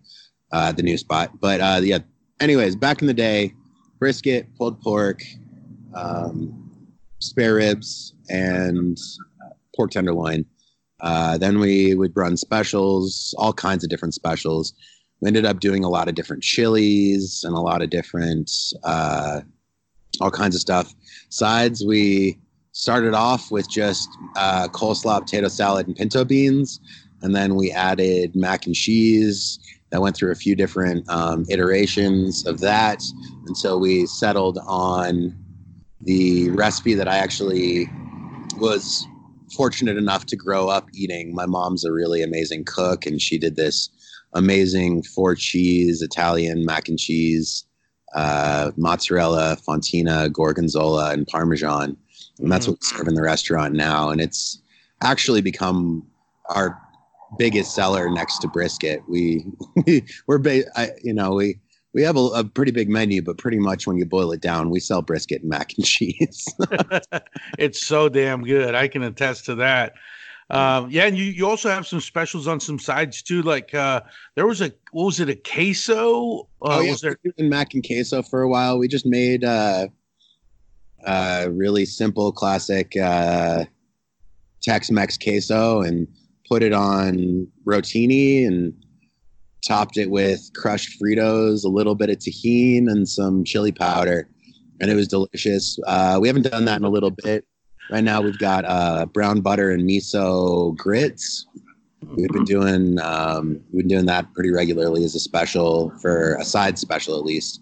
uh, 0.52 0.66
at 0.68 0.76
the 0.76 0.82
new 0.82 0.98
spot. 0.98 1.40
But 1.40 1.60
uh, 1.60 1.80
yeah 1.82 1.98
anyways 2.40 2.76
back 2.76 3.00
in 3.00 3.06
the 3.06 3.14
day 3.14 3.52
brisket 3.98 4.48
pulled 4.56 4.80
pork 4.80 5.22
um, 5.94 6.70
spare 7.20 7.54
ribs 7.54 8.14
and 8.28 8.98
pork 9.76 9.90
tenderloin. 9.90 10.44
Uh, 11.00 11.37
then 11.37 11.58
we 11.58 11.94
would 11.94 12.16
run 12.16 12.37
specials, 12.37 13.34
all 13.38 13.52
kinds 13.52 13.84
of 13.84 13.90
different 13.90 14.14
specials. 14.14 14.72
Ended 15.26 15.46
up 15.46 15.60
doing 15.60 15.84
a 15.84 15.88
lot 15.88 16.08
of 16.08 16.14
different 16.14 16.42
chilies 16.42 17.44
and 17.44 17.54
a 17.54 17.60
lot 17.60 17.80
of 17.80 17.90
different, 17.90 18.50
uh, 18.82 19.40
all 20.20 20.30
kinds 20.30 20.54
of 20.54 20.60
stuff. 20.60 20.94
Sides, 21.30 21.84
we 21.84 22.38
started 22.72 23.14
off 23.14 23.50
with 23.50 23.70
just 23.70 24.08
uh, 24.37 24.68
coleslaw, 24.68 25.20
potato 25.20 25.48
salad, 25.48 25.87
and 25.87 25.96
pinto 25.96 26.24
beans. 26.24 26.80
And 27.22 27.34
then 27.34 27.54
we 27.54 27.70
added 27.70 28.37
mac 28.37 28.66
and 28.66 28.74
cheese. 28.74 29.58
That 29.90 30.02
went 30.02 30.16
through 30.16 30.32
a 30.32 30.37
few 30.37 30.56
different 30.56 31.08
um, 31.08 31.46
iterations 31.48 32.44
of 32.46 32.58
that 32.60 33.00
until 33.46 33.78
we 33.80 34.06
settled 34.06 34.58
on 34.66 35.37
the 36.00 36.50
recipe 36.50 36.94
that 36.94 37.08
I 37.08 37.16
actually 37.16 37.88
was 38.58 39.06
fortunate 39.56 39.96
enough 39.96 40.26
to 40.26 40.37
grow 40.37 40.68
up 40.68 40.88
eating. 40.92 41.34
My 41.34 41.46
mom's 41.46 41.84
a 41.84 41.92
really 41.92 42.22
amazing 42.22 42.64
cook, 42.64 43.06
and 43.06 43.20
she 43.22 43.38
did 43.38 43.56
this 43.56 43.88
amazing 44.35 45.03
four 45.03 45.35
cheese 45.35 46.03
Italian 46.03 46.64
mac 46.64 46.88
and 46.88 46.99
cheese, 46.99 47.64
uh, 48.14 48.73
mozzarella, 48.77 49.57
fontina, 49.66 50.31
gorgonzola, 50.33 51.12
and 51.12 51.27
parmesan. 51.27 51.97
And 52.38 52.51
that's 52.51 52.66
what 52.66 52.79
we 52.81 52.87
serve 52.87 53.09
in 53.09 53.14
the 53.14 53.23
restaurant 53.23 53.75
now. 53.75 54.11
And 54.11 54.20
it's 54.20 54.61
actually 55.03 55.40
become 55.40 56.05
our 56.47 56.81
biggest 57.38 57.75
seller 57.75 58.11
next 58.11 58.38
to 58.40 58.49
brisket. 58.49 59.03
We, 59.09 59.47
we 59.87 60.05
we're 60.27 60.38
ba- 60.38 60.64
I, 60.77 60.90
you 61.03 61.14
know 61.14 61.35
we 61.35 61.61
we 61.92 62.03
have 62.03 62.16
a, 62.16 62.20
a, 62.20 62.44
pretty 62.44 62.73
big 62.73 62.88
menu, 62.88 63.23
but 63.23 63.38
pretty 63.38 63.59
much 63.59 63.87
when 63.87 63.97
you 63.97 64.05
boil 64.05 64.33
it 64.33 64.40
down, 64.40 64.68
we 64.68 64.81
sell 64.81 65.01
brisket 65.01 65.42
and 65.42 65.51
mac 65.51 65.73
and 65.77 65.87
cheese. 65.87 66.47
it's 67.59 67.87
so 67.87 68.09
damn 68.09 68.42
good. 68.42 68.75
I 68.75 68.88
can 68.88 69.03
attest 69.05 69.44
to 69.47 69.55
that. 69.57 69.94
Um, 70.50 70.90
yeah, 70.90 71.07
and 71.07 71.16
you, 71.16 71.24
you 71.24 71.48
also 71.48 71.70
have 71.70 71.87
some 71.87 72.00
specials 72.00 72.46
on 72.46 72.61
some 72.61 72.78
sides 72.78 73.22
too. 73.22 73.42
Like 73.42 73.74
uh, 73.74 74.02
there 74.35 74.46
was 74.46 74.61
a 74.61 74.72
what 74.92 75.04
was 75.04 75.20
it 75.20 75.28
a 75.28 75.37
queso? 75.37 76.40
Uh, 76.40 76.44
oh 76.62 76.80
yeah, 76.80 76.90
was 76.90 77.00
there 77.00 77.16
doing 77.24 77.48
mac 77.48 77.74
and 77.74 77.85
queso 77.85 78.22
for 78.22 78.42
a 78.42 78.48
while. 78.48 78.78
We 78.78 78.88
just 78.88 79.07
made 79.07 79.44
uh, 79.44 79.88
uh 81.07 81.48
really 81.50 81.87
simple, 81.87 82.30
classic 82.33 82.96
uh, 82.96 83.64
Tex-Mex 84.62 85.18
queso 85.18 85.80
and 85.80 86.07
put 86.48 86.62
it 86.62 86.72
on 86.72 87.46
rotini 87.66 88.46
and 88.46 88.74
topped 89.66 89.96
it 89.96 90.11
with 90.11 90.50
crushed 90.54 91.00
Fritos, 91.00 91.64
a 91.64 91.68
little 91.68 91.94
bit 91.94 92.11
of 92.11 92.18
Tajín, 92.18 92.90
and 92.90 93.09
some 93.09 93.44
chili 93.44 93.72
powder, 93.72 94.28
and 94.80 94.90
it 94.90 94.94
was 94.94 95.09
delicious. 95.09 95.78
Uh, 95.87 96.18
we 96.20 96.28
haven't 96.28 96.50
done 96.50 96.66
that 96.66 96.78
in 96.78 96.85
a 96.85 96.90
little 96.90 97.11
bit. 97.11 97.46
Right 97.90 98.05
now, 98.05 98.20
we've 98.20 98.38
got 98.38 98.64
uh, 98.64 99.07
brown 99.07 99.40
butter 99.40 99.70
and 99.70 99.88
miso 99.88 100.77
grits. 100.77 101.47
We've 102.16 102.29
been 102.29 102.44
doing 102.44 102.99
um, 103.01 103.61
we've 103.73 103.83
been 103.83 103.88
doing 103.88 104.07
that 104.07 104.33
pretty 104.35 104.51
regularly 104.51 105.05
as 105.05 105.14
a 105.14 105.20
special 105.20 105.90
for 106.01 106.35
a 106.37 106.44
side 106.44 106.79
special 106.79 107.18
at 107.18 107.25
least. 107.25 107.61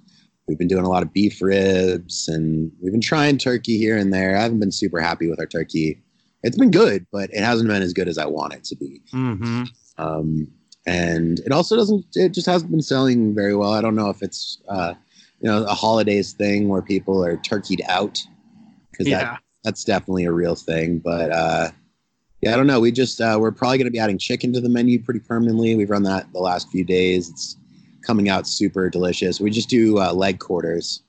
We've 0.49 0.59
been 0.59 0.69
doing 0.69 0.85
a 0.85 0.89
lot 0.89 1.03
of 1.03 1.13
beef 1.13 1.41
ribs, 1.41 2.29
and 2.29 2.71
we've 2.81 2.93
been 2.93 3.01
trying 3.01 3.39
turkey 3.39 3.79
here 3.79 3.97
and 3.97 4.13
there. 4.13 4.37
I 4.37 4.43
haven't 4.43 4.59
been 4.61 4.73
super 4.73 5.01
happy 5.01 5.29
with 5.29 5.39
our 5.39 5.47
turkey. 5.47 6.03
It's 6.43 6.59
been 6.59 6.73
good, 6.73 7.07
but 7.13 7.31
it 7.31 7.39
hasn't 7.43 7.69
been 7.69 7.83
as 7.83 7.93
good 7.93 8.09
as 8.09 8.19
I 8.19 8.27
want 8.27 8.55
it 8.55 8.65
to 8.65 8.77
be. 8.77 9.01
Mm-hmm. 9.13 9.63
Um, 9.99 10.49
and 10.87 11.39
it 11.41 11.53
also 11.53 11.77
doesn't 11.77 12.05
it 12.15 12.31
just 12.35 12.47
hasn't 12.47 12.71
been 12.71 12.83
selling 12.83 13.35
very 13.37 13.55
well 13.55 13.73
i 13.73 13.81
don't 13.81 13.95
know 13.95 14.11
if 14.11 14.21
it's 14.21 14.61
uh, 14.69 14.95
you 15.41 15.49
know 15.49 15.63
a 15.65 15.75
holidays 15.75 16.33
thing 16.33 16.69
where 16.69 16.83
people 16.83 17.25
are 17.25 17.37
turkeyed 17.37 17.81
out 17.89 18.21
because 18.91 19.07
Yeah. 19.07 19.19
that, 19.19 19.41
that's 19.65 19.85
definitely 19.85 20.25
a 20.25 20.33
real 20.33 20.55
thing 20.55 20.99
but 20.99 21.31
uh, 21.31 21.71
yeah 22.41 22.53
i 22.53 22.57
don't 22.57 22.67
know. 22.67 22.81
We 22.81 22.93
just 22.93 23.21
uh, 23.21 23.37
we're 23.41 23.53
probably 23.53 23.79
going 23.79 23.87
to 23.87 23.93
be 23.93 23.99
adding 23.99 24.19
chicken 24.19 24.53
to 24.53 24.61
the 24.61 24.69
menu 24.69 25.03
pretty 25.03 25.21
permanently. 25.21 25.77
We've 25.77 25.91
run 25.91 26.03
that 26.05 26.33
the 26.33 26.41
last 26.41 26.69
few 26.71 26.85
days. 26.85 27.31
It's 27.31 27.57
coming 28.05 28.29
out 28.29 28.49
super 28.49 28.91
delicious. 28.91 29.41
We 29.41 29.51
just 29.51 29.69
do 29.69 30.01
uh, 30.01 30.13
leg 30.13 30.41
quarters. 30.41 31.03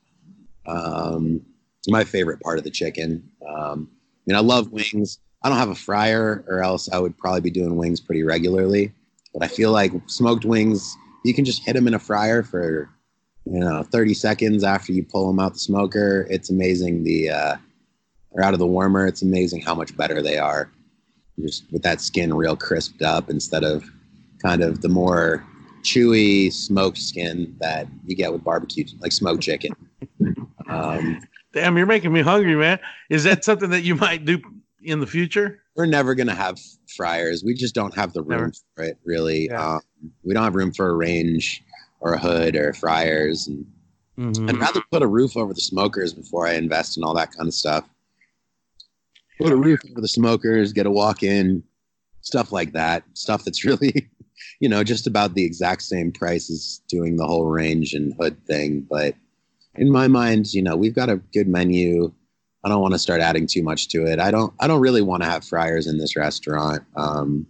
Um, 0.66 1.44
my 1.88 2.04
favorite 2.04 2.40
part 2.40 2.58
of 2.58 2.64
the 2.64 2.70
chicken. 2.70 3.28
Um, 3.46 3.90
i 3.90 4.22
mean 4.26 4.36
i 4.36 4.40
love 4.40 4.70
wings. 4.70 5.18
I 5.42 5.48
don't 5.50 5.58
have 5.58 5.68
a 5.68 5.74
fryer 5.74 6.42
or 6.48 6.62
else 6.62 6.88
i 6.90 6.98
would 6.98 7.18
probably 7.18 7.42
be 7.42 7.50
doing 7.50 7.76
wings 7.76 8.00
pretty 8.00 8.22
regularly 8.22 8.94
but 9.34 9.42
I 9.42 9.48
feel 9.48 9.72
like 9.72 9.92
smoked 10.06 10.44
wings, 10.44 10.96
you 11.24 11.34
can 11.34 11.44
just 11.44 11.64
hit 11.64 11.74
them 11.74 11.88
in 11.88 11.94
a 11.94 11.98
fryer 11.98 12.42
for, 12.44 12.88
you 13.44 13.58
know, 13.58 13.82
30 13.82 14.14
seconds 14.14 14.64
after 14.64 14.92
you 14.92 15.04
pull 15.04 15.26
them 15.26 15.40
out 15.40 15.54
the 15.54 15.58
smoker. 15.58 16.26
It's 16.30 16.50
amazing 16.50 17.02
the, 17.02 17.30
or 18.34 18.42
out 18.42 18.52
of 18.52 18.58
the 18.58 18.66
warmer. 18.66 19.06
It's 19.06 19.22
amazing 19.22 19.62
how 19.62 19.74
much 19.74 19.96
better 19.96 20.22
they 20.22 20.38
are. 20.38 20.70
Just 21.40 21.64
with 21.72 21.82
that 21.82 22.00
skin 22.00 22.32
real 22.34 22.56
crisped 22.56 23.02
up 23.02 23.28
instead 23.28 23.64
of 23.64 23.84
kind 24.42 24.62
of 24.62 24.82
the 24.82 24.88
more 24.88 25.44
chewy 25.82 26.52
smoked 26.52 26.98
skin 26.98 27.56
that 27.60 27.88
you 28.06 28.14
get 28.14 28.32
with 28.32 28.44
barbecue, 28.44 28.84
like 29.00 29.12
smoked 29.12 29.42
chicken. 29.42 29.72
Um, 30.68 31.20
Damn, 31.52 31.76
you're 31.76 31.86
making 31.86 32.12
me 32.12 32.22
hungry, 32.22 32.56
man. 32.56 32.78
Is 33.10 33.24
that 33.24 33.44
something 33.44 33.70
that 33.70 33.82
you 33.82 33.94
might 33.94 34.24
do 34.24 34.40
in 34.82 35.00
the 35.00 35.06
future? 35.06 35.60
we're 35.76 35.86
never 35.86 36.14
going 36.14 36.28
to 36.28 36.34
have 36.34 36.58
fryers. 36.96 37.42
We 37.44 37.54
just 37.54 37.74
don't 37.74 37.94
have 37.94 38.12
the 38.12 38.22
room 38.22 38.40
Never. 38.40 38.52
for 38.76 38.84
it, 38.84 38.98
really. 39.04 39.46
Yeah. 39.46 39.74
Um, 39.74 39.80
we 40.22 40.34
don't 40.34 40.44
have 40.44 40.54
room 40.54 40.72
for 40.72 40.88
a 40.88 40.94
range 40.94 41.62
or 42.00 42.14
a 42.14 42.18
hood 42.18 42.54
or 42.54 42.72
fryers 42.72 43.48
and 43.48 43.66
mm-hmm. 44.18 44.48
I'd 44.48 44.58
rather 44.58 44.82
put 44.92 45.02
a 45.02 45.06
roof 45.06 45.36
over 45.36 45.52
the 45.52 45.60
smokers 45.60 46.12
before 46.12 46.46
I 46.46 46.54
invest 46.54 46.96
in 46.96 47.04
all 47.04 47.14
that 47.14 47.32
kind 47.32 47.48
of 47.48 47.54
stuff. 47.54 47.88
Put 49.38 49.52
a 49.52 49.56
roof 49.56 49.80
over 49.90 50.00
the 50.00 50.08
smokers, 50.08 50.72
get 50.72 50.86
a 50.86 50.90
walk 50.90 51.22
in, 51.22 51.62
stuff 52.20 52.52
like 52.52 52.72
that. 52.72 53.04
Stuff 53.14 53.44
that's 53.44 53.64
really, 53.64 54.08
you 54.60 54.68
know, 54.68 54.84
just 54.84 55.06
about 55.06 55.34
the 55.34 55.44
exact 55.44 55.82
same 55.82 56.12
price 56.12 56.50
as 56.50 56.80
doing 56.88 57.16
the 57.16 57.26
whole 57.26 57.46
range 57.46 57.94
and 57.94 58.14
hood 58.14 58.36
thing. 58.46 58.86
But 58.88 59.14
in 59.74 59.90
my 59.90 60.08
mind, 60.08 60.52
you 60.52 60.62
know, 60.62 60.76
we've 60.76 60.94
got 60.94 61.10
a 61.10 61.16
good 61.32 61.48
menu. 61.48 62.12
I 62.64 62.68
don't 62.68 62.80
want 62.80 62.94
to 62.94 62.98
start 62.98 63.20
adding 63.20 63.46
too 63.46 63.62
much 63.62 63.88
to 63.88 64.06
it. 64.06 64.18
I 64.18 64.30
don't. 64.30 64.54
I 64.60 64.66
don't 64.66 64.80
really 64.80 65.02
want 65.02 65.22
to 65.22 65.28
have 65.28 65.44
fryers 65.44 65.86
in 65.86 65.98
this 65.98 66.16
restaurant. 66.16 66.82
Um, 66.96 67.46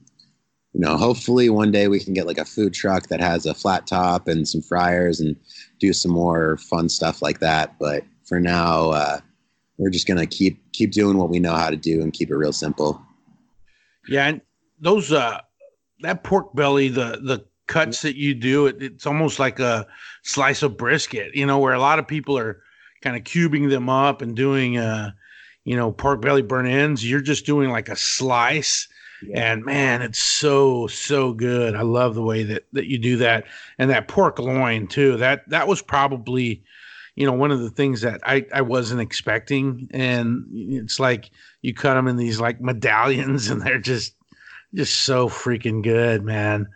you 0.72 0.80
know, 0.80 0.97
hopefully 0.97 1.49
one 1.49 1.70
day 1.70 1.87
we 1.87 2.01
can 2.01 2.14
get 2.14 2.26
like 2.26 2.39
a 2.39 2.45
food 2.45 2.74
truck 2.74 3.07
that 3.07 3.20
has 3.20 3.47
a 3.47 3.55
flat 3.55 3.87
top 3.87 4.26
and 4.26 4.47
some 4.47 4.61
fryers 4.61 5.20
and 5.20 5.37
do 5.78 5.93
some 5.93 6.11
more 6.11 6.57
fun 6.57 6.89
stuff 6.89 7.22
like 7.22 7.39
that. 7.39 7.78
But 7.78 8.03
for 8.24 8.41
now, 8.41 8.91
uh, 8.91 9.20
we're 9.79 9.91
just 9.91 10.07
gonna 10.07 10.27
keep 10.27 10.61
keep 10.72 10.93
doing 10.93 11.16
what 11.16 11.31
we 11.31 11.39
know 11.39 11.55
how 11.55 11.70
to 11.70 11.77
do 11.77 12.03
and 12.03 12.12
keep 12.12 12.31
it 12.31 12.37
real 12.37 12.53
simple. 12.53 13.01
Yeah, 14.09 14.27
and 14.27 14.41
those 14.81 15.12
uh, 15.12 15.41
that 16.01 16.25
pork 16.25 16.55
belly, 16.55 16.89
the 16.89 17.20
the 17.22 17.45
cuts 17.66 18.03
that 18.03 18.16
you 18.16 18.35
do, 18.35 18.66
it, 18.66 18.83
it's 18.83 19.07
almost 19.07 19.39
like 19.39 19.59
a 19.59 19.87
slice 20.22 20.62
of 20.62 20.77
brisket. 20.77 21.35
You 21.35 21.47
know, 21.47 21.59
where 21.59 21.75
a 21.75 21.81
lot 21.81 21.99
of 21.99 22.07
people 22.07 22.39
are 22.39 22.62
kind 23.03 23.16
of 23.16 23.25
cubing 23.25 23.70
them 23.70 23.89
up 23.89 24.22
and 24.22 24.37
doing 24.37 24.79
uh, 24.79 25.12
you 25.64 25.77
know, 25.77 25.93
pork 25.93 26.20
belly 26.20 26.43
burn 26.43 26.66
ends. 26.66 27.09
You're 27.09 27.20
just 27.20 27.47
doing 27.47 27.70
like 27.70 27.89
a 27.89 27.97
slice 27.97 28.89
and 29.35 29.64
man, 29.64 30.03
it's 30.03 30.18
so 30.18 30.87
so 30.87 31.33
good. 31.33 31.75
I 31.75 31.83
love 31.83 32.14
the 32.14 32.22
way 32.22 32.43
that 32.45 32.64
that 32.72 32.87
you 32.87 32.99
do 32.99 33.16
that, 33.18 33.45
and 33.79 33.91
that 33.91 34.09
pork 34.09 34.39
loin 34.39 34.87
too. 34.87 35.16
That 35.16 35.49
that 35.49 35.68
was 35.68 35.81
probably, 35.81 36.62
you 37.17 37.27
know, 37.27 37.33
one 37.33 37.51
of 37.51 37.61
the 37.61 37.71
things 37.71 38.01
that 38.01 38.21
I 38.25 38.47
I 38.53 38.62
wasn't 38.62 39.01
expecting. 39.01 39.89
And 39.93 40.47
it's 40.53 40.99
like 40.99 41.31
you 41.62 41.75
cut 41.75 41.95
them 41.95 42.09
in 42.09 42.17
these 42.17 42.41
like 42.41 42.61
medallions, 42.61 43.49
and 43.51 43.62
they're 43.62 43.79
just 43.79 44.15
just 44.75 45.01
so 45.03 45.29
freaking 45.29 45.83
good, 45.83 46.25
man. 46.25 46.69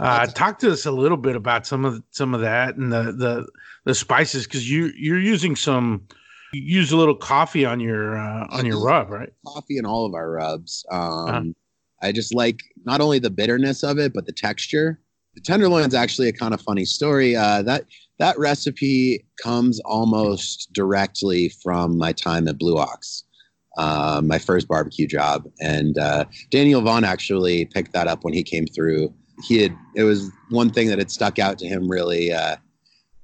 Uh, 0.00 0.26
talk 0.26 0.58
to 0.60 0.70
us 0.70 0.86
a 0.86 0.90
little 0.90 1.16
bit 1.16 1.34
about 1.34 1.66
some 1.66 1.84
of 1.84 2.02
some 2.10 2.34
of 2.34 2.40
that 2.40 2.76
and 2.76 2.92
the 2.92 3.12
the 3.12 3.46
the 3.84 3.94
spices 3.94 4.44
because 4.44 4.70
you 4.70 4.92
you're 4.96 5.18
using 5.18 5.56
some 5.56 6.06
you 6.52 6.62
use 6.62 6.92
a 6.92 6.96
little 6.96 7.14
coffee 7.14 7.64
on 7.64 7.80
your 7.80 8.18
uh, 8.18 8.46
on 8.50 8.66
your 8.66 8.82
rub, 8.82 9.10
right? 9.10 9.32
Coffee 9.46 9.78
in 9.78 9.86
all 9.86 10.06
of 10.06 10.14
our 10.14 10.30
rubs. 10.30 10.84
Uh-huh. 10.90 11.00
Um, 11.00 11.28
uh-huh. 11.28 11.42
I 12.02 12.12
just 12.12 12.34
like 12.34 12.60
not 12.84 13.00
only 13.00 13.18
the 13.18 13.30
bitterness 13.30 13.82
of 13.82 13.98
it, 13.98 14.12
but 14.12 14.26
the 14.26 14.32
texture. 14.32 15.00
The 15.34 15.40
tenderloin 15.40 15.86
is 15.86 15.94
actually 15.94 16.28
a 16.28 16.32
kind 16.32 16.52
of 16.52 16.60
funny 16.60 16.84
story. 16.84 17.36
Uh, 17.36 17.62
that 17.62 17.84
that 18.20 18.38
recipe 18.38 19.24
comes 19.42 19.80
almost 19.80 20.70
directly 20.74 21.48
from 21.62 21.96
my 21.96 22.12
time 22.12 22.46
at 22.48 22.58
Blue 22.58 22.76
Ox, 22.76 23.24
uh, 23.78 24.20
my 24.22 24.38
first 24.38 24.68
barbecue 24.68 25.06
job, 25.06 25.48
and 25.58 25.96
uh, 25.96 26.26
Daniel 26.50 26.82
Vaughn 26.82 27.02
actually 27.02 27.64
picked 27.64 27.94
that 27.94 28.06
up 28.06 28.22
when 28.22 28.34
he 28.34 28.42
came 28.42 28.66
through. 28.66 29.12
He 29.42 29.62
had 29.62 29.74
it 29.96 30.04
was 30.04 30.30
one 30.50 30.70
thing 30.70 30.88
that 30.88 30.98
had 30.98 31.10
stuck 31.10 31.38
out 31.38 31.58
to 31.60 31.66
him 31.66 31.90
really 31.90 32.30
uh, 32.30 32.56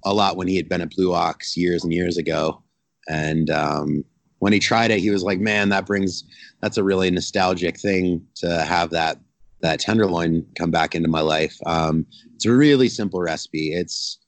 a 0.05 0.14
lot 0.14 0.38
when 0.38 0.49
he 0.49 0.57
had 0.57 0.68
been 0.68 0.80
at 0.80 0.97
Blue 0.97 1.12
Ox 1.12 1.59
years 1.59 1.84
and 1.84 1.92
years 1.92 2.16
ago, 2.16 2.62
and 3.07 3.51
um, 3.51 4.03
when 4.38 4.55
he 4.55 4.59
tried 4.59 4.90
it, 4.90 5.01
he 5.01 5.11
was 5.11 5.22
like, 5.22 5.40
"Man, 5.40 5.68
that 5.68 5.84
brings 5.84 6.24
that's 6.62 6.78
a 6.78 6.84
really 6.84 7.11
nostalgic 7.11 7.78
thing 7.78 8.26
to 8.36 8.62
have 8.62 8.88
that 8.90 9.18
that 9.61 9.78
tenderloin 9.78 10.47
come 10.55 10.70
back 10.70 10.94
into 10.94 11.09
my 11.09 11.20
life." 11.20 11.59
Um, 11.66 12.07
it's 12.34 12.47
a 12.47 12.53
really 12.53 12.88
simple 12.88 13.20
recipe. 13.20 13.74
It's 13.74 14.18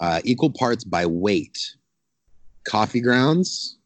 uh, 0.00 0.20
equal 0.24 0.50
parts 0.50 0.84
by 0.84 1.06
weight: 1.06 1.58
coffee 2.66 3.00
grounds, 3.00 3.78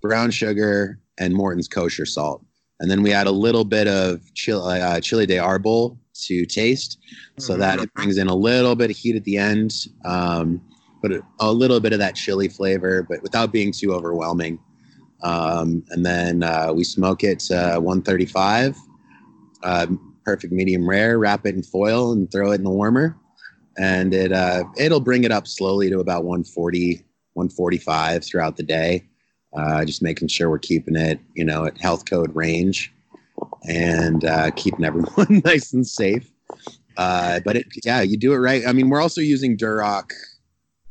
brown 0.00 0.30
sugar, 0.30 0.98
and 1.18 1.34
Morton's 1.34 1.68
kosher 1.68 2.06
salt. 2.06 2.44
And 2.80 2.90
then 2.90 3.02
we 3.02 3.12
add 3.12 3.26
a 3.26 3.32
little 3.32 3.64
bit 3.64 3.88
of 3.88 4.22
chili, 4.34 4.80
uh, 4.80 5.00
chili 5.00 5.26
de 5.26 5.36
arbol 5.36 5.98
to 6.26 6.46
taste, 6.46 6.98
so 7.38 7.56
that 7.56 7.80
it 7.80 7.92
brings 7.94 8.18
in 8.18 8.28
a 8.28 8.34
little 8.34 8.76
bit 8.76 8.90
of 8.90 8.96
heat 8.96 9.16
at 9.16 9.24
the 9.24 9.36
end, 9.36 9.72
um, 10.04 10.60
but 11.02 11.12
a 11.40 11.52
little 11.52 11.80
bit 11.80 11.92
of 11.92 11.98
that 11.98 12.14
chili 12.14 12.48
flavor, 12.48 13.04
but 13.08 13.22
without 13.22 13.52
being 13.52 13.72
too 13.72 13.92
overwhelming. 13.92 14.60
Um, 15.22 15.84
and 15.90 16.06
then 16.06 16.42
uh, 16.44 16.72
we 16.72 16.84
smoke 16.84 17.24
it 17.24 17.50
uh, 17.50 17.80
135, 17.80 18.76
uh, 19.64 19.86
perfect 20.24 20.52
medium 20.52 20.88
rare. 20.88 21.18
Wrap 21.18 21.46
it 21.46 21.54
in 21.54 21.62
foil 21.62 22.12
and 22.12 22.30
throw 22.30 22.52
it 22.52 22.56
in 22.56 22.64
the 22.64 22.70
warmer, 22.70 23.16
and 23.78 24.14
it 24.14 24.32
uh, 24.32 24.64
it'll 24.76 25.00
bring 25.00 25.24
it 25.24 25.32
up 25.32 25.46
slowly 25.46 25.90
to 25.90 26.00
about 26.00 26.24
140, 26.24 27.04
145 27.34 28.24
throughout 28.24 28.56
the 28.56 28.62
day. 28.62 29.04
Uh, 29.56 29.84
just 29.84 30.02
making 30.02 30.28
sure 30.28 30.50
we're 30.50 30.58
keeping 30.58 30.94
it, 30.94 31.18
you 31.34 31.44
know, 31.44 31.64
at 31.64 31.78
health 31.78 32.08
code 32.08 32.34
range, 32.34 32.92
and 33.68 34.24
uh, 34.24 34.50
keeping 34.52 34.84
everyone 34.84 35.42
nice 35.44 35.72
and 35.72 35.86
safe. 35.86 36.30
but 36.96 37.56
it, 37.56 37.66
yeah, 37.84 38.02
you 38.02 38.16
do 38.16 38.32
it 38.34 38.38
right. 38.38 38.66
I 38.66 38.72
mean, 38.72 38.90
we're 38.90 39.00
also 39.00 39.20
using 39.20 39.56
Duroc 39.56 40.10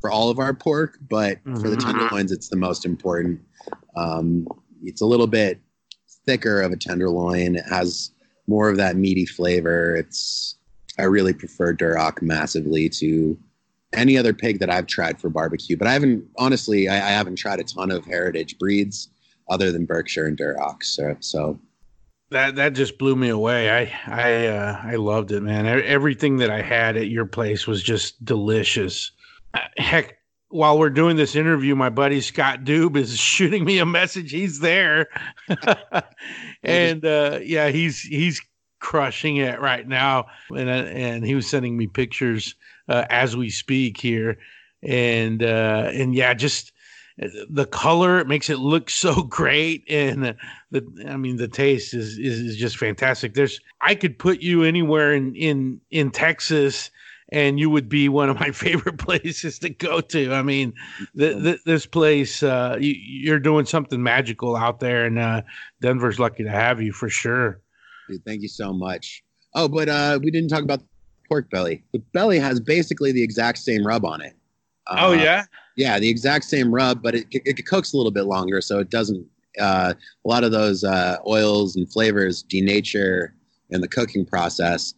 for 0.01 0.09
all 0.09 0.29
of 0.29 0.39
our 0.39 0.53
pork, 0.53 0.97
but 1.07 1.37
mm-hmm. 1.43 1.55
for 1.55 1.69
the 1.69 1.75
mm-hmm. 1.75 1.91
tenderloins, 1.91 2.31
it's 2.31 2.49
the 2.49 2.55
most 2.55 2.85
important 2.85 3.41
um, 3.97 4.47
it's 4.83 5.01
a 5.01 5.05
little 5.05 5.27
bit 5.27 5.59
thicker 6.25 6.61
of 6.61 6.71
a 6.71 6.77
tenderloin. 6.77 7.55
It 7.55 7.65
has 7.69 8.11
more 8.47 8.69
of 8.69 8.77
that 8.77 8.95
meaty 8.95 9.25
flavor. 9.25 9.95
It's 9.95 10.56
I 10.99 11.03
really 11.03 11.33
prefer 11.33 11.73
Duroc 11.73 12.21
massively 12.21 12.89
to 12.89 13.37
any 13.93 14.17
other 14.17 14.33
pig 14.33 14.59
that 14.59 14.69
I've 14.69 14.87
tried 14.87 15.19
for 15.19 15.29
barbecue. 15.29 15.77
But 15.77 15.87
I 15.87 15.93
haven't 15.93 16.25
honestly, 16.37 16.87
I, 16.89 16.95
I 16.95 17.11
haven't 17.11 17.37
tried 17.37 17.59
a 17.59 17.63
ton 17.63 17.91
of 17.91 18.05
heritage 18.05 18.57
breeds 18.57 19.09
other 19.49 19.71
than 19.71 19.85
Berkshire 19.85 20.25
and 20.25 20.37
Duroc. 20.37 20.83
So, 20.83 21.15
so 21.19 21.59
that 22.31 22.55
that 22.55 22.73
just 22.73 22.97
blew 22.97 23.15
me 23.15 23.29
away. 23.29 23.69
I 23.69 23.91
I 24.07 24.47
uh, 24.47 24.81
I 24.83 24.95
loved 24.95 25.31
it, 25.31 25.41
man. 25.41 25.65
Everything 25.65 26.37
that 26.37 26.49
I 26.49 26.61
had 26.61 26.97
at 26.97 27.07
your 27.07 27.25
place 27.25 27.67
was 27.67 27.81
just 27.81 28.23
delicious. 28.25 29.11
Uh, 29.53 29.59
heck, 29.77 30.17
while 30.49 30.77
we're 30.77 30.89
doing 30.89 31.15
this 31.15 31.35
interview, 31.35 31.73
my 31.75 31.89
buddy 31.89 32.19
Scott 32.19 32.65
Doob 32.65 32.97
is 32.97 33.17
shooting 33.17 33.63
me 33.63 33.79
a 33.79 33.85
message. 33.85 34.31
He's 34.31 34.59
there, 34.59 35.07
and 36.63 37.05
uh, 37.05 37.39
yeah, 37.41 37.69
he's 37.69 38.01
he's 38.01 38.41
crushing 38.79 39.37
it 39.37 39.59
right 39.59 39.87
now, 39.87 40.27
and 40.55 40.69
and 40.69 41.25
he 41.25 41.35
was 41.35 41.49
sending 41.49 41.77
me 41.77 41.87
pictures 41.87 42.55
uh, 42.87 43.05
as 43.09 43.35
we 43.35 43.49
speak 43.49 43.99
here, 43.99 44.37
and 44.83 45.43
uh, 45.43 45.89
and 45.93 46.15
yeah, 46.15 46.33
just 46.33 46.71
the 47.49 47.65
color 47.65 48.19
it 48.19 48.27
makes 48.27 48.49
it 48.49 48.59
look 48.59 48.91
so 48.91 49.23
great 49.29 49.83
and 49.89 50.35
the 50.69 51.05
i 51.07 51.17
mean 51.17 51.37
the 51.37 51.47
taste 51.47 51.95
is, 51.95 52.17
is 52.19 52.39
is 52.39 52.57
just 52.57 52.77
fantastic 52.77 53.33
there's 53.33 53.59
i 53.81 53.95
could 53.95 54.19
put 54.19 54.39
you 54.41 54.61
anywhere 54.61 55.13
in 55.13 55.33
in 55.35 55.81
in 55.89 56.11
texas 56.11 56.91
and 57.29 57.59
you 57.59 57.69
would 57.69 57.89
be 57.89 58.09
one 58.09 58.29
of 58.29 58.39
my 58.39 58.51
favorite 58.51 58.97
places 58.97 59.59
to 59.59 59.69
go 59.69 60.01
to. 60.01 60.33
I 60.33 60.41
mean, 60.41 60.73
this 61.13 61.85
place, 61.85 62.41
uh, 62.41 62.77
you, 62.79 63.33
are 63.33 63.39
doing 63.39 63.65
something 63.65 64.01
magical 64.01 64.55
out 64.55 64.79
there, 64.79 65.05
and 65.05 65.19
uh, 65.19 65.41
Denver's 65.81 66.19
lucky 66.19 66.43
to 66.43 66.49
have 66.49 66.81
you 66.81 66.93
for 66.93 67.09
sure. 67.09 67.59
Dude, 68.07 68.23
thank 68.25 68.41
you 68.41 68.47
so 68.47 68.73
much. 68.73 69.23
Oh, 69.55 69.67
but 69.67 69.89
uh, 69.89 70.19
we 70.21 70.31
didn't 70.31 70.49
talk 70.49 70.63
about 70.63 70.81
pork 71.27 71.49
belly. 71.49 71.83
The 71.93 71.99
belly 72.13 72.39
has 72.39 72.59
basically 72.59 73.11
the 73.11 73.23
exact 73.23 73.57
same 73.57 73.85
rub 73.85 74.05
on 74.05 74.21
it. 74.21 74.33
oh 74.87 75.13
yeah, 75.13 75.45
yeah, 75.75 75.99
the 75.99 76.09
exact 76.09 76.45
same 76.45 76.73
rub, 76.73 77.01
but 77.01 77.15
it, 77.15 77.27
it, 77.31 77.41
it 77.45 77.65
cooks 77.65 77.93
a 77.93 77.97
little 77.97 78.11
bit 78.11 78.23
longer, 78.23 78.61
so 78.61 78.79
it 78.79 78.89
doesn't. 78.89 79.25
Uh, 79.59 79.93
a 80.23 80.27
lot 80.27 80.43
of 80.43 80.51
those 80.51 80.83
uh, 80.83 81.17
oils 81.25 81.75
and 81.75 81.91
flavors 81.91 82.43
denature 82.43 83.29
in 83.71 83.81
the 83.81 83.87
cooking 83.87 84.23
process 84.23 84.93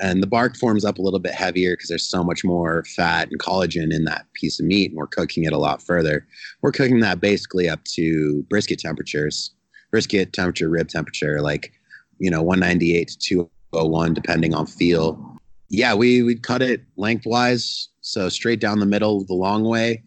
and 0.00 0.22
the 0.22 0.26
bark 0.26 0.56
forms 0.56 0.84
up 0.84 0.98
a 0.98 1.02
little 1.02 1.18
bit 1.18 1.32
heavier 1.32 1.74
because 1.74 1.88
there's 1.88 2.08
so 2.08 2.24
much 2.24 2.44
more 2.44 2.84
fat 2.96 3.28
and 3.30 3.40
collagen 3.40 3.92
in 3.94 4.04
that 4.04 4.26
piece 4.34 4.58
of 4.58 4.66
meat 4.66 4.90
and 4.90 4.98
we're 4.98 5.06
cooking 5.06 5.44
it 5.44 5.52
a 5.52 5.58
lot 5.58 5.82
further 5.82 6.26
we're 6.62 6.72
cooking 6.72 7.00
that 7.00 7.20
basically 7.20 7.68
up 7.68 7.82
to 7.84 8.44
brisket 8.48 8.78
temperatures 8.78 9.52
brisket 9.90 10.32
temperature 10.32 10.68
rib 10.68 10.88
temperature 10.88 11.40
like 11.40 11.72
you 12.20 12.30
know 12.30 12.42
198 12.42 13.08
to 13.08 13.18
201 13.18 14.14
depending 14.14 14.54
on 14.54 14.66
feel 14.66 15.36
yeah 15.68 15.94
we 15.94 16.22
we 16.22 16.36
cut 16.36 16.62
it 16.62 16.82
lengthwise 16.96 17.88
so 18.00 18.28
straight 18.28 18.60
down 18.60 18.78
the 18.78 18.86
middle 18.86 19.24
the 19.24 19.34
long 19.34 19.64
way 19.64 20.02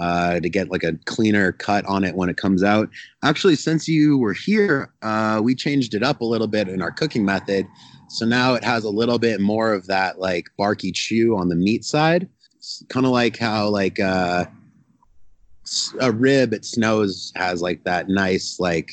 uh, 0.00 0.38
to 0.40 0.48
get 0.48 0.70
like 0.70 0.84
a 0.84 0.94
cleaner 1.06 1.52
cut 1.52 1.84
on 1.86 2.04
it 2.04 2.14
when 2.14 2.28
it 2.28 2.36
comes 2.36 2.62
out. 2.62 2.88
Actually, 3.24 3.56
since 3.56 3.88
you 3.88 4.16
were 4.16 4.32
here, 4.32 4.92
uh, 5.02 5.40
we 5.42 5.54
changed 5.54 5.94
it 5.94 6.02
up 6.02 6.20
a 6.20 6.24
little 6.24 6.46
bit 6.46 6.68
in 6.68 6.80
our 6.80 6.92
cooking 6.92 7.24
method. 7.24 7.66
So 8.08 8.24
now 8.24 8.54
it 8.54 8.64
has 8.64 8.84
a 8.84 8.90
little 8.90 9.18
bit 9.18 9.40
more 9.40 9.72
of 9.72 9.86
that 9.88 10.18
like 10.18 10.46
barky 10.56 10.92
chew 10.92 11.36
on 11.36 11.48
the 11.48 11.56
meat 11.56 11.84
side. 11.84 12.28
Kind 12.88 13.06
of 13.06 13.12
like 13.12 13.36
how 13.36 13.68
like 13.68 13.98
uh, 13.98 14.44
a 16.00 16.12
rib 16.12 16.54
at 16.54 16.64
Snow's 16.64 17.32
has 17.36 17.60
like 17.60 17.84
that 17.84 18.08
nice 18.08 18.58
like 18.60 18.92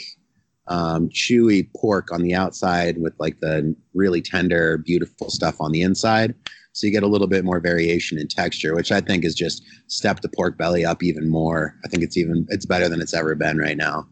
um, 0.67 1.09
chewy 1.09 1.67
pork 1.75 2.11
on 2.11 2.21
the 2.21 2.33
outside 2.33 3.01
with 3.01 3.13
like 3.19 3.39
the 3.39 3.75
really 3.93 4.21
tender, 4.21 4.77
beautiful 4.77 5.29
stuff 5.29 5.55
on 5.59 5.71
the 5.71 5.81
inside. 5.81 6.33
So 6.73 6.87
you 6.87 6.91
get 6.91 7.03
a 7.03 7.07
little 7.07 7.27
bit 7.27 7.45
more 7.45 7.59
variation 7.59 8.17
in 8.17 8.27
texture, 8.27 8.75
which 8.75 8.91
I 8.91 8.99
think 8.99 9.23
is 9.23 9.33
just 9.33 9.63
step 9.87 10.21
the 10.21 10.29
pork 10.29 10.57
belly 10.57 10.83
up 10.83 11.03
even 11.03 11.29
more. 11.29 11.75
I 11.85 11.87
think 11.87 12.03
it's 12.03 12.17
even 12.17 12.45
it's 12.49 12.65
better 12.65 12.89
than 12.89 13.01
it's 13.01 13.13
ever 13.13 13.35
been 13.35 13.57
right 13.57 13.77
now. 13.77 14.07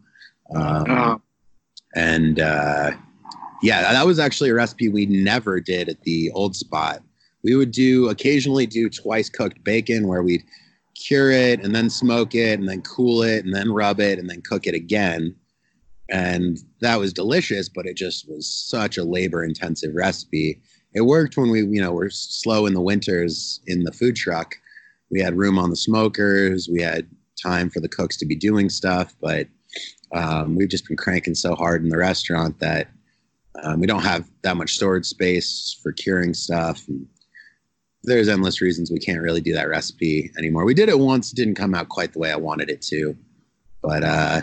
Um. 0.54 1.22
And 1.94 2.40
uh, 2.40 2.92
yeah, 3.62 3.92
that 3.92 4.06
was 4.06 4.18
actually 4.18 4.50
a 4.50 4.54
recipe 4.54 4.88
we 4.88 5.06
never 5.06 5.60
did 5.60 5.88
at 5.88 6.02
the 6.02 6.30
old 6.32 6.56
spot. 6.56 7.02
We 7.42 7.54
would 7.54 7.70
do 7.70 8.08
occasionally 8.08 8.66
do 8.66 8.88
twice 8.88 9.28
cooked 9.28 9.62
bacon 9.64 10.08
where 10.08 10.22
we'd 10.22 10.42
cure 10.94 11.30
it 11.30 11.62
and 11.62 11.74
then 11.74 11.90
smoke 11.90 12.34
it 12.34 12.58
and 12.58 12.68
then 12.68 12.82
cool 12.82 13.22
it 13.22 13.44
and 13.44 13.54
then 13.54 13.70
rub 13.70 14.00
it 14.00 14.18
and 14.18 14.28
then 14.28 14.40
cook 14.42 14.66
it 14.66 14.74
again 14.74 15.34
and 16.10 16.58
that 16.80 16.98
was 16.98 17.12
delicious 17.12 17.68
but 17.68 17.86
it 17.86 17.96
just 17.96 18.28
was 18.28 18.48
such 18.48 18.98
a 18.98 19.04
labor 19.04 19.44
intensive 19.44 19.94
recipe. 19.94 20.60
It 20.92 21.02
worked 21.02 21.36
when 21.36 21.50
we 21.50 21.60
you 21.60 21.80
know 21.80 21.92
were 21.92 22.10
slow 22.10 22.66
in 22.66 22.74
the 22.74 22.80
winters 22.80 23.60
in 23.66 23.84
the 23.84 23.92
food 23.92 24.16
truck. 24.16 24.56
We 25.10 25.20
had 25.20 25.36
room 25.36 25.58
on 25.58 25.70
the 25.70 25.76
smokers. 25.76 26.68
We 26.70 26.82
had 26.82 27.08
time 27.40 27.68
for 27.68 27.80
the 27.80 27.88
cooks 27.88 28.16
to 28.18 28.26
be 28.26 28.36
doing 28.36 28.68
stuff 28.68 29.14
but 29.20 29.48
um, 30.12 30.54
we've 30.54 30.68
just 30.68 30.86
been 30.86 30.96
cranking 30.96 31.34
so 31.34 31.54
hard 31.54 31.82
in 31.82 31.88
the 31.88 31.96
restaurant 31.96 32.58
that 32.60 32.88
um, 33.62 33.80
we 33.80 33.86
don't 33.86 34.02
have 34.02 34.28
that 34.42 34.56
much 34.56 34.74
storage 34.74 35.06
space 35.06 35.78
for 35.82 35.92
curing 35.92 36.34
stuff. 36.34 36.86
And 36.88 37.06
there's 38.04 38.28
endless 38.28 38.60
reasons 38.60 38.90
we 38.90 38.98
can't 38.98 39.22
really 39.22 39.40
do 39.40 39.52
that 39.54 39.68
recipe 39.68 40.30
anymore. 40.38 40.64
We 40.64 40.74
did 40.74 40.88
it 40.88 40.98
once. 40.98 41.32
It 41.32 41.36
didn't 41.36 41.54
come 41.54 41.74
out 41.74 41.88
quite 41.88 42.12
the 42.12 42.18
way 42.18 42.30
i 42.32 42.36
wanted 42.36 42.70
it 42.70 42.82
to. 42.82 43.16
But 43.82 44.04
uh 44.04 44.42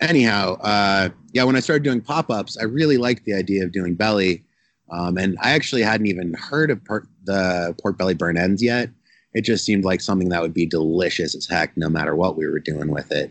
anyhow, 0.00 0.54
uh, 0.60 1.10
yeah, 1.32 1.44
when 1.44 1.56
I 1.56 1.60
started 1.60 1.82
doing 1.82 2.00
pop 2.00 2.30
ups, 2.30 2.56
I 2.58 2.64
really 2.64 2.96
liked 2.96 3.24
the 3.24 3.34
idea 3.34 3.64
of 3.64 3.72
doing 3.72 3.94
belly. 3.94 4.44
Um, 4.90 5.18
and 5.18 5.36
I 5.42 5.50
actually 5.50 5.82
hadn't 5.82 6.06
even 6.06 6.34
heard 6.34 6.70
of 6.70 6.82
per- 6.84 7.06
the 7.24 7.74
pork 7.80 7.98
belly 7.98 8.14
burn 8.14 8.38
ends 8.38 8.62
yet. 8.62 8.90
It 9.34 9.42
just 9.42 9.64
seemed 9.64 9.84
like 9.84 10.00
something 10.00 10.30
that 10.30 10.40
would 10.40 10.54
be 10.54 10.66
delicious 10.66 11.34
as 11.34 11.46
heck, 11.46 11.76
no 11.76 11.88
matter 11.88 12.16
what 12.16 12.36
we 12.36 12.46
were 12.46 12.60
doing 12.60 12.90
with 12.90 13.12
it. 13.12 13.30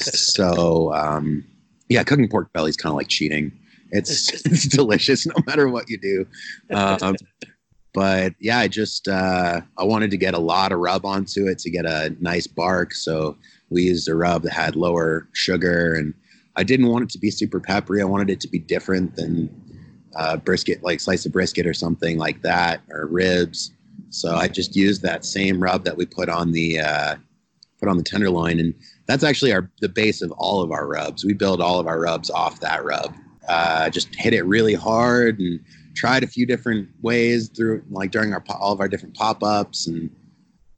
so, 0.00 0.92
um, 0.92 1.44
yeah, 1.88 2.02
cooking 2.02 2.28
pork 2.28 2.52
belly 2.52 2.70
is 2.70 2.76
kind 2.76 2.92
of 2.92 2.96
like 2.96 3.08
cheating. 3.08 3.52
It's 3.92 4.32
it's 4.46 4.66
delicious 4.66 5.26
no 5.26 5.34
matter 5.46 5.68
what 5.68 5.88
you 5.88 5.98
do. 5.98 6.26
Um, 6.74 7.16
but 7.92 8.34
yeah, 8.40 8.58
I 8.58 8.68
just 8.68 9.08
uh, 9.08 9.60
I 9.76 9.84
wanted 9.84 10.10
to 10.12 10.16
get 10.16 10.34
a 10.34 10.38
lot 10.38 10.72
of 10.72 10.78
rub 10.78 11.04
onto 11.04 11.46
it 11.46 11.58
to 11.60 11.70
get 11.70 11.86
a 11.86 12.14
nice 12.20 12.46
bark. 12.46 12.94
So 12.94 13.36
we 13.70 13.82
used 13.82 14.08
a 14.08 14.14
rub 14.14 14.42
that 14.42 14.52
had 14.52 14.76
lower 14.76 15.28
sugar, 15.32 15.94
and 15.94 16.12
I 16.56 16.64
didn't 16.64 16.88
want 16.88 17.04
it 17.04 17.10
to 17.10 17.18
be 17.18 17.30
super 17.30 17.60
peppery. 17.60 18.02
I 18.02 18.04
wanted 18.04 18.30
it 18.30 18.40
to 18.40 18.48
be 18.48 18.58
different 18.58 19.16
than 19.16 19.48
uh, 20.16 20.36
brisket, 20.36 20.82
like 20.82 21.00
slice 21.00 21.24
of 21.24 21.32
brisket 21.32 21.66
or 21.66 21.74
something 21.74 22.18
like 22.18 22.42
that, 22.42 22.82
or 22.90 23.06
ribs. 23.06 23.72
So 24.10 24.34
I 24.34 24.48
just 24.48 24.74
used 24.74 25.02
that 25.02 25.24
same 25.24 25.62
rub 25.62 25.84
that 25.84 25.96
we 25.96 26.04
put 26.04 26.28
on 26.28 26.52
the 26.52 26.80
uh, 26.80 27.14
put 27.78 27.88
on 27.88 27.96
the 27.96 28.02
tenderloin, 28.02 28.58
and 28.58 28.74
that's 29.06 29.24
actually 29.24 29.52
our 29.52 29.70
the 29.80 29.88
base 29.88 30.20
of 30.20 30.32
all 30.32 30.60
of 30.60 30.72
our 30.72 30.86
rubs. 30.86 31.24
We 31.24 31.32
build 31.32 31.60
all 31.60 31.78
of 31.78 31.86
our 31.86 32.00
rubs 32.00 32.28
off 32.28 32.60
that 32.60 32.84
rub. 32.84 33.14
Uh, 33.48 33.88
just 33.90 34.14
hit 34.14 34.34
it 34.34 34.42
really 34.42 34.74
hard 34.74 35.40
and 35.40 35.60
tried 35.94 36.22
a 36.22 36.26
few 36.26 36.46
different 36.46 36.88
ways 37.02 37.48
through 37.48 37.82
like 37.90 38.10
during 38.10 38.32
our 38.32 38.44
all 38.48 38.72
of 38.72 38.80
our 38.80 38.88
different 38.88 39.14
pop-ups 39.16 39.86
and 39.86 40.10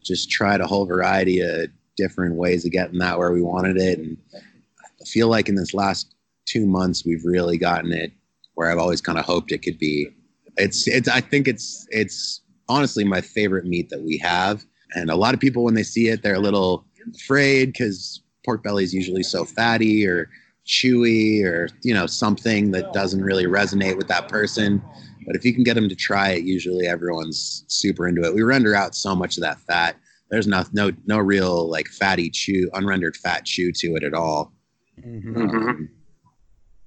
just 0.02 0.30
tried 0.30 0.60
a 0.60 0.66
whole 0.66 0.86
variety 0.86 1.40
of 1.40 1.68
different 1.96 2.36
ways 2.36 2.64
of 2.64 2.72
getting 2.72 2.98
that 2.98 3.18
where 3.18 3.32
we 3.32 3.42
wanted 3.42 3.76
it. 3.76 3.98
And 3.98 4.16
I 4.34 5.04
feel 5.06 5.28
like 5.28 5.48
in 5.48 5.54
this 5.54 5.74
last 5.74 6.14
two 6.46 6.66
months, 6.66 7.04
we've 7.04 7.24
really 7.24 7.58
gotten 7.58 7.92
it 7.92 8.12
where 8.54 8.70
I've 8.70 8.78
always 8.78 9.00
kind 9.00 9.18
of 9.18 9.24
hoped 9.24 9.52
it 9.52 9.62
could 9.62 9.78
be. 9.78 10.08
It's, 10.56 10.86
it's, 10.86 11.08
I 11.08 11.20
think 11.20 11.48
it's, 11.48 11.86
it's 11.90 12.40
honestly 12.68 13.04
my 13.04 13.20
favorite 13.20 13.64
meat 13.64 13.88
that 13.88 14.02
we 14.02 14.18
have. 14.18 14.64
And 14.94 15.10
a 15.10 15.16
lot 15.16 15.34
of 15.34 15.40
people, 15.40 15.64
when 15.64 15.74
they 15.74 15.82
see 15.82 16.08
it, 16.08 16.22
they're 16.22 16.34
a 16.34 16.40
little 16.40 16.84
afraid 17.14 17.72
because 17.72 18.22
pork 18.44 18.62
belly 18.62 18.84
is 18.84 18.92
usually 18.92 19.22
so 19.22 19.44
fatty 19.44 20.06
or 20.06 20.28
chewy 20.66 21.42
or, 21.44 21.68
you 21.82 21.94
know, 21.94 22.06
something 22.06 22.70
that 22.72 22.92
doesn't 22.92 23.22
really 23.22 23.46
resonate 23.46 23.96
with 23.96 24.08
that 24.08 24.28
person. 24.28 24.82
But 25.26 25.36
if 25.36 25.44
you 25.44 25.54
can 25.54 25.64
get 25.64 25.74
them 25.74 25.88
to 25.88 25.94
try 25.94 26.30
it, 26.30 26.44
usually 26.44 26.86
everyone's 26.86 27.64
super 27.68 28.06
into 28.06 28.22
it. 28.22 28.34
We 28.34 28.42
render 28.42 28.74
out 28.74 28.94
so 28.94 29.14
much 29.14 29.36
of 29.36 29.42
that 29.42 29.60
fat 29.60 29.96
there's 30.32 30.46
no 30.46 30.64
no 30.72 30.90
no 31.06 31.18
real 31.18 31.70
like 31.70 31.86
fatty 31.88 32.30
chew 32.30 32.68
unrendered 32.72 33.16
fat 33.16 33.44
chew 33.44 33.70
to 33.70 33.94
it 33.94 34.02
at 34.02 34.14
all. 34.14 34.52
Mm-hmm. 34.98 35.36
Um, 35.36 35.90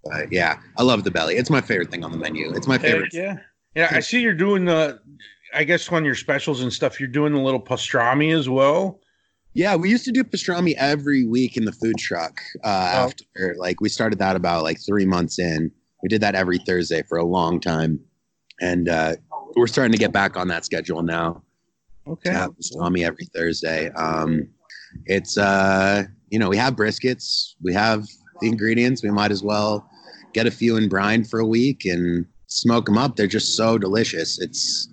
but 0.04 0.32
yeah, 0.32 0.60
I 0.78 0.84
love 0.84 1.04
the 1.04 1.12
belly. 1.12 1.36
It's 1.36 1.52
my 1.52 1.62
favorite 1.62 1.91
thing 1.91 2.04
on 2.04 2.12
the 2.12 2.18
menu. 2.18 2.52
It's 2.54 2.68
my 2.68 2.80
favorite. 2.80 3.14
yeah, 3.14 3.38
yeah. 3.76 3.89
I 3.91 4.00
see 4.02 4.20
you're 4.20 4.34
doing 4.34 4.66
the. 4.66 5.00
I 5.54 5.64
guess 5.64 5.89
on 5.91 6.04
your 6.04 6.16
specials 6.16 6.62
and 6.62 6.74
stuff, 6.74 7.00
you're 7.00 7.08
doing 7.08 7.34
a 7.34 7.41
little 7.41 7.62
pastrami 7.62 8.38
as 8.38 8.50
well. 8.50 9.00
Yeah, 9.54 9.76
we 9.76 9.89
used 9.89 10.04
to 10.06 10.12
do 10.12 10.24
pastrami 10.24 10.74
every 10.78 11.26
week 11.26 11.56
in 11.56 11.64
the 11.66 11.72
food 11.72 11.98
truck. 11.98 12.41
Uh, 12.64 12.68
oh. 12.68 13.06
After 13.06 13.56
like 13.58 13.80
we 13.80 13.89
started 13.89 14.18
that 14.20 14.36
about 14.36 14.64
like 14.64 14.80
three 14.84 15.06
months 15.06 15.38
in, 15.38 15.72
we 16.02 16.10
did 16.10 16.20
that 16.22 16.34
every 16.34 16.58
Thursday 16.58 17.04
for 17.04 17.20
a 17.20 17.24
long 17.24 17.60
time, 17.60 18.00
and 18.60 18.89
uh, 18.89 19.16
we're 19.56 19.68
starting 19.68 19.91
to 19.91 20.00
get 20.00 20.12
back 20.12 20.36
on 20.36 20.48
that 20.48 20.66
schedule 20.66 21.04
now. 21.04 21.43
Okay. 22.08 22.32
Have 22.32 22.51
salami 22.60 23.03
every 23.03 23.26
Thursday. 23.26 23.89
Um, 23.91 24.47
it's 25.06 25.38
uh, 25.38 26.03
you 26.30 26.39
know, 26.39 26.49
we 26.49 26.58
have 26.58 26.76
briskets, 26.76 27.56
we 27.62 27.74
have 27.74 28.06
the 28.41 28.47
ingredients. 28.47 29.03
We 29.03 29.12
might 29.12 29.32
as 29.32 29.43
well 29.43 29.89
get 30.34 30.47
a 30.47 30.51
few 30.51 30.78
in 30.78 30.89
brine 30.89 31.24
for 31.24 31.39
a 31.39 31.45
week 31.45 31.86
and 31.86 32.26
smoke 32.47 32.86
them 32.86 32.97
up. 32.97 33.16
They're 33.16 33.28
just 33.28 33.56
so 33.56 33.78
delicious. 33.78 34.39
It's 34.39 34.89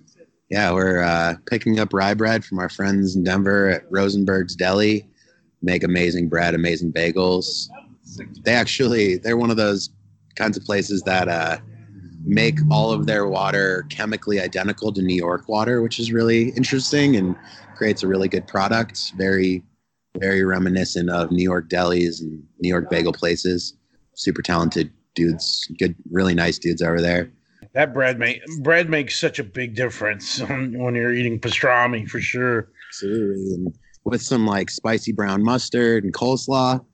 yeah, 0.49 0.71
we're 0.71 1.01
uh, 1.01 1.35
picking 1.49 1.79
up 1.79 1.93
rye 1.93 2.13
bread 2.13 2.45
from 2.45 2.59
our 2.59 2.69
friends 2.69 3.15
in 3.15 3.23
Denver 3.23 3.69
at 3.69 3.91
Rosenberg's 3.91 4.55
Deli. 4.55 5.07
Make 5.61 5.83
amazing 5.83 6.29
bread, 6.29 6.53
amazing 6.53 6.91
bagels. 6.91 7.67
They 8.43 8.53
actually 8.53 9.17
they're 9.17 9.37
one 9.37 9.51
of 9.51 9.57
those 9.57 9.89
kinds 10.35 10.57
of 10.57 10.63
places 10.63 11.01
that 11.03 11.27
uh, 11.27 11.57
make 12.25 12.59
all 12.71 12.91
of 12.91 13.05
their 13.05 13.27
water 13.27 13.85
chemically 13.89 14.39
identical 14.39 14.91
to 14.93 15.01
New 15.01 15.15
York 15.15 15.47
water, 15.47 15.81
which 15.81 15.99
is 15.99 16.11
really 16.11 16.49
interesting 16.49 17.15
and 17.15 17.35
creates 17.75 18.03
a 18.03 18.07
really 18.07 18.27
good 18.27 18.47
product. 18.47 19.13
Very, 19.17 19.63
very 20.17 20.43
reminiscent 20.43 21.09
of 21.09 21.31
New 21.31 21.43
York 21.43 21.69
delis 21.69 22.21
and 22.21 22.43
New 22.59 22.69
York 22.69 22.89
bagel 22.89 23.13
places. 23.13 23.75
Super 24.15 24.41
talented 24.41 24.91
dudes, 25.15 25.69
good, 25.79 25.95
really 26.11 26.33
nice 26.33 26.57
dudes 26.57 26.81
over 26.81 27.01
there. 27.01 27.31
That 27.73 27.93
bread 27.93 28.19
make 28.19 28.41
bread 28.61 28.89
makes 28.89 29.19
such 29.19 29.39
a 29.39 29.43
big 29.43 29.75
difference 29.75 30.39
when 30.47 30.93
you're 30.95 31.13
eating 31.13 31.39
pastrami 31.39 32.07
for 32.07 32.21
sure. 32.21 32.69
Absolutely, 32.89 33.53
and 33.55 33.79
with 34.03 34.21
some 34.21 34.45
like 34.45 34.69
spicy 34.69 35.11
brown 35.11 35.43
mustard 35.43 36.03
and 36.03 36.13
coleslaw, 36.13 36.85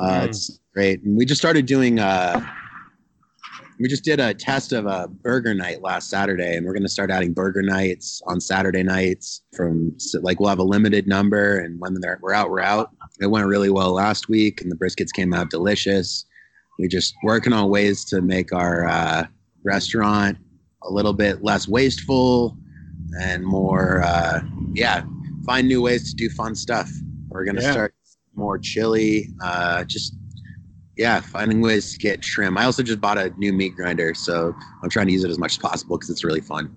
uh, 0.00 0.20
mm. 0.20 0.24
it's 0.24 0.58
great. 0.74 1.02
And 1.04 1.16
we 1.16 1.24
just 1.24 1.40
started 1.40 1.66
doing. 1.66 2.00
Uh, 2.00 2.44
we 3.78 3.88
just 3.88 4.04
did 4.04 4.20
a 4.20 4.32
test 4.32 4.72
of 4.72 4.86
a 4.86 5.08
burger 5.08 5.54
night 5.54 5.82
last 5.82 6.08
Saturday, 6.08 6.56
and 6.56 6.64
we're 6.64 6.72
going 6.72 6.82
to 6.82 6.88
start 6.88 7.10
adding 7.10 7.32
burger 7.32 7.62
nights 7.62 8.22
on 8.26 8.40
Saturday 8.40 8.82
nights. 8.82 9.42
From 9.54 9.96
like 10.22 10.40
we'll 10.40 10.48
have 10.48 10.58
a 10.58 10.64
limited 10.64 11.06
number, 11.06 11.58
and 11.58 11.78
when 11.80 11.94
they're, 12.00 12.18
we're 12.22 12.32
out, 12.32 12.50
we're 12.50 12.60
out. 12.60 12.90
It 13.20 13.26
went 13.26 13.46
really 13.46 13.70
well 13.70 13.92
last 13.92 14.28
week, 14.28 14.60
and 14.60 14.70
the 14.70 14.76
briskets 14.76 15.12
came 15.12 15.34
out 15.34 15.50
delicious. 15.50 16.24
We're 16.78 16.88
just 16.88 17.14
working 17.22 17.52
on 17.52 17.70
ways 17.70 18.04
to 18.06 18.20
make 18.20 18.52
our 18.52 18.86
uh, 18.86 19.26
restaurant 19.64 20.38
a 20.82 20.90
little 20.90 21.12
bit 21.12 21.42
less 21.42 21.66
wasteful 21.66 22.56
and 23.20 23.44
more, 23.44 24.02
uh, 24.02 24.40
yeah, 24.72 25.02
find 25.44 25.68
new 25.68 25.82
ways 25.82 26.10
to 26.10 26.16
do 26.16 26.28
fun 26.30 26.54
stuff. 26.54 26.90
We're 27.28 27.44
going 27.44 27.56
to 27.56 27.62
yeah. 27.62 27.72
start 27.72 27.94
more 28.34 28.58
chili, 28.58 29.30
uh, 29.42 29.84
just 29.84 30.14
yeah, 30.96 31.20
finding 31.20 31.60
ways 31.60 31.92
to 31.92 31.98
get 31.98 32.22
trim. 32.22 32.56
I 32.56 32.64
also 32.64 32.82
just 32.82 33.00
bought 33.00 33.18
a 33.18 33.30
new 33.36 33.52
meat 33.52 33.76
grinder, 33.76 34.14
so 34.14 34.54
I'm 34.82 34.88
trying 34.88 35.06
to 35.06 35.12
use 35.12 35.24
it 35.24 35.30
as 35.30 35.38
much 35.38 35.52
as 35.52 35.58
possible 35.58 35.96
because 35.96 36.10
it's 36.10 36.24
really 36.24 36.40
fun. 36.40 36.74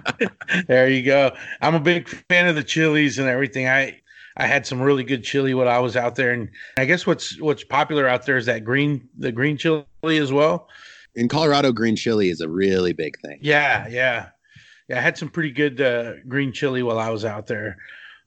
there 0.68 0.88
you 0.88 1.02
go. 1.02 1.32
I'm 1.60 1.74
a 1.74 1.80
big 1.80 2.08
fan 2.08 2.46
of 2.46 2.54
the 2.54 2.62
chilies 2.62 3.18
and 3.18 3.28
everything. 3.28 3.66
I 3.66 4.00
I 4.36 4.46
had 4.46 4.64
some 4.66 4.80
really 4.80 5.02
good 5.02 5.24
chili 5.24 5.54
when 5.54 5.66
I 5.66 5.80
was 5.80 5.96
out 5.96 6.14
there, 6.14 6.30
and 6.30 6.48
I 6.76 6.84
guess 6.84 7.06
what's 7.06 7.40
what's 7.40 7.64
popular 7.64 8.06
out 8.06 8.24
there 8.24 8.36
is 8.36 8.46
that 8.46 8.64
green 8.64 9.08
the 9.18 9.32
green 9.32 9.56
chili 9.56 9.84
as 10.04 10.32
well. 10.32 10.68
In 11.16 11.26
Colorado, 11.26 11.72
green 11.72 11.96
chili 11.96 12.30
is 12.30 12.40
a 12.40 12.48
really 12.48 12.92
big 12.92 13.18
thing. 13.20 13.38
Yeah, 13.42 13.88
yeah, 13.88 14.28
yeah. 14.88 14.98
I 14.98 15.00
had 15.00 15.18
some 15.18 15.28
pretty 15.28 15.50
good 15.50 15.80
uh, 15.80 16.12
green 16.28 16.52
chili 16.52 16.84
while 16.84 17.00
I 17.00 17.10
was 17.10 17.24
out 17.24 17.48
there. 17.48 17.78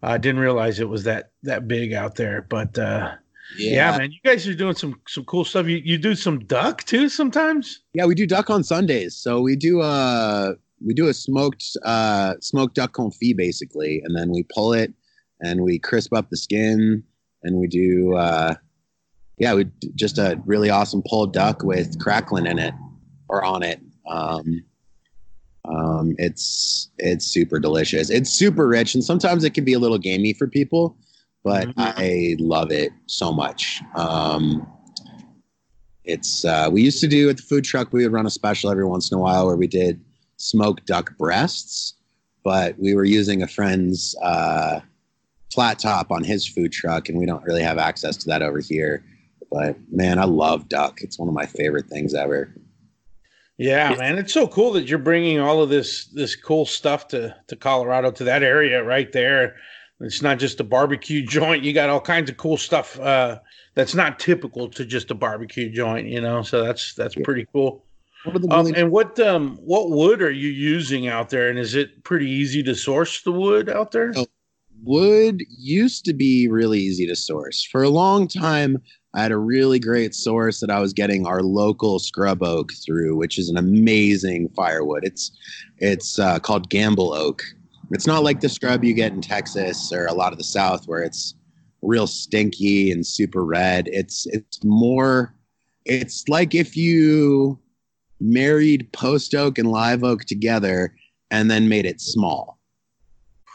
I 0.03 0.17
didn't 0.17 0.41
realize 0.41 0.79
it 0.79 0.89
was 0.89 1.05
that 1.05 1.31
that 1.43 1.69
big 1.69 1.93
out 1.93 2.15
there, 2.15 2.41
but 2.41 2.77
uh, 2.77 3.13
yeah. 3.57 3.91
yeah. 3.91 3.97
man. 3.97 4.11
You 4.11 4.19
guys 4.23 4.47
are 4.47 4.53
doing 4.53 4.75
some 4.75 4.99
some 5.07 5.25
cool 5.25 5.45
stuff. 5.45 5.67
You 5.67 5.77
you 5.77 5.97
do 5.97 6.15
some 6.15 6.39
duck 6.39 6.83
too 6.83 7.09
sometimes? 7.09 7.81
Yeah, 7.93 8.05
we 8.05 8.15
do 8.15 8.25
duck 8.25 8.49
on 8.49 8.63
Sundays. 8.63 9.15
So 9.15 9.41
we 9.41 9.55
do 9.55 9.81
uh 9.81 10.53
we 10.85 10.93
do 10.93 11.07
a 11.07 11.13
smoked 11.13 11.65
uh 11.83 12.35
smoked 12.39 12.75
duck 12.75 12.93
confit 12.93 13.37
basically, 13.37 14.01
and 14.03 14.15
then 14.17 14.31
we 14.31 14.45
pull 14.53 14.73
it 14.73 14.93
and 15.39 15.61
we 15.61 15.79
crisp 15.79 16.13
up 16.13 16.29
the 16.29 16.37
skin 16.37 17.03
and 17.43 17.57
we 17.57 17.67
do 17.67 18.15
uh 18.15 18.55
yeah, 19.41 19.55
we 19.55 19.65
just 19.95 20.19
a 20.19 20.39
really 20.45 20.69
awesome 20.69 21.01
pulled 21.07 21.33
duck 21.33 21.63
with 21.63 21.99
crackling 21.99 22.45
in 22.45 22.59
it 22.59 22.75
or 23.27 23.43
on 23.43 23.63
it. 23.63 23.81
Um, 24.07 24.63
um, 25.65 26.15
it's 26.19 26.91
it's 26.99 27.25
super 27.25 27.59
delicious. 27.59 28.11
It's 28.11 28.29
super 28.29 28.67
rich, 28.67 28.93
and 28.93 29.03
sometimes 29.03 29.43
it 29.43 29.55
can 29.55 29.65
be 29.65 29.73
a 29.73 29.79
little 29.79 29.97
gamey 29.97 30.33
for 30.33 30.47
people, 30.47 30.95
but 31.43 31.67
mm-hmm. 31.67 31.79
I 31.79 32.35
love 32.39 32.71
it 32.71 32.91
so 33.07 33.31
much. 33.31 33.81
Um, 33.95 34.67
it's 36.03 36.45
uh, 36.45 36.69
we 36.71 36.81
used 36.81 36.99
to 37.01 37.07
do 37.07 37.29
at 37.29 37.37
the 37.37 37.43
food 37.43 37.63
truck. 37.63 37.93
We 37.93 38.03
would 38.03 38.11
run 38.11 38.25
a 38.25 38.31
special 38.31 38.71
every 38.71 38.85
once 38.85 39.11
in 39.11 39.17
a 39.17 39.21
while 39.21 39.45
where 39.45 39.55
we 39.55 39.67
did 39.67 40.03
smoked 40.37 40.85
duck 40.85 41.15
breasts, 41.17 41.93
but 42.43 42.77
we 42.79 42.95
were 42.95 43.05
using 43.05 43.43
a 43.43 43.47
friend's 43.47 44.15
uh, 44.21 44.79
flat 45.53 45.79
top 45.79 46.11
on 46.11 46.23
his 46.23 46.47
food 46.47 46.71
truck, 46.71 47.09
and 47.09 47.17
we 47.17 47.25
don't 47.25 47.43
really 47.43 47.63
have 47.63 47.77
access 47.77 48.17
to 48.17 48.27
that 48.27 48.41
over 48.41 48.59
here. 48.59 49.03
But 49.51 49.75
man, 49.91 50.17
I 50.17 50.25
love 50.25 50.69
duck. 50.69 51.01
It's 51.01 51.19
one 51.19 51.27
of 51.27 51.33
my 51.33 51.45
favorite 51.45 51.87
things 51.87 52.13
ever. 52.13 52.53
Yeah, 53.57 53.93
man, 53.95 54.17
it's 54.17 54.33
so 54.33 54.47
cool 54.47 54.71
that 54.71 54.87
you're 54.87 54.97
bringing 54.97 55.39
all 55.39 55.61
of 55.61 55.69
this 55.69 56.05
this 56.07 56.35
cool 56.35 56.65
stuff 56.65 57.07
to 57.09 57.35
to 57.47 57.55
Colorado 57.55 58.09
to 58.11 58.23
that 58.23 58.41
area 58.41 58.83
right 58.83 59.11
there. 59.11 59.55
It's 60.01 60.21
not 60.21 60.39
just 60.39 60.59
a 60.59 60.63
barbecue 60.63 61.25
joint. 61.25 61.63
You 61.63 61.73
got 61.73 61.89
all 61.89 62.01
kinds 62.01 62.29
of 62.29 62.37
cool 62.37 62.57
stuff 62.57 62.99
uh, 62.99 63.39
that's 63.75 63.95
not 63.95 64.19
typical 64.19 64.69
to 64.69 64.85
just 64.85 65.11
a 65.11 65.15
barbecue 65.15 65.71
joint, 65.71 66.07
you 66.07 66.21
know. 66.21 66.41
So 66.41 66.63
that's 66.63 66.93
that's 66.93 67.15
yeah. 67.15 67.23
pretty 67.23 67.47
cool. 67.51 67.85
Um, 68.51 68.71
and 68.75 68.91
what 68.91 69.19
um 69.19 69.57
what 69.63 69.89
wood 69.89 70.21
are 70.21 70.31
you 70.31 70.49
using 70.49 71.07
out 71.07 71.29
there? 71.29 71.49
And 71.49 71.57
is 71.57 71.73
it 71.73 72.03
pretty 72.03 72.29
easy 72.29 72.61
to 72.63 72.75
source 72.75 73.23
the 73.23 73.31
wood 73.31 73.67
out 73.67 73.91
there? 73.91 74.13
Oh, 74.15 74.27
wood 74.83 75.41
used 75.49 76.05
to 76.05 76.13
be 76.13 76.47
really 76.47 76.79
easy 76.79 77.07
to 77.07 77.15
source. 77.15 77.65
For 77.65 77.81
a 77.81 77.89
long 77.89 78.27
time, 78.27 78.77
I 79.13 79.21
had 79.23 79.31
a 79.31 79.37
really 79.37 79.79
great 79.79 80.13
source 80.13 80.59
that 80.59 80.69
I 80.69 80.79
was 80.79 80.93
getting 80.93 81.25
our 81.25 81.41
local 81.41 81.99
scrub 81.99 82.43
oak 82.43 82.71
through, 82.85 83.15
which 83.15 83.37
is 83.37 83.49
an 83.49 83.57
amazing 83.57 84.49
firewood. 84.55 85.03
It's 85.03 85.31
it's 85.77 86.19
uh, 86.19 86.39
called 86.39 86.69
Gambel 86.69 87.15
oak. 87.15 87.43
It's 87.91 88.07
not 88.07 88.23
like 88.23 88.39
the 88.39 88.49
scrub 88.49 88.83
you 88.83 88.93
get 88.93 89.11
in 89.11 89.21
Texas 89.21 89.91
or 89.93 90.07
a 90.07 90.13
lot 90.13 90.31
of 90.31 90.37
the 90.37 90.43
South 90.43 90.87
where 90.87 91.03
it's 91.03 91.35
real 91.81 92.07
stinky 92.07 92.91
and 92.91 93.05
super 93.05 93.43
red. 93.43 93.87
It's 93.91 94.25
it's 94.27 94.63
more. 94.63 95.33
It's 95.85 96.27
like 96.27 96.53
if 96.55 96.77
you 96.77 97.59
married 98.19 98.91
post 98.93 99.33
oak 99.33 99.57
and 99.57 99.71
live 99.71 100.03
oak 100.03 100.25
together 100.25 100.95
and 101.31 101.49
then 101.49 101.67
made 101.67 101.85
it 101.85 101.99
small. 101.99 102.59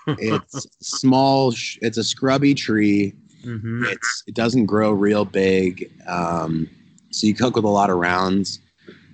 it's 0.06 0.66
small. 0.82 1.54
It's 1.80 1.98
a 1.98 2.04
scrubby 2.04 2.54
tree 2.54 3.14
Mm-hmm. 3.46 3.84
It's 3.84 4.24
it 4.26 4.34
doesn't 4.34 4.66
grow 4.66 4.90
real 4.90 5.24
big, 5.24 5.90
um, 6.08 6.68
so 7.10 7.28
you 7.28 7.34
cook 7.34 7.54
with 7.54 7.64
a 7.64 7.68
lot 7.68 7.90
of 7.90 7.96
rounds, 7.96 8.58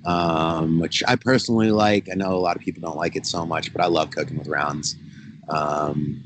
um, 0.07 0.81
which 0.81 1.03
I 1.07 1.17
personally 1.17 1.71
like. 1.71 2.09
I 2.11 2.15
know 2.15 2.33
a 2.33 2.41
lot 2.41 2.57
of 2.57 2.63
people 2.63 2.81
don't 2.81 2.97
like 2.97 3.15
it 3.15 3.27
so 3.27 3.45
much, 3.45 3.73
but 3.73 3.83
I 3.83 3.87
love 3.87 4.11
cooking 4.11 4.39
with 4.39 4.49
rounds. 4.49 4.97
Um, 5.49 6.23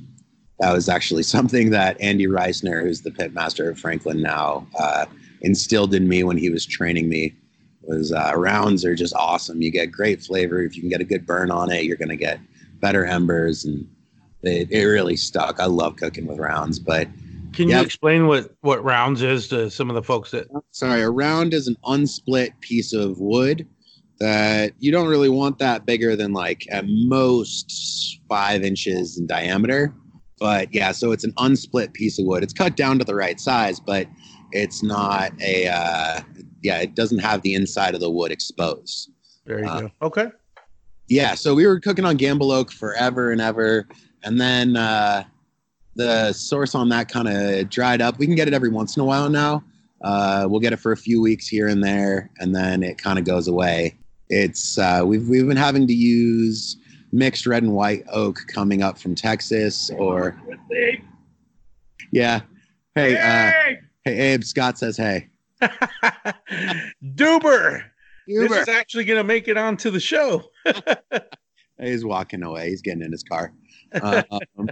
that 0.58 0.72
was 0.72 0.88
actually 0.88 1.22
something 1.34 1.70
that 1.70 2.00
Andy 2.00 2.26
Reisner, 2.26 2.82
who's 2.82 3.02
the 3.02 3.10
pit 3.10 3.32
master 3.32 3.70
of 3.70 3.78
Franklin 3.78 4.22
now, 4.22 4.66
uh, 4.78 5.06
instilled 5.42 5.94
in 5.94 6.08
me 6.08 6.24
when 6.24 6.36
he 6.36 6.50
was 6.50 6.66
training 6.66 7.08
me. 7.08 7.34
Was 7.82 8.10
uh, 8.10 8.32
rounds 8.34 8.84
are 8.84 8.96
just 8.96 9.14
awesome. 9.14 9.62
You 9.62 9.70
get 9.70 9.92
great 9.92 10.20
flavor 10.20 10.60
if 10.60 10.74
you 10.74 10.82
can 10.82 10.90
get 10.90 11.00
a 11.00 11.04
good 11.04 11.24
burn 11.24 11.52
on 11.52 11.70
it. 11.70 11.84
You're 11.84 11.96
gonna 11.96 12.16
get 12.16 12.40
better 12.80 13.04
embers, 13.04 13.64
and 13.64 13.88
it, 14.42 14.68
it 14.72 14.84
really 14.84 15.16
stuck. 15.16 15.60
I 15.60 15.66
love 15.66 15.94
cooking 15.94 16.26
with 16.26 16.38
rounds, 16.38 16.80
but 16.80 17.06
can 17.52 17.68
yep. 17.68 17.80
you 17.80 17.86
explain 17.86 18.26
what 18.26 18.50
what 18.62 18.82
rounds 18.82 19.22
is 19.22 19.46
to 19.48 19.70
some 19.70 19.88
of 19.88 19.94
the 19.94 20.02
folks 20.02 20.32
that? 20.32 20.48
Sorry, 20.72 21.00
a 21.02 21.10
round 21.10 21.54
is 21.54 21.68
an 21.68 21.76
unsplit 21.84 22.58
piece 22.60 22.92
of 22.92 23.20
wood 23.20 23.68
that 24.18 24.72
you 24.78 24.90
don't 24.90 25.08
really 25.08 25.28
want 25.28 25.58
that 25.58 25.84
bigger 25.84 26.16
than 26.16 26.32
like 26.32 26.66
at 26.70 26.84
most 26.88 28.20
five 28.28 28.62
inches 28.62 29.18
in 29.18 29.26
diameter. 29.26 29.92
But 30.38 30.72
yeah, 30.74 30.92
so 30.92 31.12
it's 31.12 31.24
an 31.24 31.32
unsplit 31.32 31.94
piece 31.94 32.18
of 32.18 32.26
wood. 32.26 32.42
It's 32.42 32.52
cut 32.52 32.76
down 32.76 32.98
to 32.98 33.04
the 33.04 33.14
right 33.14 33.40
size, 33.40 33.80
but 33.80 34.06
it's 34.52 34.82
not 34.82 35.32
a 35.42 35.68
uh, 35.68 36.20
yeah. 36.62 36.80
It 36.80 36.94
doesn't 36.94 37.18
have 37.18 37.42
the 37.42 37.54
inside 37.54 37.94
of 37.94 38.00
the 38.00 38.10
wood 38.10 38.30
exposed. 38.30 39.10
There 39.44 39.60
you 39.60 39.66
uh, 39.66 39.80
go. 39.80 39.90
Okay. 40.02 40.28
Yeah, 41.08 41.34
so 41.34 41.54
we 41.54 41.66
were 41.66 41.78
cooking 41.78 42.04
on 42.04 42.18
Gambel 42.18 42.52
Oak 42.52 42.72
forever 42.72 43.30
and 43.30 43.40
ever, 43.40 43.86
and 44.24 44.40
then 44.40 44.76
uh, 44.76 45.22
the 45.94 46.32
source 46.32 46.74
on 46.74 46.88
that 46.88 47.08
kind 47.08 47.28
of 47.28 47.70
dried 47.70 48.02
up. 48.02 48.18
We 48.18 48.26
can 48.26 48.34
get 48.34 48.48
it 48.48 48.54
every 48.54 48.70
once 48.70 48.96
in 48.96 49.02
a 49.02 49.04
while 49.04 49.30
now. 49.30 49.62
Uh, 50.02 50.46
we'll 50.48 50.60
get 50.60 50.72
it 50.72 50.78
for 50.78 50.92
a 50.92 50.96
few 50.96 51.22
weeks 51.22 51.46
here 51.46 51.68
and 51.68 51.82
there, 51.82 52.30
and 52.38 52.54
then 52.54 52.82
it 52.82 52.98
kind 52.98 53.18
of 53.18 53.24
goes 53.24 53.48
away. 53.48 53.96
It's 54.28 54.78
uh, 54.78 55.02
we've 55.04 55.28
we've 55.28 55.46
been 55.46 55.56
having 55.56 55.86
to 55.86 55.94
use 55.94 56.76
mixed 57.12 57.46
red 57.46 57.62
and 57.62 57.72
white 57.72 58.04
oak 58.10 58.40
coming 58.48 58.82
up 58.82 58.98
from 58.98 59.14
Texas 59.14 59.90
or 59.96 60.40
yeah. 62.12 62.40
Hey, 62.94 63.16
uh, 63.16 63.76
hey, 64.04 64.32
Abe. 64.32 64.44
Scott 64.44 64.78
says 64.78 64.96
hey. 64.96 65.28
Duber. 65.62 66.72
Duber. 67.04 67.82
This 68.26 68.52
is 68.52 68.68
actually 68.68 69.04
going 69.04 69.18
to 69.18 69.24
make 69.24 69.48
it 69.48 69.56
onto 69.56 69.90
the 69.90 70.00
show. 70.00 70.42
He's 71.80 72.04
walking 72.04 72.42
away. 72.42 72.70
He's 72.70 72.82
getting 72.82 73.02
in 73.02 73.12
his 73.12 73.22
car. 73.22 73.52
Uh, 73.92 74.22
um, 74.30 74.68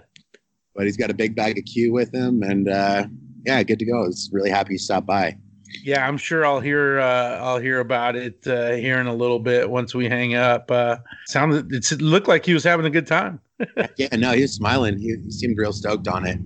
but 0.74 0.86
he's 0.86 0.96
got 0.96 1.10
a 1.10 1.14
big 1.14 1.36
bag 1.36 1.58
of 1.58 1.64
Q 1.64 1.92
with 1.92 2.12
him, 2.12 2.42
and 2.42 2.68
uh, 2.68 3.06
yeah, 3.44 3.62
good 3.62 3.78
to 3.78 3.84
go. 3.84 4.02
I 4.02 4.06
was 4.06 4.30
really 4.32 4.50
happy 4.50 4.72
you 4.72 4.78
stopped 4.78 5.06
by. 5.06 5.36
Yeah, 5.82 6.06
I'm 6.06 6.16
sure 6.16 6.46
I'll 6.46 6.60
hear 6.60 7.00
uh, 7.00 7.38
I'll 7.38 7.58
hear 7.58 7.80
about 7.80 8.16
it 8.16 8.46
uh, 8.46 8.72
here 8.72 8.98
in 8.98 9.06
a 9.06 9.14
little 9.14 9.38
bit 9.38 9.68
once 9.68 9.94
we 9.94 10.08
hang 10.08 10.34
up. 10.34 10.70
Uh, 10.70 10.98
sounded 11.26 11.72
it 11.72 12.00
looked 12.00 12.28
like 12.28 12.44
he 12.46 12.54
was 12.54 12.64
having 12.64 12.86
a 12.86 12.90
good 12.90 13.06
time. 13.06 13.40
yeah, 13.96 14.14
no, 14.16 14.32
he 14.32 14.42
was 14.42 14.52
smiling. 14.52 14.98
He, 14.98 15.16
he, 15.24 15.30
seemed 15.30 15.56
real 15.58 15.72
stoked 15.72 16.08
on 16.08 16.26
it. 16.26 16.38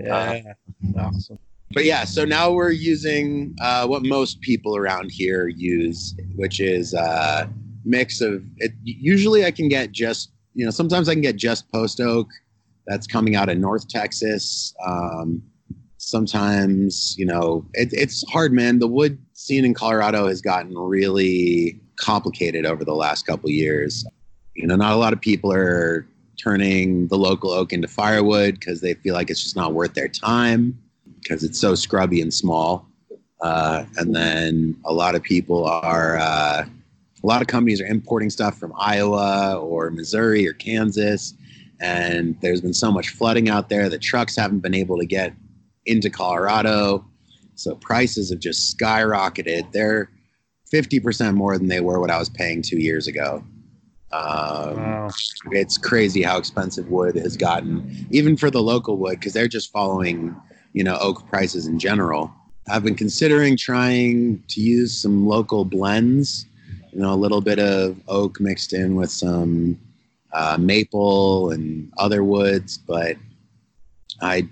Yeah, 0.00 0.54
uh, 0.96 1.00
awesome. 1.00 1.38
But 1.72 1.84
yeah, 1.84 2.04
so 2.04 2.24
now 2.24 2.52
we're 2.52 2.70
using 2.70 3.54
uh, 3.60 3.86
what 3.86 4.04
most 4.04 4.40
people 4.40 4.76
around 4.76 5.10
here 5.10 5.48
use, 5.48 6.14
which 6.36 6.60
is 6.60 6.94
a 6.94 7.00
uh, 7.00 7.46
mix 7.84 8.20
of. 8.20 8.44
It, 8.58 8.72
usually, 8.82 9.44
I 9.44 9.50
can 9.50 9.68
get 9.68 9.92
just 9.92 10.30
you 10.54 10.64
know 10.64 10.70
sometimes 10.70 11.08
I 11.08 11.14
can 11.14 11.22
get 11.22 11.36
just 11.36 11.70
post 11.72 12.00
oak 12.00 12.28
that's 12.86 13.06
coming 13.06 13.34
out 13.34 13.48
of 13.48 13.58
North 13.58 13.88
Texas. 13.88 14.74
Um, 14.86 15.42
sometimes, 16.14 17.16
you 17.18 17.26
know, 17.26 17.66
it, 17.74 17.88
it's 17.90 18.24
hard, 18.30 18.52
man. 18.52 18.78
The 18.78 18.86
wood 18.86 19.18
scene 19.32 19.64
in 19.64 19.74
Colorado 19.74 20.28
has 20.28 20.40
gotten 20.40 20.78
really 20.78 21.76
complicated 21.96 22.64
over 22.64 22.84
the 22.84 22.94
last 22.94 23.26
couple 23.26 23.50
years. 23.50 24.06
You 24.54 24.68
know, 24.68 24.76
not 24.76 24.92
a 24.92 24.96
lot 24.96 25.12
of 25.12 25.20
people 25.20 25.52
are 25.52 26.06
turning 26.40 27.08
the 27.08 27.18
local 27.18 27.50
oak 27.50 27.72
into 27.72 27.88
firewood 27.88 28.60
because 28.60 28.80
they 28.80 28.94
feel 28.94 29.12
like 29.12 29.28
it's 29.28 29.42
just 29.42 29.56
not 29.56 29.74
worth 29.74 29.94
their 29.94 30.06
time 30.06 30.78
because 31.20 31.42
it's 31.42 31.58
so 31.58 31.74
scrubby 31.74 32.20
and 32.20 32.32
small. 32.32 32.86
Uh, 33.40 33.84
and 33.96 34.14
then 34.14 34.76
a 34.84 34.92
lot 34.92 35.16
of 35.16 35.22
people 35.24 35.64
are, 35.64 36.16
uh, 36.18 36.64
a 36.64 37.26
lot 37.26 37.42
of 37.42 37.48
companies 37.48 37.80
are 37.80 37.86
importing 37.86 38.30
stuff 38.30 38.56
from 38.56 38.72
Iowa 38.78 39.56
or 39.58 39.90
Missouri 39.90 40.46
or 40.46 40.52
Kansas 40.52 41.34
and 41.80 42.36
there's 42.40 42.60
been 42.60 42.72
so 42.72 42.92
much 42.92 43.08
flooding 43.08 43.48
out 43.48 43.68
there 43.68 43.88
the 43.88 43.98
trucks 43.98 44.36
haven't 44.36 44.60
been 44.60 44.74
able 44.74 44.96
to 44.96 45.04
get 45.04 45.32
into 45.86 46.10
colorado. 46.10 47.04
So 47.54 47.74
prices 47.76 48.30
have 48.30 48.40
just 48.40 48.76
skyrocketed. 48.76 49.72
They're 49.72 50.10
50% 50.72 51.34
more 51.34 51.56
than 51.56 51.68
they 51.68 51.80
were 51.80 52.00
what 52.00 52.10
i 52.10 52.18
was 52.18 52.28
paying 52.28 52.62
two 52.62 52.78
years 52.78 53.06
ago. 53.06 53.44
Um, 54.12 54.76
wow. 54.76 55.10
it's 55.50 55.76
crazy 55.76 56.22
how 56.22 56.38
expensive 56.38 56.88
wood 56.88 57.16
has 57.16 57.36
gotten 57.36 58.06
even 58.10 58.36
for 58.36 58.48
the 58.48 58.62
local 58.62 58.96
wood 58.96 59.18
because 59.18 59.32
they're 59.32 59.48
just 59.48 59.72
following 59.72 60.36
you 60.72 60.84
know 60.84 60.96
oak 61.00 61.26
prices 61.28 61.66
in 61.66 61.80
general. 61.80 62.32
I've 62.68 62.84
been 62.84 62.94
considering 62.94 63.56
trying 63.56 64.42
to 64.48 64.60
use 64.60 64.96
some 64.96 65.26
local 65.26 65.64
blends 65.64 66.46
you 66.92 67.00
know 67.00 67.12
a 67.12 67.16
little 67.16 67.40
bit 67.40 67.58
of 67.58 68.00
oak 68.06 68.40
mixed 68.40 68.72
in 68.72 68.94
with 68.94 69.10
some 69.10 69.78
uh, 70.32 70.56
maple 70.60 71.50
and 71.50 71.92
other 71.98 72.22
woods, 72.22 72.78
but 72.78 73.16
I, 74.20 74.36
I, 74.36 74.48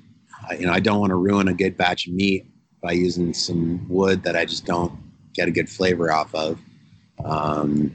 you 0.58 0.66
know, 0.66 0.72
I 0.72 0.80
don't 0.80 1.00
want 1.00 1.10
to 1.10 1.16
ruin 1.16 1.48
a 1.48 1.54
good 1.54 1.76
batch 1.76 2.06
of 2.06 2.14
meat 2.14 2.46
by 2.82 2.92
using 2.92 3.32
some 3.32 3.86
wood 3.88 4.22
that 4.24 4.36
I 4.36 4.44
just 4.44 4.66
don't 4.66 4.92
get 5.34 5.48
a 5.48 5.50
good 5.50 5.68
flavor 5.68 6.12
off 6.12 6.34
of. 6.34 6.58
Um, 7.24 7.94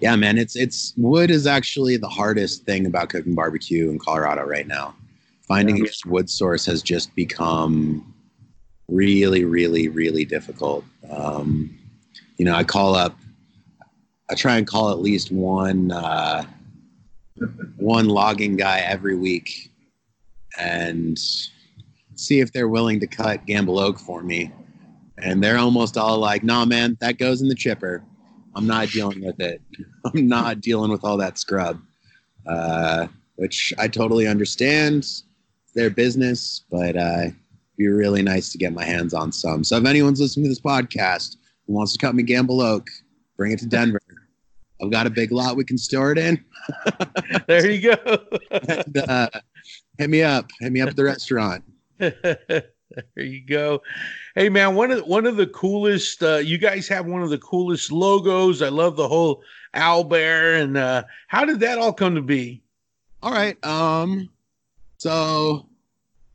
yeah, 0.00 0.16
man, 0.16 0.38
it's 0.38 0.56
it's 0.56 0.94
wood 0.96 1.30
is 1.30 1.46
actually 1.46 1.96
the 1.96 2.08
hardest 2.08 2.64
thing 2.64 2.86
about 2.86 3.10
cooking 3.10 3.34
barbecue 3.34 3.90
in 3.90 3.98
Colorado 3.98 4.44
right 4.44 4.66
now. 4.66 4.94
Finding 5.46 5.76
yeah. 5.76 5.90
a 6.06 6.08
wood 6.08 6.30
source 6.30 6.64
has 6.66 6.82
just 6.82 7.14
become 7.14 8.14
really, 8.88 9.44
really, 9.44 9.88
really 9.88 10.24
difficult. 10.24 10.84
Um, 11.10 11.76
you 12.38 12.44
know, 12.44 12.54
I 12.54 12.64
call 12.64 12.94
up, 12.94 13.16
I 14.30 14.34
try 14.34 14.56
and 14.56 14.66
call 14.66 14.90
at 14.90 15.00
least 15.00 15.30
one 15.30 15.92
uh, 15.92 16.44
one 17.76 18.08
logging 18.08 18.56
guy 18.56 18.80
every 18.80 19.16
week 19.16 19.69
and 20.58 21.18
see 22.14 22.40
if 22.40 22.52
they're 22.52 22.68
willing 22.68 23.00
to 23.00 23.06
cut 23.06 23.46
Gambel 23.46 23.80
Oak 23.80 23.98
for 23.98 24.22
me. 24.22 24.52
and 25.22 25.42
they're 25.42 25.58
almost 25.58 25.98
all 25.98 26.18
like, 26.18 26.42
"Nah, 26.42 26.64
man, 26.64 26.96
that 27.00 27.18
goes 27.18 27.42
in 27.42 27.48
the 27.48 27.54
chipper. 27.54 28.02
I'm 28.54 28.66
not 28.66 28.88
dealing 28.88 29.22
with 29.24 29.38
it. 29.40 29.60
I'm 30.06 30.26
not 30.28 30.60
dealing 30.62 30.90
with 30.90 31.04
all 31.04 31.16
that 31.18 31.38
scrub." 31.38 31.78
Uh, 32.46 33.06
which 33.36 33.72
I 33.78 33.86
totally 33.88 34.26
understand. 34.26 34.98
It's 34.98 35.24
Their 35.74 35.90
business, 35.90 36.62
but 36.70 36.96
uh, 36.96 37.20
it'd 37.24 37.36
be 37.76 37.88
really 37.88 38.22
nice 38.22 38.50
to 38.52 38.58
get 38.58 38.72
my 38.72 38.84
hands 38.84 39.12
on 39.14 39.30
some. 39.32 39.62
So 39.64 39.76
if 39.76 39.84
anyone's 39.86 40.20
listening 40.20 40.44
to 40.44 40.48
this 40.50 40.60
podcast 40.60 41.36
who 41.66 41.74
wants 41.74 41.92
to 41.92 41.98
cut 41.98 42.14
me 42.14 42.22
Gambel 42.22 42.62
Oak, 42.62 42.88
bring 43.36 43.52
it 43.52 43.58
to 43.60 43.66
Denver. 43.66 44.00
I've 44.82 44.90
got 44.90 45.06
a 45.06 45.10
big 45.10 45.32
lot 45.32 45.56
we 45.56 45.64
can 45.64 45.76
store 45.78 46.12
it 46.12 46.18
in. 46.18 46.42
there 47.46 47.70
you 47.70 47.94
go. 47.94 48.18
and, 48.50 48.96
uh, 48.98 49.28
hit 50.00 50.08
me 50.08 50.22
up. 50.22 50.50
Hit 50.60 50.72
me 50.72 50.80
up 50.80 50.88
at 50.88 50.96
the 50.96 51.04
restaurant. 51.04 51.62
there 51.98 52.64
you 53.16 53.44
go. 53.44 53.82
Hey 54.34 54.48
man, 54.48 54.74
one 54.74 54.90
of 54.90 55.06
one 55.06 55.26
of 55.26 55.36
the 55.36 55.46
coolest. 55.46 56.22
Uh, 56.22 56.36
you 56.36 56.56
guys 56.56 56.88
have 56.88 57.04
one 57.04 57.22
of 57.22 57.28
the 57.28 57.38
coolest 57.38 57.92
logos. 57.92 58.62
I 58.62 58.70
love 58.70 58.96
the 58.96 59.06
whole 59.06 59.42
Owlbear. 59.74 60.62
And 60.62 60.78
uh, 60.78 61.04
how 61.28 61.44
did 61.44 61.60
that 61.60 61.78
all 61.78 61.92
come 61.92 62.14
to 62.14 62.22
be? 62.22 62.62
All 63.22 63.32
right. 63.32 63.62
Um. 63.64 64.30
So 64.96 65.66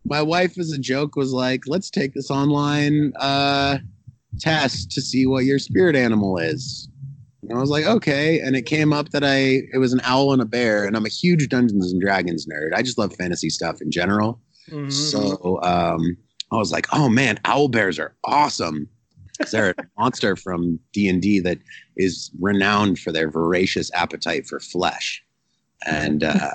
my 0.06 0.22
wife, 0.22 0.60
as 0.60 0.72
a 0.72 0.78
joke, 0.78 1.16
was 1.16 1.34
like, 1.34 1.64
"Let's 1.66 1.90
take 1.90 2.14
this 2.14 2.30
online 2.30 3.14
uh, 3.16 3.80
test 4.40 4.92
to 4.92 5.02
see 5.02 5.26
what 5.26 5.46
your 5.46 5.58
spirit 5.58 5.96
animal 5.96 6.38
is." 6.38 6.88
And 7.50 7.58
I 7.58 7.62
was 7.62 7.70
like, 7.70 7.86
okay. 7.86 8.40
And 8.40 8.56
it 8.56 8.66
came 8.66 8.94
up 8.94 9.10
that 9.10 9.24
I 9.24 9.64
it 9.74 9.80
was 9.80 9.94
an 9.94 10.02
owl 10.04 10.34
and 10.34 10.42
a 10.42 10.46
bear, 10.46 10.86
and 10.86 10.96
I'm 10.96 11.06
a 11.06 11.10
huge 11.10 11.48
Dungeons 11.50 11.92
and 11.92 12.02
Dragons 12.02 12.48
nerd. 12.48 12.76
I 12.76 12.82
just 12.82 12.98
love 12.98 13.16
fantasy 13.16 13.50
stuff 13.50 13.82
in 13.82 13.92
general. 13.92 14.40
Mm-hmm. 14.70 14.90
So 14.90 15.62
um, 15.62 16.18
I 16.52 16.58
was 16.58 16.72
like, 16.72 16.88
oh 16.94 17.10
man, 17.10 17.40
owl 17.46 17.68
bears 17.68 18.00
are 18.00 18.16
awesome. 18.24 18.90
They're 19.52 19.72
a 19.78 19.84
monster 20.00 20.36
from 20.36 20.80
D 20.94 21.08
and 21.08 21.22
D 21.22 21.40
that 21.42 21.60
is 21.98 22.32
renowned 22.40 23.00
for 23.00 23.12
their 23.12 23.30
voracious 23.30 23.92
appetite 23.94 24.48
for 24.48 24.60
flesh, 24.60 25.24
and 25.86 26.24
uh, 26.24 26.52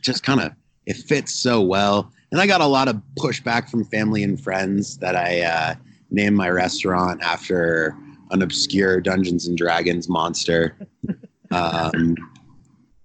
just 0.00 0.22
kind 0.22 0.40
of 0.40 0.52
it 0.86 0.96
fits 0.96 1.34
so 1.34 1.60
well. 1.60 2.10
And 2.32 2.40
I 2.40 2.46
got 2.46 2.60
a 2.60 2.66
lot 2.66 2.88
of 2.88 3.00
pushback 3.18 3.70
from 3.70 3.84
family 3.84 4.22
and 4.22 4.42
friends 4.42 4.98
that 4.98 5.16
I 5.16 5.42
uh, 5.42 5.74
named 6.10 6.36
my 6.36 6.50
restaurant 6.50 7.22
after 7.22 7.96
an 8.30 8.42
obscure 8.42 9.00
Dungeons 9.00 9.46
and 9.46 9.56
Dragons 9.56 10.08
monster. 10.08 10.76
Um, 11.50 12.14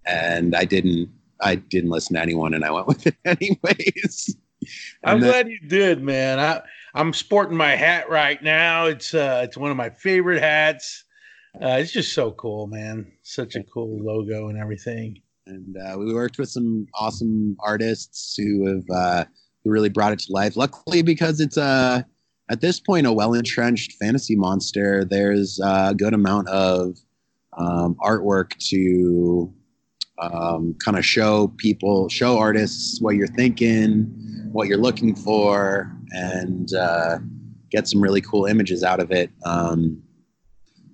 and 0.05 0.53
I 0.53 0.65
didn't 0.65 1.09
I 1.39 1.55
didn't 1.55 1.91
listen 1.91 2.15
to 2.15 2.21
anyone 2.21 2.53
and 2.53 2.65
I 2.65 2.71
went 2.71 2.87
with 2.89 3.07
it 3.07 3.15
anyways. 3.23 4.35
I'm 5.03 5.19
then, 5.19 5.29
glad 5.29 5.47
you 5.49 5.59
did, 5.65 6.01
man. 6.01 6.39
I 6.39 6.61
I'm 6.93 7.13
sporting 7.13 7.57
my 7.57 7.75
hat 7.75 8.09
right 8.09 8.41
now. 8.43 8.85
It's 8.85 9.13
uh 9.13 9.41
it's 9.45 9.57
one 9.57 9.71
of 9.71 9.77
my 9.77 9.89
favorite 9.91 10.41
hats. 10.41 11.05
Uh, 11.61 11.77
it's 11.79 11.91
just 11.91 12.13
so 12.13 12.31
cool, 12.31 12.67
man. 12.67 13.11
Such 13.21 13.55
a 13.55 13.63
cool 13.63 13.99
logo 14.03 14.49
and 14.49 14.57
everything. 14.57 15.21
And 15.45 15.77
uh, 15.77 15.97
we 15.97 16.13
worked 16.13 16.39
with 16.39 16.49
some 16.49 16.87
awesome 16.95 17.55
artists 17.59 18.35
who 18.35 18.65
have 18.67 18.89
uh, 18.89 19.25
who 19.63 19.69
really 19.69 19.89
brought 19.89 20.13
it 20.13 20.19
to 20.19 20.31
life. 20.33 20.55
Luckily, 20.55 21.03
because 21.03 21.39
it's 21.39 21.57
a 21.57 22.05
at 22.49 22.61
this 22.61 22.79
point 22.79 23.07
a 23.07 23.13
well 23.13 23.33
entrenched 23.33 23.93
fantasy 23.93 24.35
monster, 24.35 25.05
there's 25.05 25.59
a 25.63 25.93
good 25.95 26.13
amount 26.13 26.49
of 26.49 26.97
um, 27.57 27.95
artwork 28.01 28.57
to 28.69 29.53
um, 30.19 30.75
kind 30.83 30.97
of 30.97 31.05
show 31.05 31.53
people, 31.57 32.09
show 32.09 32.37
artists 32.37 33.01
what 33.01 33.15
you're 33.15 33.27
thinking, 33.27 34.03
what 34.51 34.67
you're 34.67 34.77
looking 34.77 35.15
for, 35.15 35.91
and 36.11 36.73
uh, 36.73 37.17
get 37.71 37.87
some 37.87 38.01
really 38.01 38.21
cool 38.21 38.45
images 38.45 38.83
out 38.83 38.99
of 38.99 39.11
it. 39.11 39.31
Um, 39.45 40.01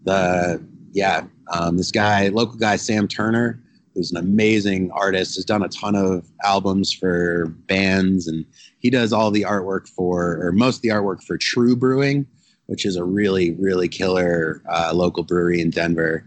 the 0.04 0.66
yeah, 0.92 1.26
um, 1.52 1.78
this 1.78 1.92
guy, 1.92 2.30
local 2.30 2.56
guy 2.56 2.76
Sam 2.76 3.08
Turner, 3.08 3.62
who's 4.00 4.12
an 4.12 4.18
amazing 4.18 4.90
artist, 4.92 5.36
has 5.36 5.44
done 5.44 5.62
a 5.62 5.68
ton 5.68 5.94
of 5.94 6.26
albums 6.46 6.94
for 6.94 7.48
bands, 7.68 8.30
and 8.30 8.46
he 8.80 8.90
does 8.90 9.12
all 9.12 9.30
the 9.30 9.42
artwork 9.42 9.90
for, 9.90 10.40
or 10.42 10.54
most 10.54 10.78
of 10.78 10.82
the 10.84 10.88
artwork 10.88 11.22
for 11.22 11.38
TRVE 11.38 11.78
Brewing, 11.78 12.26
which 12.68 12.86
is 12.86 12.96
a 12.96 13.04
really, 13.04 13.52
really 13.56 13.90
killer 13.90 14.64
uh, 14.70 14.94
local 14.94 15.24
brewery 15.24 15.60
in 15.60 15.70
Denver, 15.70 16.26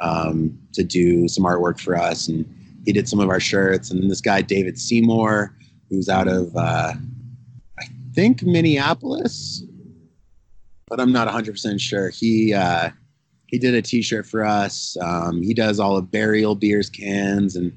um, 0.00 0.58
to 0.72 0.82
do 0.82 1.28
some 1.28 1.44
artwork 1.44 1.78
for 1.78 1.96
us. 1.96 2.26
And 2.26 2.44
he 2.84 2.92
did 2.92 3.08
some 3.08 3.20
of 3.20 3.28
our 3.28 3.38
shirts. 3.38 3.92
And 3.92 4.02
then 4.02 4.08
this 4.08 4.20
guy, 4.20 4.42
David 4.42 4.76
Seymour, 4.76 5.54
who's 5.90 6.08
out 6.08 6.26
of, 6.26 6.56
uh, 6.56 6.94
I 7.78 7.84
think, 8.16 8.42
Minneapolis, 8.42 9.62
but 10.88 10.98
I'm 10.98 11.12
not 11.12 11.28
100% 11.28 11.80
sure. 11.80 12.10
He, 12.10 12.52
uh, 12.52 12.90
he 13.52 13.58
did 13.58 13.74
a 13.74 13.82
T-shirt 13.82 14.26
for 14.26 14.44
us. 14.44 14.96
Um, 15.00 15.42
he 15.42 15.52
does 15.52 15.78
all 15.78 15.96
of 15.96 16.10
Burial 16.10 16.54
Beers 16.54 16.88
cans 16.88 17.54
and 17.54 17.70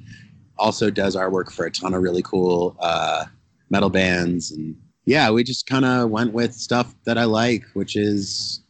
also 0.58 0.90
does 0.90 1.18
artwork 1.18 1.52
for 1.52 1.66
a 1.66 1.72
ton 1.72 1.94
of 1.94 2.02
really 2.02 2.24
cool 2.24 2.78
uh, 2.80 3.26
metal 3.70 3.90
bands. 3.90 4.52
And 4.52 4.78
yeah, 5.04 5.30
we 5.30 5.44
just 5.44 5.68
kind 5.68 5.84
of 5.84 6.10
went 6.10 6.34
with 6.34 6.54
stuff 6.54 6.96
that 7.04 7.18
I 7.18 7.26
like, 7.26 7.66
which 7.74 7.98
is 7.98 8.62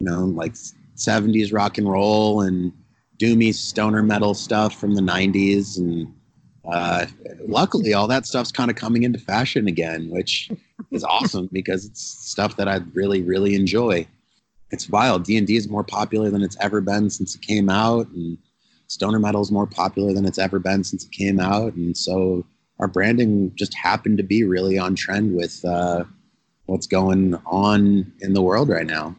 you 0.00 0.06
know 0.06 0.24
like 0.24 0.54
70s 0.96 1.52
rock 1.52 1.78
and 1.78 1.88
roll 1.88 2.40
and 2.40 2.72
doomy 3.18 3.54
stoner 3.54 4.02
metal 4.02 4.34
stuff 4.34 4.74
from 4.74 4.94
the 4.94 5.00
90s 5.00 5.78
and 5.78 6.12
uh, 6.64 7.06
luckily 7.46 7.94
all 7.94 8.08
that 8.08 8.26
stuff's 8.26 8.50
kind 8.50 8.68
of 8.68 8.76
coming 8.76 9.04
into 9.04 9.18
fashion 9.18 9.68
again 9.68 10.08
which 10.10 10.50
is 10.90 11.04
awesome 11.04 11.48
because 11.52 11.84
it's 11.84 12.02
stuff 12.02 12.56
that 12.56 12.68
i 12.68 12.80
really 12.94 13.22
really 13.22 13.54
enjoy 13.54 14.06
it's 14.72 14.88
wild. 14.88 15.24
D 15.24 15.36
and 15.36 15.46
D 15.46 15.56
is 15.56 15.68
more 15.68 15.84
popular 15.84 16.30
than 16.30 16.42
it's 16.42 16.56
ever 16.60 16.80
been 16.80 17.10
since 17.10 17.34
it 17.34 17.42
came 17.42 17.68
out, 17.68 18.08
and 18.08 18.36
stoner 18.88 19.18
metal 19.18 19.42
is 19.42 19.52
more 19.52 19.66
popular 19.66 20.12
than 20.12 20.24
it's 20.24 20.38
ever 20.38 20.58
been 20.58 20.82
since 20.82 21.04
it 21.04 21.12
came 21.12 21.38
out, 21.38 21.74
and 21.74 21.96
so 21.96 22.44
our 22.80 22.88
branding 22.88 23.52
just 23.54 23.74
happened 23.74 24.18
to 24.18 24.24
be 24.24 24.42
really 24.42 24.78
on 24.78 24.94
trend 24.96 25.36
with 25.36 25.64
uh, 25.64 26.04
what's 26.66 26.86
going 26.86 27.34
on 27.46 28.12
in 28.20 28.32
the 28.32 28.42
world 28.42 28.68
right 28.68 28.86
now. 28.86 29.14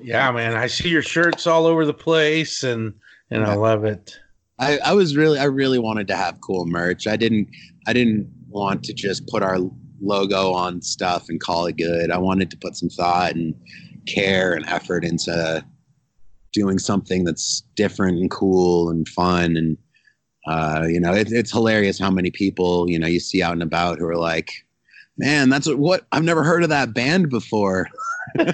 Yeah, 0.00 0.30
man, 0.30 0.56
I 0.56 0.68
see 0.68 0.88
your 0.88 1.02
shirts 1.02 1.46
all 1.46 1.66
over 1.66 1.84
the 1.84 1.92
place, 1.92 2.62
and 2.62 2.94
and 3.30 3.42
yeah. 3.42 3.52
I 3.52 3.54
love 3.54 3.84
it. 3.84 4.18
I, 4.58 4.78
I 4.78 4.92
was 4.92 5.16
really, 5.16 5.38
I 5.38 5.44
really 5.44 5.78
wanted 5.78 6.08
to 6.08 6.16
have 6.16 6.40
cool 6.40 6.66
merch. 6.66 7.06
I 7.06 7.16
didn't, 7.16 7.48
I 7.86 7.92
didn't 7.92 8.28
want 8.48 8.82
to 8.84 8.92
just 8.92 9.26
put 9.28 9.42
our 9.42 9.58
logo 10.00 10.52
on 10.52 10.82
stuff 10.82 11.28
and 11.28 11.40
call 11.40 11.66
it 11.66 11.76
good. 11.76 12.10
I 12.10 12.18
wanted 12.18 12.50
to 12.50 12.56
put 12.56 12.76
some 12.76 12.88
thought 12.88 13.34
and 13.34 13.54
care 14.06 14.52
and 14.52 14.66
effort 14.66 15.04
into 15.04 15.64
doing 16.52 16.78
something 16.78 17.24
that's 17.24 17.62
different 17.74 18.18
and 18.18 18.30
cool 18.30 18.90
and 18.90 19.08
fun 19.08 19.56
and 19.56 19.76
uh, 20.46 20.86
you 20.88 20.98
know 20.98 21.12
it, 21.12 21.30
it's 21.30 21.52
hilarious 21.52 21.98
how 21.98 22.10
many 22.10 22.30
people 22.30 22.88
you 22.88 22.98
know 22.98 23.06
you 23.06 23.20
see 23.20 23.42
out 23.42 23.52
and 23.52 23.62
about 23.62 23.98
who 23.98 24.06
are 24.06 24.16
like 24.16 24.50
man 25.18 25.50
that's 25.50 25.66
what, 25.66 25.78
what 25.78 26.06
i've 26.12 26.24
never 26.24 26.42
heard 26.42 26.62
of 26.62 26.68
that 26.68 26.94
band 26.94 27.30
before. 27.30 27.88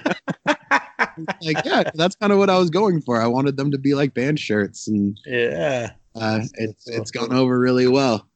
Like 1.42 1.64
yeah 1.64 1.84
that's 1.95 2.16
kind 2.16 2.32
of 2.32 2.38
what 2.38 2.51
i 2.51 2.59
was 2.59 2.70
going 2.70 3.01
for. 3.01 3.20
I 3.20 3.28
wanted 3.28 3.57
them 3.57 3.70
to 3.70 3.78
be 3.78 3.95
like 3.95 4.14
band 4.14 4.40
shirts 4.40 4.88
and 4.88 5.16
yeah. 5.26 5.90
uh, 6.16 6.40
it's 6.55 6.88
it's 6.88 7.11
gone 7.12 7.32
over 7.32 7.59
really 7.59 7.86
well. 7.86 8.26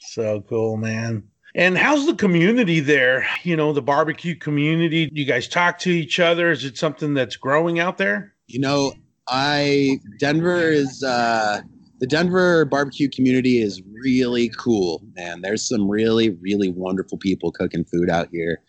So 0.00 0.42
cool 0.42 0.76
man 0.76 1.22
and 1.58 1.76
how's 1.76 2.06
the 2.06 2.14
community 2.14 2.78
there? 2.78 3.26
You 3.42 3.56
know, 3.56 3.72
the 3.72 3.82
barbecue 3.82 4.36
community. 4.36 5.10
You 5.12 5.24
guys 5.24 5.48
talk 5.48 5.80
to 5.80 5.90
each 5.90 6.20
other? 6.20 6.52
Is 6.52 6.64
it 6.64 6.78
something 6.78 7.14
that's 7.14 7.34
growing 7.34 7.80
out 7.80 7.98
there? 7.98 8.32
You 8.46 8.60
know, 8.60 8.92
I 9.28 9.98
Denver 10.20 10.60
is 10.60 11.02
uh 11.02 11.60
the 11.98 12.06
Denver 12.06 12.64
barbecue 12.64 13.10
community 13.10 13.60
is 13.60 13.82
really 13.90 14.50
cool, 14.50 15.02
man. 15.16 15.40
There's 15.42 15.68
some 15.68 15.90
really, 15.90 16.30
really 16.30 16.70
wonderful 16.70 17.18
people 17.18 17.50
cooking 17.50 17.84
food 17.84 18.08
out 18.08 18.28
here. 18.30 18.62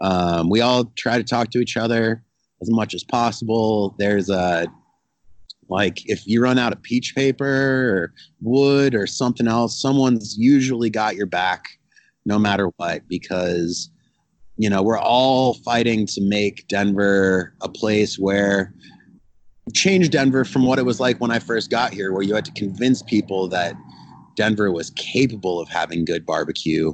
Um, 0.00 0.50
we 0.50 0.60
all 0.60 0.86
try 0.96 1.18
to 1.18 1.24
talk 1.24 1.50
to 1.52 1.60
each 1.60 1.76
other 1.76 2.24
as 2.60 2.68
much 2.68 2.92
as 2.92 3.04
possible. 3.04 3.94
There's 4.00 4.28
a 4.30 4.66
like 5.68 6.02
if 6.10 6.26
you 6.26 6.42
run 6.42 6.58
out 6.58 6.72
of 6.72 6.82
peach 6.82 7.14
paper 7.14 7.46
or 7.46 8.14
wood 8.40 8.96
or 8.96 9.06
something 9.06 9.46
else, 9.46 9.80
someone's 9.80 10.36
usually 10.36 10.90
got 10.90 11.14
your 11.14 11.26
back 11.26 11.78
no 12.24 12.38
matter 12.38 12.70
what 12.76 13.06
because 13.08 13.90
you 14.56 14.68
know 14.68 14.82
we're 14.82 14.98
all 14.98 15.54
fighting 15.54 16.06
to 16.06 16.20
make 16.20 16.66
denver 16.68 17.54
a 17.62 17.68
place 17.68 18.18
where 18.18 18.74
change 19.74 20.10
denver 20.10 20.44
from 20.44 20.66
what 20.66 20.78
it 20.78 20.84
was 20.84 21.00
like 21.00 21.20
when 21.20 21.30
i 21.30 21.38
first 21.38 21.70
got 21.70 21.92
here 21.92 22.12
where 22.12 22.22
you 22.22 22.34
had 22.34 22.44
to 22.44 22.52
convince 22.52 23.02
people 23.02 23.48
that 23.48 23.74
denver 24.36 24.70
was 24.70 24.90
capable 24.90 25.60
of 25.60 25.68
having 25.68 26.04
good 26.04 26.26
barbecue 26.26 26.92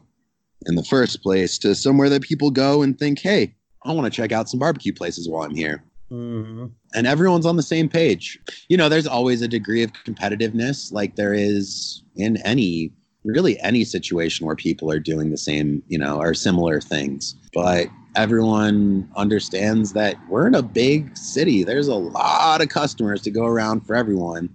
in 0.67 0.75
the 0.75 0.85
first 0.85 1.23
place 1.23 1.59
to 1.59 1.75
somewhere 1.75 2.09
that 2.09 2.23
people 2.23 2.51
go 2.51 2.83
and 2.83 2.99
think 2.99 3.19
hey 3.21 3.55
i 3.85 3.93
want 3.93 4.05
to 4.05 4.17
check 4.17 4.33
out 4.33 4.49
some 4.49 4.61
barbecue 4.61 4.93
places 4.93 5.29
while 5.29 5.43
i'm 5.43 5.55
here 5.55 5.85
mm-hmm. 6.11 6.67
and 6.95 7.07
everyone's 7.07 7.47
on 7.47 7.57
the 7.57 7.63
same 7.63 7.89
page 7.89 8.39
you 8.69 8.77
know 8.77 8.89
there's 8.89 9.07
always 9.07 9.43
a 9.43 9.49
degree 9.49 9.83
of 9.83 9.93
competitiveness 10.05 10.93
like 10.93 11.17
there 11.17 11.35
is 11.35 12.03
in 12.17 12.37
any 12.39 12.93
really 13.29 13.61
any 13.61 13.85
situation 13.85 14.47
where 14.47 14.57
people 14.57 14.91
are 14.91 14.99
doing 14.99 15.31
the 15.31 15.37
same, 15.37 15.83
you 15.89 15.99
know, 15.99 16.19
or 16.19 16.35
similar 16.35 16.81
things. 16.81 17.37
But 17.53 17.89
everyone 18.17 19.09
understands 19.17 19.93
that 19.93 20.17
we're 20.29 20.47
in 20.47 20.55
a 20.55 20.63
big 20.63 21.17
city. 21.17 21.63
There's 21.63 21.89
a 21.89 21.95
lot 21.95 22.61
of 22.61 22.69
customers 22.69 23.23
to 23.23 23.31
go 23.31 23.45
around 23.45 23.87
for 23.87 23.95
everyone. 23.95 24.49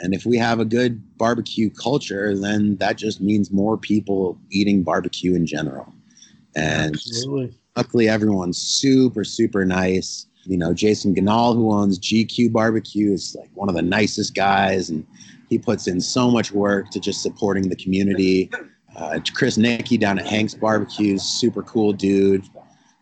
And 0.00 0.14
if 0.14 0.24
we 0.24 0.36
have 0.38 0.60
a 0.60 0.64
good 0.64 1.02
barbecue 1.18 1.70
culture, 1.70 2.36
then 2.36 2.76
that 2.76 2.96
just 2.96 3.20
means 3.20 3.50
more 3.50 3.76
people 3.76 4.38
eating 4.50 4.82
barbecue 4.82 5.34
in 5.34 5.46
general. 5.46 5.92
And 6.56 6.94
Absolutely. 6.94 7.54
luckily, 7.76 8.08
everyone's 8.08 8.58
super, 8.58 9.24
super 9.24 9.64
nice. 9.64 10.26
You 10.44 10.56
know, 10.56 10.72
Jason 10.72 11.14
Ganahl, 11.14 11.54
who 11.54 11.72
owns 11.72 11.98
GQue 11.98 12.52
Barbecue, 12.52 13.12
is 13.12 13.36
like 13.38 13.50
one 13.54 13.68
of 13.68 13.74
the 13.74 13.82
nicest 13.82 14.34
guys, 14.34 14.88
and 14.88 15.06
he 15.48 15.58
puts 15.58 15.86
in 15.86 16.00
so 16.00 16.30
much 16.30 16.52
work 16.52 16.90
to 16.90 17.00
just 17.00 17.22
supporting 17.22 17.68
the 17.68 17.76
community. 17.76 18.50
Uh, 18.96 19.20
Chris 19.34 19.56
Nicky 19.56 19.96
down 19.96 20.18
at 20.18 20.26
Hank's 20.26 20.54
Barbecues, 20.54 21.22
super 21.22 21.62
cool 21.62 21.92
dude, 21.92 22.44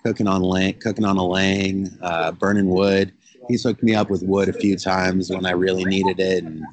cooking 0.04 0.26
on 0.26 0.42
lang, 0.42 0.74
cooking 0.74 1.04
on 1.04 1.16
a 1.16 1.24
lang, 1.24 1.90
uh, 2.02 2.32
burning 2.32 2.68
wood. 2.68 3.12
He's 3.48 3.62
hooked 3.62 3.82
me 3.82 3.94
up 3.94 4.10
with 4.10 4.22
wood 4.22 4.48
a 4.48 4.52
few 4.52 4.76
times 4.76 5.30
when 5.30 5.46
I 5.46 5.52
really 5.52 5.84
needed 5.84 6.18
it, 6.20 6.44
and 6.44 6.64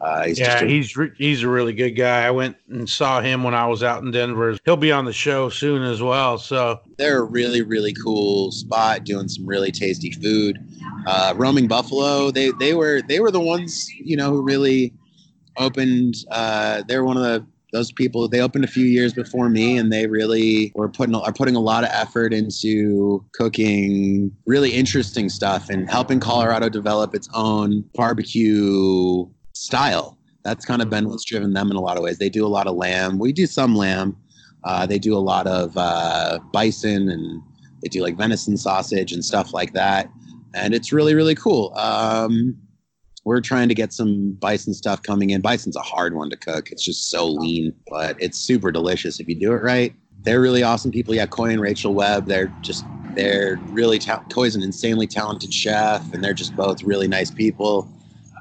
uh, 0.00 0.24
he's 0.24 0.38
yeah, 0.38 0.62
a, 0.62 0.66
he's 0.66 0.96
re- 0.96 1.12
he's 1.16 1.42
a 1.42 1.48
really 1.48 1.72
good 1.72 1.92
guy. 1.92 2.26
I 2.26 2.30
went 2.30 2.56
and 2.68 2.88
saw 2.88 3.20
him 3.20 3.42
when 3.42 3.54
I 3.54 3.66
was 3.66 3.82
out 3.82 4.02
in 4.02 4.10
Denver. 4.10 4.56
He'll 4.64 4.76
be 4.76 4.92
on 4.92 5.04
the 5.04 5.12
show 5.12 5.48
soon 5.48 5.82
as 5.82 6.02
well. 6.02 6.38
So 6.38 6.80
they're 6.96 7.18
a 7.18 7.24
really 7.24 7.62
really 7.62 7.92
cool 7.94 8.50
spot, 8.50 9.04
doing 9.04 9.28
some 9.28 9.46
really 9.46 9.72
tasty 9.72 10.10
food. 10.10 10.58
Uh, 11.06 11.34
Roaming 11.36 11.68
Buffalo, 11.68 12.30
they 12.30 12.50
they 12.58 12.74
were 12.74 13.02
they 13.02 13.20
were 13.20 13.30
the 13.30 13.40
ones 13.40 13.90
you 13.98 14.16
know 14.16 14.30
who 14.30 14.42
really 14.42 14.92
opened. 15.56 16.14
Uh, 16.30 16.82
they're 16.88 17.04
one 17.04 17.16
of 17.16 17.22
the 17.22 17.46
those 17.72 17.92
people. 17.92 18.28
They 18.28 18.40
opened 18.40 18.64
a 18.64 18.68
few 18.68 18.84
years 18.84 19.12
before 19.12 19.48
me, 19.48 19.76
and 19.76 19.92
they 19.92 20.06
really 20.06 20.72
were 20.74 20.88
putting 20.88 21.14
are 21.14 21.32
putting 21.32 21.56
a 21.56 21.60
lot 21.60 21.84
of 21.84 21.90
effort 21.92 22.32
into 22.32 23.24
cooking 23.32 24.32
really 24.46 24.70
interesting 24.70 25.28
stuff 25.28 25.70
and 25.70 25.88
helping 25.88 26.20
Colorado 26.20 26.68
develop 26.68 27.14
its 27.14 27.28
own 27.34 27.84
barbecue 27.94 29.26
style. 29.54 30.18
That's 30.42 30.64
kind 30.64 30.80
of 30.82 30.88
been 30.88 31.08
what's 31.08 31.24
driven 31.24 31.52
them 31.52 31.70
in 31.70 31.76
a 31.76 31.80
lot 31.80 31.96
of 31.96 32.02
ways. 32.02 32.18
They 32.18 32.30
do 32.30 32.46
a 32.46 32.48
lot 32.48 32.66
of 32.66 32.74
lamb. 32.74 33.18
We 33.18 33.32
do 33.32 33.46
some 33.46 33.76
lamb. 33.76 34.16
Uh, 34.64 34.86
they 34.86 34.98
do 34.98 35.16
a 35.16 35.20
lot 35.20 35.46
of 35.46 35.76
uh, 35.76 36.38
bison 36.52 37.08
and 37.08 37.42
they 37.82 37.88
do 37.88 38.02
like 38.02 38.16
venison 38.16 38.56
sausage 38.56 39.12
and 39.12 39.24
stuff 39.24 39.52
like 39.52 39.72
that. 39.74 40.08
And 40.54 40.74
it's 40.74 40.92
really, 40.92 41.14
really 41.14 41.34
cool. 41.34 41.72
Um, 41.76 42.56
we're 43.24 43.40
trying 43.40 43.68
to 43.68 43.74
get 43.74 43.92
some 43.92 44.32
bison 44.32 44.74
stuff 44.74 45.02
coming 45.02 45.30
in. 45.30 45.40
Bison's 45.40 45.76
a 45.76 45.80
hard 45.80 46.14
one 46.14 46.30
to 46.30 46.36
cook. 46.36 46.70
It's 46.70 46.84
just 46.84 47.10
so 47.10 47.26
lean, 47.26 47.74
but 47.88 48.16
it's 48.20 48.38
super 48.38 48.72
delicious 48.72 49.20
if 49.20 49.28
you 49.28 49.34
do 49.38 49.52
it 49.52 49.62
right. 49.62 49.94
They're 50.22 50.40
really 50.40 50.62
awesome 50.62 50.90
people. 50.90 51.14
Yeah, 51.14 51.26
Coy 51.26 51.50
and 51.50 51.60
Rachel 51.60 51.94
Webb. 51.94 52.26
They're 52.26 52.52
just 52.62 52.84
they're 53.14 53.58
really 53.70 53.98
ta- 53.98 54.22
Coy's 54.30 54.54
an 54.54 54.62
insanely 54.62 55.06
talented 55.06 55.52
chef, 55.52 56.12
and 56.12 56.22
they're 56.22 56.34
just 56.34 56.54
both 56.56 56.82
really 56.82 57.08
nice 57.08 57.30
people. 57.30 57.90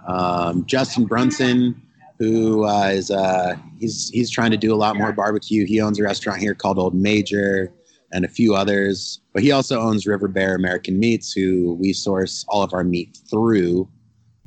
Um, 0.07 0.65
Justin 0.65 1.05
Brunson, 1.05 1.81
who 2.17 2.65
uh, 2.65 2.89
is 2.93 3.11
uh, 3.11 3.55
he's 3.79 4.09
he's 4.09 4.29
trying 4.29 4.51
to 4.51 4.57
do 4.57 4.73
a 4.73 4.77
lot 4.77 4.97
more 4.97 5.11
barbecue. 5.13 5.65
He 5.65 5.81
owns 5.81 5.99
a 5.99 6.03
restaurant 6.03 6.39
here 6.39 6.53
called 6.53 6.77
Old 6.77 6.95
Major 6.95 7.71
and 8.11 8.25
a 8.25 8.27
few 8.27 8.55
others. 8.55 9.19
But 9.33 9.43
he 9.43 9.51
also 9.51 9.79
owns 9.79 10.07
River 10.07 10.27
Bear 10.27 10.55
American 10.55 10.99
Meats, 10.99 11.31
who 11.31 11.75
we 11.79 11.93
source 11.93 12.45
all 12.49 12.63
of 12.63 12.73
our 12.73 12.83
meat 12.83 13.17
through. 13.29 13.87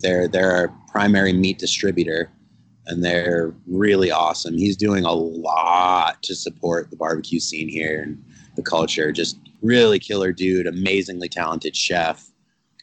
They're 0.02 0.28
they're 0.28 0.52
our 0.52 0.68
primary 0.90 1.32
meat 1.32 1.58
distributor, 1.58 2.30
and 2.86 3.04
they're 3.04 3.54
really 3.66 4.10
awesome. 4.10 4.58
He's 4.58 4.76
doing 4.76 5.04
a 5.04 5.12
lot 5.12 6.22
to 6.24 6.34
support 6.34 6.90
the 6.90 6.96
barbecue 6.96 7.40
scene 7.40 7.68
here 7.68 8.02
and 8.02 8.22
the 8.56 8.62
culture. 8.62 9.12
Just 9.12 9.38
really 9.62 9.98
killer 9.98 10.32
dude, 10.32 10.66
amazingly 10.66 11.28
talented 11.28 11.76
chef, 11.76 12.28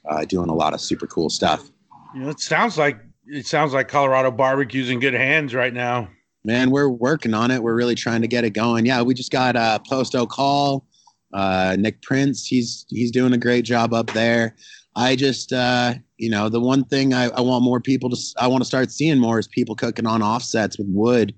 uh, 0.10 0.26
doing 0.26 0.50
a 0.50 0.56
lot 0.56 0.74
of 0.74 0.82
super 0.82 1.08
cool 1.08 1.30
stuff. 1.30 1.70
You 2.16 2.22
know, 2.22 2.30
it 2.30 2.40
sounds 2.40 2.78
like 2.78 3.00
it 3.28 3.46
sounds 3.46 3.74
like 3.74 3.88
Colorado 3.88 4.32
barbecue's 4.32 4.90
in 4.90 5.00
good 5.00 5.14
hands 5.14 5.54
right 5.54 5.74
now. 5.74 6.10
Man, 6.44 6.72
we're 6.72 6.90
working 6.90 7.34
on 7.34 7.52
it. 7.52 7.62
We're 7.62 7.76
really 7.76 7.96
trying 7.96 8.22
to 8.22 8.28
get 8.28 8.44
it 8.46 8.52
going. 8.52 8.86
Yeah, 8.86 9.02
we 9.02 9.14
just 9.14 9.32
got 9.32 9.56
uh, 9.56 9.80
Post 9.80 10.16
Call, 10.30 10.86
uh, 11.34 11.76
Nick 11.78 12.02
Prince. 12.02 12.48
He's 12.48 12.86
he's 12.90 13.12
doing 13.12 13.34
a 13.34 13.38
great 13.38 13.66
job 13.66 13.94
up 13.94 14.08
there. 14.14 14.56
I 15.00 15.16
just, 15.16 15.54
uh, 15.54 15.94
you 16.18 16.30
know, 16.30 16.50
the 16.50 16.60
one 16.60 16.84
thing 16.84 17.14
I, 17.14 17.30
I 17.30 17.40
want 17.40 17.64
more 17.64 17.80
people 17.80 18.10
to, 18.10 18.18
I 18.38 18.48
want 18.48 18.62
to 18.62 18.66
start 18.66 18.92
seeing 18.92 19.18
more 19.18 19.40
is 19.40 19.48
people 19.48 19.74
cooking 19.74 20.06
on 20.06 20.22
offsets 20.22 20.78
with 20.78 20.88
wood 20.90 21.34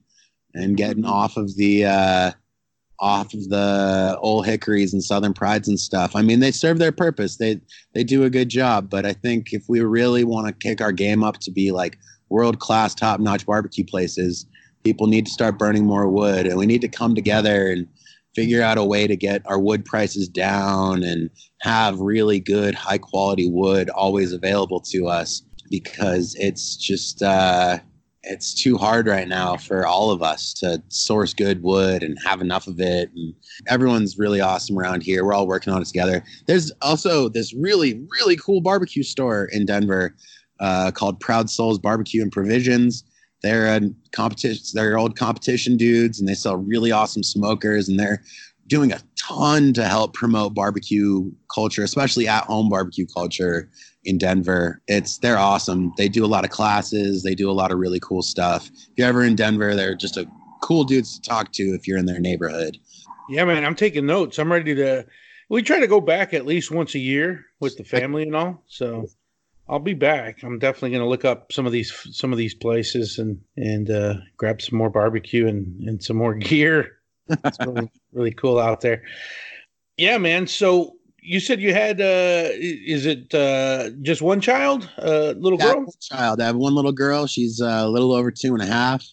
and 0.56 0.76
getting 0.76 1.04
mm-hmm. 1.04 1.14
off 1.14 1.38
of 1.38 1.56
the, 1.58 1.86
uh, 1.86 2.32
off 3.00 3.36
of 3.36 3.50
the 3.50 4.18
old 4.20 4.48
hickories 4.48 4.94
and 4.94 5.04
southern 5.04 5.34
prides 5.34 5.68
and 5.68 5.80
stuff. 5.80 6.16
I 6.16 6.24
mean, 6.24 6.40
they 6.40 6.52
serve 6.52 6.80
their 6.80 6.92
purpose. 6.92 7.38
They 7.38 7.60
they 7.94 8.04
do 8.04 8.24
a 8.24 8.30
good 8.30 8.50
job, 8.50 8.90
but 8.90 9.06
I 9.08 9.14
think 9.14 9.54
if 9.54 9.64
we 9.68 9.82
really 9.82 10.24
want 10.24 10.48
to 10.48 10.54
kick 10.54 10.82
our 10.82 10.92
game 10.92 11.24
up 11.24 11.40
to 11.40 11.52
be 11.52 11.72
like 11.72 11.98
world 12.30 12.60
class, 12.60 12.94
top 12.94 13.20
notch 13.20 13.46
barbecue 13.46 13.86
places, 13.86 14.46
people 14.84 15.08
need 15.08 15.26
to 15.26 15.32
start 15.32 15.58
burning 15.58 15.86
more 15.86 16.08
wood, 16.08 16.46
and 16.46 16.58
we 16.58 16.68
need 16.68 16.82
to 16.82 16.88
come 16.88 17.16
together 17.16 17.72
and 17.72 17.88
figure 18.36 18.62
out 18.62 18.78
a 18.78 18.84
way 18.84 19.08
to 19.08 19.16
get 19.16 19.42
our 19.46 19.60
wood 19.60 19.86
prices 19.86 20.28
down 20.28 21.04
and 21.04 21.30
have 21.62 22.00
really 22.00 22.40
good, 22.40 22.76
high 22.76 22.98
quality 22.98 23.50
wood 23.50 23.90
always 23.90 24.34
available 24.34 24.80
to 24.80 25.08
us 25.08 25.44
because 25.70 26.36
it's 26.40 26.76
just. 26.76 27.22
Uh, 27.22 27.80
it's 28.24 28.54
too 28.54 28.78
hard 28.78 29.08
right 29.08 29.28
now 29.28 29.58
for 29.58 29.86
all 29.86 30.12
of 30.12 30.22
us 30.22 30.54
to 30.54 30.82
source 30.90 31.34
good 31.34 31.64
wood 31.64 32.04
and 32.04 32.18
have 32.24 32.42
enough 32.42 32.68
of 32.68 32.80
it. 32.80 33.10
And 33.16 33.34
everyone's 33.68 34.18
really 34.18 34.40
awesome 34.40 34.78
around 34.78 35.02
here. 35.02 35.26
We're 35.26 35.34
all 35.34 35.48
working 35.48 35.74
on 35.74 35.82
it 35.82 35.88
together. 35.88 36.24
There's 36.46 36.72
also 36.82 37.30
this 37.30 37.54
really, 37.54 38.06
really 38.12 38.36
cool 38.36 38.62
barbecue 38.62 39.04
store 39.04 39.46
in 39.46 39.66
Denver 39.66 40.16
uh, 40.60 40.92
called 40.92 41.20
Proud 41.20 41.50
Souls 41.50 41.80
Barbecue 41.80 42.22
and 42.22 42.32
Provisions. 42.32 43.04
They're 43.44 43.68
uh, 43.68 43.80
a 43.80 44.10
competition. 44.12 44.64
They're 44.74 44.98
old 44.98 45.18
competition 45.18 45.78
dudes, 45.78 46.20
and 46.20 46.28
they 46.28 46.34
sell 46.34 46.58
really 46.58 46.92
awesome 46.92 47.24
smokers. 47.24 47.90
And 47.90 48.00
they're 48.00 48.24
doing 48.68 48.92
a 48.92 49.00
ton 49.18 49.74
to 49.74 49.86
help 49.86 50.14
promote 50.14 50.54
barbecue 50.54 51.30
culture, 51.54 51.84
especially 51.84 52.28
at 52.28 52.46
home 52.46 52.70
barbecue 52.70 53.06
culture 53.06 53.70
in 54.04 54.18
Denver. 54.18 54.82
It's 54.88 55.18
they're 55.18 55.38
awesome. 55.38 55.92
They 55.98 56.08
do 56.08 56.26
a 56.26 56.28
lot 56.28 56.46
of 56.46 56.52
classes. 56.52 57.24
They 57.24 57.36
do 57.36 57.50
a 57.50 57.54
lot 57.54 57.72
of 57.72 57.80
really 57.80 58.00
cool 58.00 58.22
stuff. 58.22 58.70
If 58.70 58.90
you're 58.96 59.08
ever 59.08 59.24
in 59.24 59.36
Denver, 59.36 59.76
they're 59.76 59.96
just 59.96 60.18
a 60.18 60.26
cool 60.62 60.84
dudes 60.84 61.20
to 61.20 61.30
talk 61.30 61.52
to 61.54 61.64
if 61.64 61.88
you're 61.88 61.98
in 61.98 62.06
their 62.06 62.20
neighborhood. 62.20 62.78
Yeah, 63.30 63.46
man, 63.46 63.66
I'm 63.66 63.76
taking 63.76 64.06
notes. 64.06 64.40
I'm 64.40 64.52
ready 64.52 64.76
to. 64.76 65.06
We 65.50 65.62
try 65.62 65.80
to 65.80 65.88
go 65.88 66.00
back 66.00 66.34
at 66.34 66.46
least 66.46 66.72
once 66.72 66.96
a 66.96 67.00
year 67.00 67.46
with 67.60 67.76
the 67.76 67.84
family 67.84 68.24
and 68.24 68.36
all. 68.36 68.64
So 68.68 69.08
I'll 69.72 69.80
be 69.80 69.94
back. 69.94 70.44
I'm 70.44 70.60
definitely 70.60 70.90
going 70.90 71.02
to 71.02 71.08
look 71.08 71.24
up 71.24 71.54
some 71.54 71.66
of 71.66 71.72
these 71.72 71.94
some 72.12 72.34
of 72.34 72.38
these 72.38 72.54
places 72.54 73.18
and 73.18 73.40
and 73.56 73.90
uh, 73.90 74.16
grab 74.36 74.62
some 74.62 74.78
more 74.78 74.90
barbecue 74.90 75.48
and 75.48 75.80
and 75.88 76.04
some 76.04 76.18
more 76.18 76.36
gear. 76.36 76.98
It's 77.30 77.58
really 77.66 77.90
really 78.12 78.32
cool 78.32 78.60
out 78.60 78.82
there. 78.82 79.04
Yeah, 79.96 80.18
man. 80.18 80.46
So 80.46 80.98
you 81.22 81.40
said 81.40 81.62
you 81.62 81.74
had 81.74 82.02
uh 82.02 82.50
is 82.52 83.06
it 83.06 83.34
uh 83.34 83.92
just 84.02 84.22
one 84.22 84.42
child 84.42 84.90
uh 84.98 85.34
little 85.38 85.58
girl 85.58 85.86
child 86.02 86.42
i 86.42 86.46
have 86.46 86.56
one 86.56 86.74
little 86.74 86.92
girl 86.92 87.28
she's 87.28 87.62
uh, 87.62 87.82
a 87.84 87.88
little 87.88 88.12
over 88.12 88.32
two 88.32 88.54
and 88.54 88.62
a 88.64 88.66
half 88.66 89.06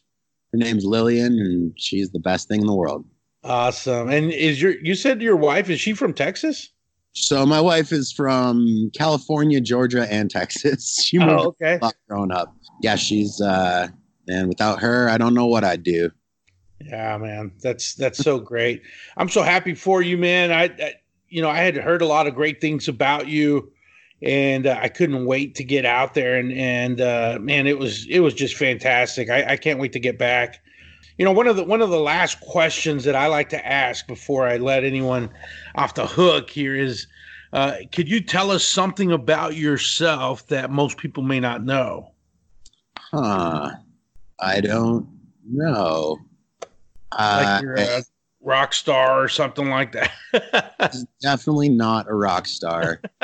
her 0.53 0.59
name's 0.59 0.87
lillian 0.87 1.39
and 1.39 1.73
she's 1.77 2.11
the 2.11 2.19
best 2.19 2.49
thing 2.49 2.63
in 2.63 2.67
the 2.67 2.75
world 2.75 3.05
awesome 3.45 4.09
and 4.09 4.33
is 4.33 4.61
your 4.61 4.73
you 4.83 4.95
said 4.95 5.21
your 5.21 5.37
wife 5.37 5.69
is 5.69 5.79
she 5.79 5.93
from 5.93 6.15
texas 6.15 6.71
so 7.25 7.45
my 7.45 7.61
wife 7.61 7.93
is 7.93 8.13
from 8.13 8.91
california 8.97 9.61
georgia 9.61 10.11
and 10.13 10.31
texas 10.31 11.03
she 11.05 11.19
moved 11.19 11.31
oh, 11.31 11.47
okay 11.49 11.79
growing 12.09 12.33
up 12.33 12.55
yeah 12.83 12.97
she's 12.97 13.41
uh 13.41 13.89
and 14.29 14.49
without 14.49 14.81
her 14.81 15.09
i 15.09 15.19
don't 15.19 15.35
know 15.35 15.47
what 15.47 15.65
i'd 15.65 15.83
do 15.83 16.11
yeah 16.81 17.17
man 17.19 17.51
that's 17.61 17.95
that's 17.95 18.19
so 18.19 18.39
great 18.39 18.83
i'm 19.17 19.29
so 19.29 19.43
happy 19.43 19.75
for 19.75 20.01
you 20.03 20.17
man 20.17 20.53
I, 20.53 20.65
I 20.65 20.95
you 21.29 21.43
know, 21.43 21.51
I 21.51 21.59
had 21.59 21.77
heard 21.77 22.03
a 22.03 22.07
lot 22.07 22.27
of 22.27 22.35
great 22.35 22.61
things 22.61 22.89
about 22.89 23.29
you, 23.29 23.71
and 24.23 24.67
uh, 24.67 24.79
I 24.81 24.89
couldn't 24.89 25.27
wait 25.27 25.55
to 25.57 25.65
get 25.65 25.85
out 25.85 26.15
there. 26.15 26.37
And 26.37 26.53
and 26.53 27.01
uh, 27.01 27.39
man, 27.41 27.67
it 27.67 27.79
was 27.79 28.07
it 28.09 28.21
was 28.21 28.35
just 28.35 28.57
fantastic. 28.57 29.31
I, 29.31 29.53
I 29.53 29.57
can't 29.57 29.79
wait 29.79 29.93
to 29.93 30.01
get 30.01 30.19
back. 30.19 30.61
You 31.19 31.25
know, 31.25 31.33
one 31.33 31.49
of 31.49 31.57
the 31.57 31.65
one 31.65 31.83
of 31.83 31.91
the 31.91 32.01
last 32.01 32.41
questions 32.41 33.05
that 33.05 33.17
I 33.17 33.27
like 33.27 33.49
to 33.51 33.67
ask 33.67 34.07
before 34.07 34.47
I 34.47 34.57
let 34.57 34.85
anyone 34.85 35.31
off 35.75 35.95
the 35.95 36.07
hook 36.07 36.49
here 36.49 36.77
is, 36.77 37.09
uh, 37.53 37.75
could 37.93 38.09
you 38.09 38.21
tell 38.21 38.53
us 38.53 38.65
something 38.65 39.11
about 39.11 39.57
yourself 39.57 40.47
that 40.47 40.71
most 40.71 40.97
people 40.97 41.25
may 41.25 41.41
not 41.41 41.65
know? 41.65 42.13
Huh. 42.97 43.73
I 44.39 44.61
don't 44.61 45.09
know. 45.45 46.19
Like 47.19 47.63
you're 47.63 47.75
a 47.79 48.03
rock 48.41 48.73
star 48.73 49.23
or 49.23 49.29
something 49.29 49.69
like 49.69 49.93
that. 49.93 50.13
definitely 51.21 51.69
not 51.69 52.09
a 52.09 52.15
rock 52.15 52.47
star. 52.47 53.01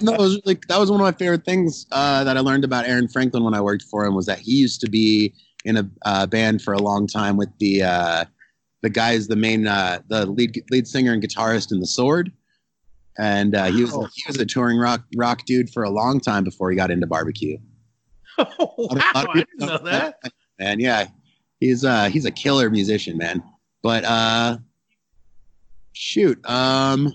no, 0.00 0.12
was 0.12 0.40
like 0.46 0.66
that 0.68 0.78
was 0.78 0.90
one 0.90 1.00
of 1.00 1.04
my 1.04 1.12
favorite 1.12 1.44
things 1.44 1.86
uh, 1.92 2.24
that 2.24 2.36
I 2.36 2.40
learned 2.40 2.64
about 2.64 2.86
Aaron 2.86 3.08
Franklin 3.08 3.44
when 3.44 3.52
I 3.52 3.60
worked 3.60 3.82
for 3.82 4.06
him 4.06 4.14
was 4.14 4.26
that 4.26 4.38
he 4.38 4.52
used 4.52 4.80
to 4.80 4.90
be 4.90 5.34
in 5.66 5.76
a 5.76 5.90
uh, 6.04 6.26
band 6.26 6.62
for 6.62 6.72
a 6.72 6.78
long 6.78 7.06
time 7.06 7.36
with 7.36 7.50
the 7.58 7.82
uh, 7.82 8.24
the 8.82 8.88
guys, 8.88 9.26
the 9.26 9.36
main 9.36 9.66
uh, 9.66 10.00
the 10.08 10.24
lead 10.26 10.62
lead 10.70 10.86
singer 10.86 11.12
and 11.12 11.22
guitarist 11.22 11.72
in 11.72 11.80
the 11.80 11.86
Sword. 11.86 12.32
and 13.18 13.54
uh, 13.54 13.64
he 13.64 13.82
was 13.82 13.92
he 14.14 14.22
was 14.28 14.38
a 14.38 14.46
touring 14.46 14.78
rock 14.78 15.02
rock 15.16 15.44
dude 15.44 15.68
for 15.70 15.82
a 15.82 15.90
long 15.90 16.20
time 16.20 16.44
before 16.44 16.70
he 16.70 16.76
got 16.76 16.90
into 16.90 17.06
barbecue. 17.06 17.58
Oh, 18.38 18.46
wow, 18.78 19.00
I 19.14 19.26
didn't 19.34 19.58
know 19.58 19.78
that. 19.78 20.18
And 20.58 20.80
yeah, 20.80 21.08
he's 21.60 21.84
uh 21.84 22.06
he's 22.06 22.24
a 22.24 22.30
killer 22.30 22.70
musician, 22.70 23.18
man. 23.18 23.42
But 23.82 24.04
uh, 24.04 24.56
shoot, 25.92 26.38
um, 26.48 27.12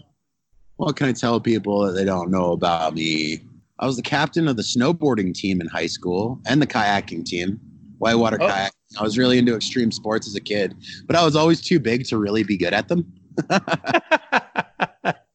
what 0.75 0.95
can 0.95 1.07
I 1.07 1.13
tell 1.13 1.39
people 1.39 1.81
that 1.87 1.93
they 1.93 2.05
don't 2.05 2.29
know 2.29 2.51
about 2.51 2.93
me? 2.93 3.39
I 3.79 3.87
was 3.87 3.95
the 3.95 4.03
captain 4.03 4.47
of 4.47 4.57
the 4.57 4.61
snowboarding 4.61 5.33
team 5.33 5.59
in 5.59 5.65
high 5.65 5.87
school 5.87 6.39
and 6.45 6.61
the 6.61 6.67
kayaking 6.67 7.25
team, 7.25 7.59
whitewater 8.01 8.37
oh. 8.41 8.47
kayak. 8.47 8.73
I 8.99 9.03
was 9.03 9.17
really 9.17 9.37
into 9.37 9.55
extreme 9.55 9.91
sports 9.91 10.27
as 10.27 10.35
a 10.35 10.41
kid, 10.41 10.75
but 11.07 11.15
I 11.15 11.23
was 11.23 11.35
always 11.35 11.61
too 11.61 11.79
big 11.79 12.05
to 12.07 12.17
really 12.17 12.43
be 12.43 12.57
good 12.57 12.73
at 12.73 12.87
them. 12.89 13.05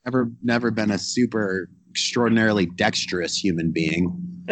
never, 0.04 0.30
never 0.42 0.70
been 0.70 0.90
a 0.90 0.98
super 0.98 1.70
extraordinarily 1.88 2.66
dexterous 2.66 3.42
human 3.42 3.70
being. 3.70 4.12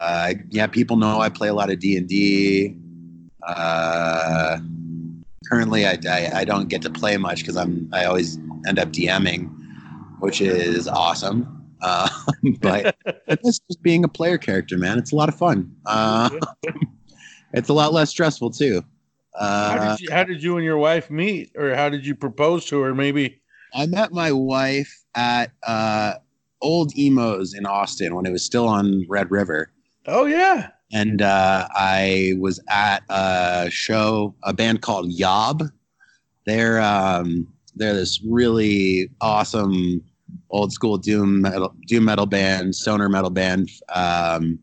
uh, 0.00 0.34
yeah, 0.48 0.66
people 0.68 0.96
know 0.96 1.20
I 1.20 1.28
play 1.28 1.48
a 1.48 1.54
lot 1.54 1.70
of 1.70 1.80
D 1.80 1.96
and 1.96 2.08
D. 2.08 2.76
Uh, 3.46 4.58
currently, 5.50 5.86
I, 5.86 5.98
I, 6.08 6.30
I 6.36 6.44
don't 6.44 6.68
get 6.68 6.80
to 6.82 6.90
play 6.90 7.16
much 7.16 7.40
because 7.40 7.56
I'm 7.56 7.90
I 7.92 8.04
always 8.04 8.38
end 8.66 8.78
up 8.78 8.88
DMing, 8.90 9.50
which 10.20 10.40
is 10.40 10.88
awesome. 10.88 11.61
Uh, 11.82 12.08
but 12.60 12.96
it's 13.26 13.58
just 13.58 13.82
being 13.82 14.04
a 14.04 14.08
player 14.08 14.38
character, 14.38 14.78
man. 14.78 14.98
It's 14.98 15.12
a 15.12 15.16
lot 15.16 15.28
of 15.28 15.34
fun. 15.34 15.74
Uh, 15.84 16.30
it's 17.52 17.68
a 17.68 17.74
lot 17.74 17.92
less 17.92 18.10
stressful 18.10 18.50
too. 18.50 18.82
Uh, 19.34 19.78
how, 19.78 19.90
did 19.90 20.00
you, 20.00 20.08
how 20.12 20.24
did 20.24 20.42
you 20.42 20.56
and 20.56 20.64
your 20.64 20.76
wife 20.76 21.10
meet, 21.10 21.52
or 21.56 21.74
how 21.74 21.88
did 21.88 22.06
you 22.06 22.14
propose 22.14 22.66
to 22.66 22.80
her? 22.80 22.94
Maybe 22.94 23.40
I 23.74 23.86
met 23.86 24.12
my 24.12 24.30
wife 24.30 25.04
at 25.14 25.52
uh, 25.66 26.14
Old 26.60 26.92
Emo's 26.98 27.54
in 27.54 27.66
Austin 27.66 28.14
when 28.14 28.26
it 28.26 28.30
was 28.30 28.44
still 28.44 28.68
on 28.68 29.04
Red 29.08 29.30
River. 29.30 29.72
Oh 30.06 30.26
yeah. 30.26 30.68
And 30.92 31.22
uh, 31.22 31.66
I 31.74 32.34
was 32.38 32.60
at 32.68 33.02
a 33.08 33.68
show, 33.70 34.34
a 34.42 34.52
band 34.52 34.82
called 34.82 35.10
Yob. 35.10 35.62
They're 36.44 36.82
um, 36.82 37.48
they're 37.74 37.94
this 37.94 38.22
really 38.22 39.10
awesome 39.22 40.04
old 40.50 40.72
school 40.72 40.98
doom 40.98 41.42
metal, 41.42 41.74
doom 41.86 42.04
metal 42.04 42.26
band, 42.26 42.74
stoner 42.74 43.08
metal 43.08 43.30
band. 43.30 43.70
Um, 43.94 44.58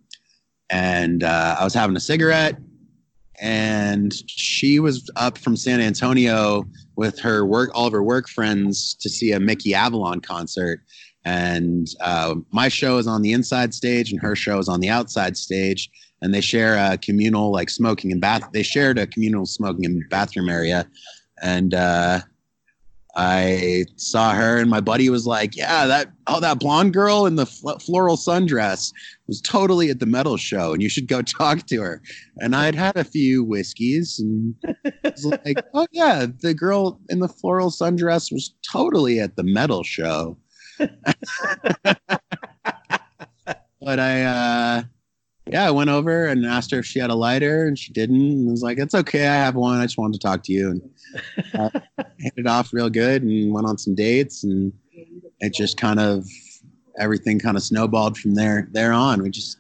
and 0.70 1.24
uh, 1.24 1.56
I 1.60 1.64
was 1.64 1.74
having 1.74 1.96
a 1.96 2.00
cigarette, 2.00 2.58
and 3.40 4.14
she 4.28 4.80
was 4.80 5.10
up 5.16 5.38
from 5.38 5.56
San 5.56 5.82
Antonio 5.82 6.66
with 6.96 7.20
her 7.20 7.46
work, 7.46 7.72
all 7.74 7.88
of 7.88 7.94
her 7.94 8.04
work 8.04 8.30
friends, 8.30 8.94
to 8.96 9.10
see 9.10 9.32
a 9.32 9.40
Mickey 9.40 9.74
Avalon 9.74 10.20
concert. 10.20 10.82
And 11.26 11.88
uh, 12.02 12.36
my 12.52 12.70
show 12.70 12.98
is 12.98 13.08
on 13.08 13.22
the 13.22 13.34
inside 13.34 13.74
stage, 13.74 14.12
and 14.12 14.22
her 14.22 14.36
show 14.36 14.60
is 14.60 14.70
on 14.70 14.80
the 14.80 14.90
outside 14.90 15.38
stage. 15.38 15.90
And 16.22 16.34
they 16.34 16.42
share 16.42 16.76
a 16.76 16.98
communal, 16.98 17.52
like 17.52 17.70
smoking 17.70 18.12
and 18.12 18.20
bath. 18.20 18.50
They 18.52 18.64
shared 18.64 18.98
a 18.98 19.08
communal 19.08 19.46
smoking 19.46 19.86
and 19.86 20.04
bathroom 20.10 20.50
area, 20.50 20.88
and 21.42 21.74
uh, 21.74 22.20
I 23.16 23.86
saw 23.96 24.34
her, 24.34 24.58
and 24.58 24.70
my 24.70 24.82
buddy 24.82 25.10
was 25.10 25.26
like, 25.26 25.56
"Yeah, 25.56 25.88
that 25.88 26.12
oh 26.28 26.40
that 26.40 26.60
blonde 26.60 26.94
girl 26.94 27.26
in 27.26 27.36
the 27.36 27.48
fl- 27.48 27.78
floral 27.80 28.18
sundress 28.18 28.94
was 29.28 29.42
totally 29.42 29.90
at 29.90 30.00
the 30.00 30.06
metal 30.06 30.38
show, 30.38 30.74
and 30.74 30.82
you 30.82 30.90
should 30.90 31.08
go 31.08 31.22
talk 31.40 31.66
to 31.68 31.82
her." 31.82 32.02
And 32.38 32.56
I'd 32.56 32.76
had 32.76 32.96
a 32.98 33.04
few 33.04 33.44
whiskeys, 33.44 34.20
and 34.20 34.54
was 35.04 35.26
like, 35.46 35.64
"Oh 35.74 35.88
yeah, 35.92 36.28
the 36.42 36.54
girl 36.54 37.00
in 37.10 37.20
the 37.20 37.28
floral 37.28 37.72
sundress 37.72 38.32
was 38.32 38.54
totally 38.70 39.20
at 39.20 39.36
the 39.36 39.44
metal 39.44 39.84
show." 39.84 40.38
but 43.82 44.00
I, 44.00 44.24
uh, 44.24 44.84
yeah, 45.52 45.68
I 45.68 45.72
went 45.72 45.90
over 45.90 46.26
and 46.26 46.46
asked 46.46 46.72
her 46.72 46.80
if 46.80 46.86
she 46.86 47.00
had 47.00 47.10
a 47.10 47.16
lighter, 47.16 47.68
and 47.68 47.78
she 47.78 47.92
didn't. 47.92 48.16
And 48.22 48.50
I 48.50 48.52
was 48.52 48.62
like, 48.62 48.78
"It's 48.78 48.96
okay, 48.96 49.28
I 49.28 49.36
have 49.36 49.56
one. 49.56 49.80
I 49.80 49.86
just 49.86 49.98
wanted 49.98 50.20
to 50.20 50.28
talk 50.28 50.44
to 50.44 50.54
you." 50.54 50.72
And 50.72 50.90
uh, 51.54 51.70
hit 52.20 52.34
it 52.38 52.48
off 52.48 52.74
real 52.74 52.90
good, 52.90 53.24
and 53.24 53.54
went 53.54 53.68
on 53.68 53.78
some 53.78 53.96
dates, 53.96 54.44
and 54.44 54.72
it 55.40 55.54
just 55.54 55.78
kind 55.78 56.00
of 56.00 56.26
everything 57.00 57.40
kind 57.40 57.58
of 57.58 57.64
snowballed 57.64 58.18
from 58.18 58.36
there 58.36 58.68
there 58.72 58.94
on. 58.94 59.22
We 59.24 59.30
just 59.30 59.58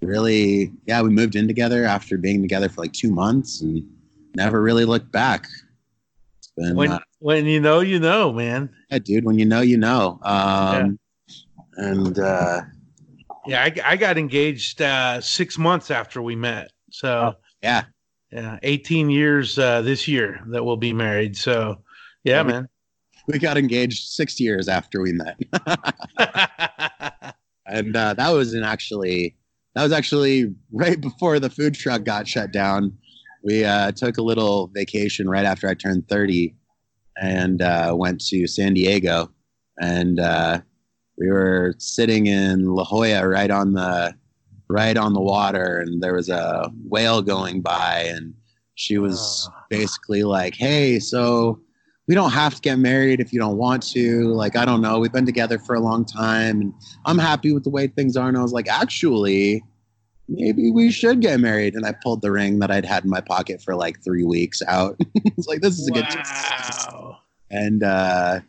really, 0.00 0.72
yeah, 0.86 1.02
we 1.02 1.10
moved 1.10 1.36
in 1.36 1.46
together 1.46 1.84
after 1.84 2.16
being 2.16 2.40
together 2.40 2.68
for 2.68 2.80
like 2.80 2.92
two 2.92 3.10
months, 3.10 3.60
and 3.60 3.86
never 4.34 4.62
really 4.62 4.84
looked 4.84 5.12
back. 5.12 5.46
Been, 6.56 6.74
when 6.74 6.92
uh, 6.92 6.98
when 7.20 7.46
you 7.46 7.60
know, 7.60 7.80
you 7.80 8.00
know, 8.00 8.32
man. 8.32 8.70
Yeah, 8.90 8.98
dude. 8.98 9.24
When 9.24 9.38
you 9.38 9.44
know, 9.44 9.60
you 9.60 9.76
know. 9.76 10.18
Um, 10.22 10.98
yeah. 11.76 11.84
And 11.84 12.18
uh, 12.18 12.62
yeah, 13.48 13.64
I, 13.64 13.92
I 13.92 13.96
got 13.96 14.18
engaged 14.18 14.82
uh, 14.82 15.20
six 15.20 15.58
months 15.58 15.90
after 15.90 16.22
we 16.22 16.36
met. 16.36 16.70
So 16.90 17.34
oh, 17.34 17.40
yeah, 17.62 17.84
yeah, 18.30 18.58
18 18.62 19.10
years 19.10 19.58
uh, 19.58 19.82
this 19.82 20.06
year 20.06 20.40
that 20.48 20.64
we'll 20.64 20.76
be 20.76 20.92
married. 20.92 21.36
So 21.36 21.82
yeah, 22.24 22.42
man. 22.42 22.68
We 23.26 23.38
got 23.38 23.58
engaged 23.58 24.08
six 24.08 24.40
years 24.40 24.68
after 24.68 25.02
we 25.02 25.12
met. 25.12 25.38
and 27.66 27.94
uh, 27.94 28.14
that 28.14 28.30
was 28.30 28.54
an 28.54 28.64
actually 28.64 29.36
that 29.74 29.82
was 29.82 29.92
actually 29.92 30.54
right 30.72 31.00
before 31.00 31.38
the 31.38 31.50
food 31.50 31.74
truck 31.74 32.04
got 32.04 32.26
shut 32.26 32.52
down. 32.52 32.96
We 33.44 33.64
uh, 33.64 33.92
took 33.92 34.18
a 34.18 34.22
little 34.22 34.68
vacation 34.74 35.28
right 35.28 35.44
after 35.44 35.68
I 35.68 35.74
turned 35.74 36.08
30 36.08 36.54
and 37.20 37.62
uh, 37.62 37.94
went 37.96 38.20
to 38.26 38.46
San 38.46 38.74
Diego. 38.74 39.30
And 39.80 40.18
uh, 40.18 40.62
we 41.18 41.28
were 41.30 41.74
sitting 41.78 42.26
in 42.26 42.66
La 42.66 42.84
Jolla, 42.84 43.26
right 43.26 43.50
on 43.50 43.72
the 43.72 44.14
right 44.68 44.96
on 44.96 45.14
the 45.14 45.20
water, 45.20 45.78
and 45.78 46.02
there 46.02 46.14
was 46.14 46.28
a 46.28 46.70
whale 46.84 47.22
going 47.22 47.60
by, 47.60 48.04
and 48.08 48.34
she 48.74 48.98
was 48.98 49.48
uh. 49.50 49.60
basically 49.68 50.22
like, 50.22 50.54
"Hey, 50.54 50.98
so." 50.98 51.60
We 52.06 52.14
don't 52.14 52.30
have 52.30 52.54
to 52.54 52.60
get 52.62 52.78
married 52.78 53.20
if 53.20 53.34
you 53.34 53.38
don't 53.38 53.58
want 53.58 53.82
to. 53.88 54.32
Like, 54.32 54.56
I 54.56 54.64
don't 54.64 54.80
know. 54.80 54.98
We've 54.98 55.12
been 55.12 55.26
together 55.26 55.58
for 55.58 55.74
a 55.74 55.80
long 55.80 56.06
time 56.06 56.62
and 56.62 56.72
I'm 57.04 57.18
happy 57.18 57.52
with 57.52 57.64
the 57.64 57.68
way 57.68 57.86
things 57.86 58.16
are. 58.16 58.26
And 58.26 58.38
I 58.38 58.40
was 58.40 58.54
like, 58.54 58.66
actually, 58.66 59.62
maybe 60.26 60.70
we 60.70 60.90
should 60.90 61.20
get 61.20 61.38
married. 61.38 61.74
And 61.74 61.84
I 61.84 61.92
pulled 62.02 62.22
the 62.22 62.30
ring 62.30 62.60
that 62.60 62.70
I'd 62.70 62.86
had 62.86 63.04
in 63.04 63.10
my 63.10 63.20
pocket 63.20 63.60
for 63.60 63.74
like 63.74 64.02
three 64.02 64.24
weeks 64.24 64.62
out. 64.66 64.96
it's 65.16 65.46
like, 65.46 65.60
this 65.60 65.78
is 65.78 65.86
a 65.88 65.92
wow. 65.92 66.00
good 66.00 66.24
time. 66.24 67.14
And 67.50 67.82
uh, 67.82 68.40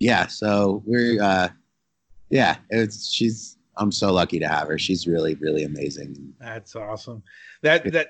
yeah, 0.00 0.26
so 0.26 0.82
we're 0.84 1.22
uh, 1.22 1.50
yeah, 2.30 2.56
it's 2.70 3.10
she's 3.10 3.56
I'm 3.76 3.92
so 3.92 4.12
lucky 4.12 4.38
to 4.40 4.48
have 4.48 4.68
her. 4.68 4.78
She's 4.78 5.06
really 5.06 5.34
really 5.36 5.64
amazing. 5.64 6.34
That's 6.40 6.76
awesome. 6.76 7.22
That 7.62 7.90
that 7.92 8.08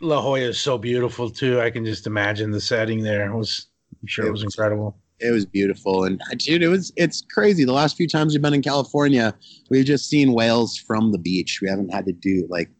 La 0.00 0.20
Jolla 0.20 0.40
is 0.40 0.58
so 0.58 0.78
beautiful 0.78 1.30
too. 1.30 1.60
I 1.60 1.70
can 1.70 1.84
just 1.84 2.06
imagine 2.06 2.50
the 2.50 2.60
setting 2.60 3.02
there. 3.02 3.30
It 3.30 3.36
was 3.36 3.66
I'm 4.00 4.06
sure 4.06 4.24
it, 4.24 4.28
it 4.28 4.32
was, 4.32 4.44
was 4.44 4.54
incredible. 4.54 4.96
It 5.20 5.30
was 5.30 5.44
beautiful, 5.44 6.04
and 6.04 6.20
dude, 6.38 6.62
it 6.62 6.68
was 6.68 6.92
it's 6.96 7.22
crazy. 7.32 7.64
The 7.64 7.72
last 7.72 7.96
few 7.96 8.08
times 8.08 8.32
we've 8.32 8.42
been 8.42 8.54
in 8.54 8.62
California, 8.62 9.34
we've 9.70 9.84
just 9.84 10.08
seen 10.08 10.32
whales 10.32 10.76
from 10.76 11.12
the 11.12 11.18
beach. 11.18 11.60
We 11.60 11.68
haven't 11.68 11.92
had 11.92 12.06
to 12.06 12.12
do 12.12 12.46
like 12.48 12.70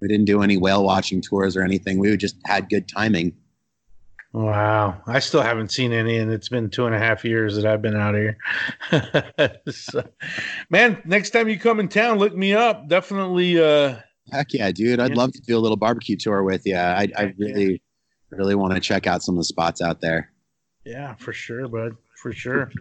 we 0.00 0.08
didn't 0.08 0.26
do 0.26 0.42
any 0.42 0.56
whale 0.56 0.84
watching 0.84 1.20
tours 1.20 1.56
or 1.56 1.62
anything. 1.62 1.98
We 1.98 2.16
just 2.16 2.36
had 2.44 2.68
good 2.68 2.88
timing. 2.88 3.34
Wow. 4.34 5.00
I 5.06 5.20
still 5.20 5.42
haven't 5.42 5.70
seen 5.70 5.92
any, 5.92 6.18
and 6.18 6.32
it's 6.32 6.48
been 6.48 6.68
two 6.68 6.86
and 6.86 6.94
a 6.94 6.98
half 6.98 7.24
years 7.24 7.54
that 7.54 7.64
I've 7.64 7.80
been 7.80 7.94
out 7.94 8.16
here. 8.16 8.36
so, 9.70 10.02
man, 10.70 11.00
next 11.04 11.30
time 11.30 11.48
you 11.48 11.56
come 11.56 11.78
in 11.78 11.86
town, 11.86 12.18
look 12.18 12.34
me 12.34 12.52
up. 12.52 12.88
Definitely. 12.88 13.62
Uh, 13.62 13.98
Heck 14.32 14.52
yeah, 14.52 14.72
dude. 14.72 14.98
I'd 14.98 15.16
love 15.16 15.32
to 15.34 15.40
do 15.40 15.56
a 15.56 15.60
little 15.60 15.76
barbecue 15.76 16.16
tour 16.16 16.42
with 16.42 16.66
you. 16.66 16.76
I, 16.76 17.06
I 17.16 17.32
really, 17.38 17.70
yeah. 17.70 17.78
really 18.30 18.56
want 18.56 18.74
to 18.74 18.80
check 18.80 19.06
out 19.06 19.22
some 19.22 19.36
of 19.36 19.38
the 19.38 19.44
spots 19.44 19.80
out 19.80 20.00
there. 20.00 20.32
Yeah, 20.84 21.14
for 21.14 21.32
sure, 21.32 21.68
bud. 21.68 21.92
For 22.16 22.32
sure. 22.32 22.72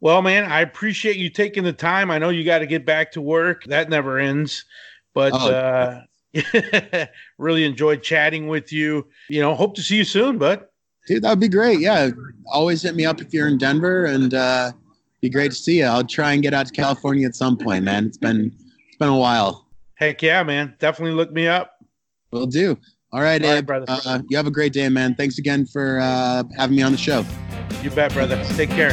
well, 0.00 0.22
man, 0.22 0.50
I 0.50 0.60
appreciate 0.60 1.16
you 1.16 1.30
taking 1.30 1.62
the 1.62 1.72
time. 1.72 2.10
I 2.10 2.18
know 2.18 2.30
you 2.30 2.42
got 2.42 2.58
to 2.58 2.66
get 2.66 2.84
back 2.84 3.12
to 3.12 3.20
work. 3.20 3.62
That 3.66 3.90
never 3.90 4.18
ends. 4.18 4.64
But 5.14 5.34
oh, 5.34 5.50
uh, 5.52 6.00
really 7.38 7.64
enjoyed 7.64 8.02
chatting 8.02 8.48
with 8.48 8.72
you. 8.72 9.06
You 9.28 9.40
know, 9.40 9.54
hope 9.54 9.74
to 9.76 9.82
see 9.82 9.96
you 9.96 10.04
soon, 10.04 10.38
bud. 10.38 10.64
Dude, 11.06 11.22
that 11.22 11.30
would 11.30 11.40
be 11.40 11.48
great. 11.48 11.80
Yeah. 11.80 12.10
Always 12.52 12.82
hit 12.82 12.94
me 12.94 13.04
up 13.04 13.20
if 13.20 13.32
you're 13.34 13.48
in 13.48 13.58
Denver 13.58 14.06
and 14.06 14.32
uh 14.34 14.72
be 15.20 15.30
great 15.30 15.52
to 15.52 15.56
see 15.56 15.78
you. 15.78 15.86
I'll 15.86 16.04
try 16.04 16.32
and 16.32 16.42
get 16.42 16.52
out 16.52 16.66
to 16.66 16.72
California 16.72 17.26
at 17.26 17.34
some 17.34 17.56
point, 17.56 17.84
man. 17.84 18.06
It's 18.06 18.18
been 18.18 18.52
it's 18.88 18.96
been 18.98 19.08
a 19.08 19.16
while. 19.16 19.66
Heck 19.94 20.22
yeah, 20.22 20.42
man. 20.42 20.74
Definitely 20.78 21.14
look 21.14 21.32
me 21.32 21.46
up. 21.46 21.78
Will 22.30 22.46
do. 22.46 22.76
All 23.12 23.20
right, 23.20 23.40
All 23.42 23.48
right 23.48 23.58
Ed. 23.58 23.66
Brother. 23.66 23.86
Uh, 23.88 24.20
you 24.28 24.36
have 24.36 24.46
a 24.46 24.50
great 24.50 24.72
day, 24.72 24.88
man. 24.88 25.14
Thanks 25.14 25.38
again 25.38 25.66
for 25.66 26.00
uh, 26.00 26.42
having 26.56 26.76
me 26.76 26.82
on 26.82 26.92
the 26.92 26.98
show. 26.98 27.24
You 27.82 27.90
bet, 27.90 28.12
brother. 28.12 28.42
Take 28.56 28.70
care. 28.70 28.90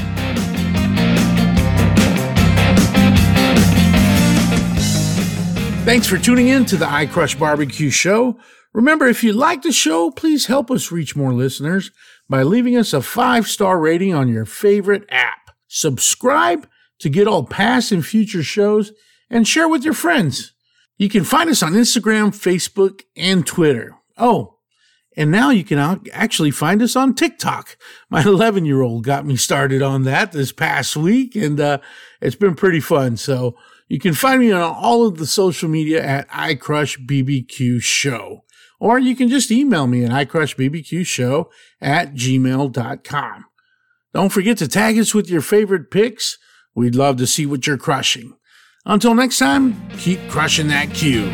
Thanks 5.83 6.07
for 6.07 6.19
tuning 6.19 6.47
in 6.49 6.65
to 6.65 6.77
the 6.77 6.87
I 6.87 7.07
Crush 7.07 7.33
Barbecue 7.35 7.89
Show. 7.89 8.37
Remember, 8.71 9.07
if 9.07 9.23
you 9.23 9.33
like 9.33 9.63
the 9.63 9.71
show, 9.71 10.11
please 10.11 10.45
help 10.45 10.69
us 10.69 10.91
reach 10.91 11.15
more 11.15 11.33
listeners 11.33 11.89
by 12.29 12.43
leaving 12.43 12.77
us 12.77 12.93
a 12.93 13.01
five 13.01 13.47
star 13.47 13.79
rating 13.79 14.13
on 14.13 14.29
your 14.29 14.45
favorite 14.45 15.05
app. 15.09 15.51
subscribe 15.67 16.67
to 16.99 17.09
get 17.09 17.27
all 17.27 17.43
past 17.43 17.91
and 17.91 18.05
future 18.05 18.43
shows, 18.43 18.91
and 19.27 19.47
share 19.47 19.67
with 19.67 19.83
your 19.83 19.95
friends. 19.95 20.53
You 20.99 21.09
can 21.09 21.23
find 21.23 21.49
us 21.49 21.63
on 21.63 21.73
Instagram, 21.73 22.29
Facebook, 22.29 23.01
and 23.17 23.45
Twitter. 23.45 23.95
Oh, 24.19 24.59
and 25.17 25.31
now 25.31 25.49
you 25.49 25.63
can 25.63 25.79
actually 26.13 26.51
find 26.51 26.81
us 26.83 26.95
on 26.95 27.15
TikTok. 27.15 27.75
My 28.09 28.21
11 28.25 28.65
year 28.65 28.81
old 28.81 29.03
got 29.03 29.25
me 29.25 29.35
started 29.35 29.81
on 29.81 30.03
that 30.03 30.31
this 30.31 30.51
past 30.51 30.95
week, 30.95 31.35
and 31.35 31.59
uh, 31.59 31.79
it's 32.21 32.35
been 32.35 32.55
pretty 32.55 32.79
fun. 32.79 33.17
So 33.17 33.55
you 33.91 33.99
can 33.99 34.13
find 34.13 34.39
me 34.39 34.53
on 34.53 34.61
all 34.61 35.05
of 35.05 35.17
the 35.17 35.25
social 35.25 35.67
media 35.67 36.01
at 36.01 36.29
iCrushBBQ 36.29 37.81
Show. 37.81 38.45
Or 38.79 38.97
you 38.97 39.17
can 39.17 39.27
just 39.27 39.51
email 39.51 39.85
me 39.85 40.05
at 40.05 40.11
iCrushBBQShow 40.11 41.47
at 41.81 42.13
gmail.com. 42.13 43.45
Don't 44.13 44.29
forget 44.29 44.57
to 44.59 44.69
tag 44.69 44.97
us 44.97 45.13
with 45.13 45.29
your 45.29 45.41
favorite 45.41 45.91
picks. 45.91 46.37
We'd 46.73 46.95
love 46.95 47.17
to 47.17 47.27
see 47.27 47.45
what 47.45 47.67
you're 47.67 47.77
crushing. 47.77 48.31
Until 48.85 49.13
next 49.13 49.39
time, 49.39 49.75
keep 49.97 50.21
crushing 50.29 50.69
that 50.69 50.93
Q. 50.93 51.29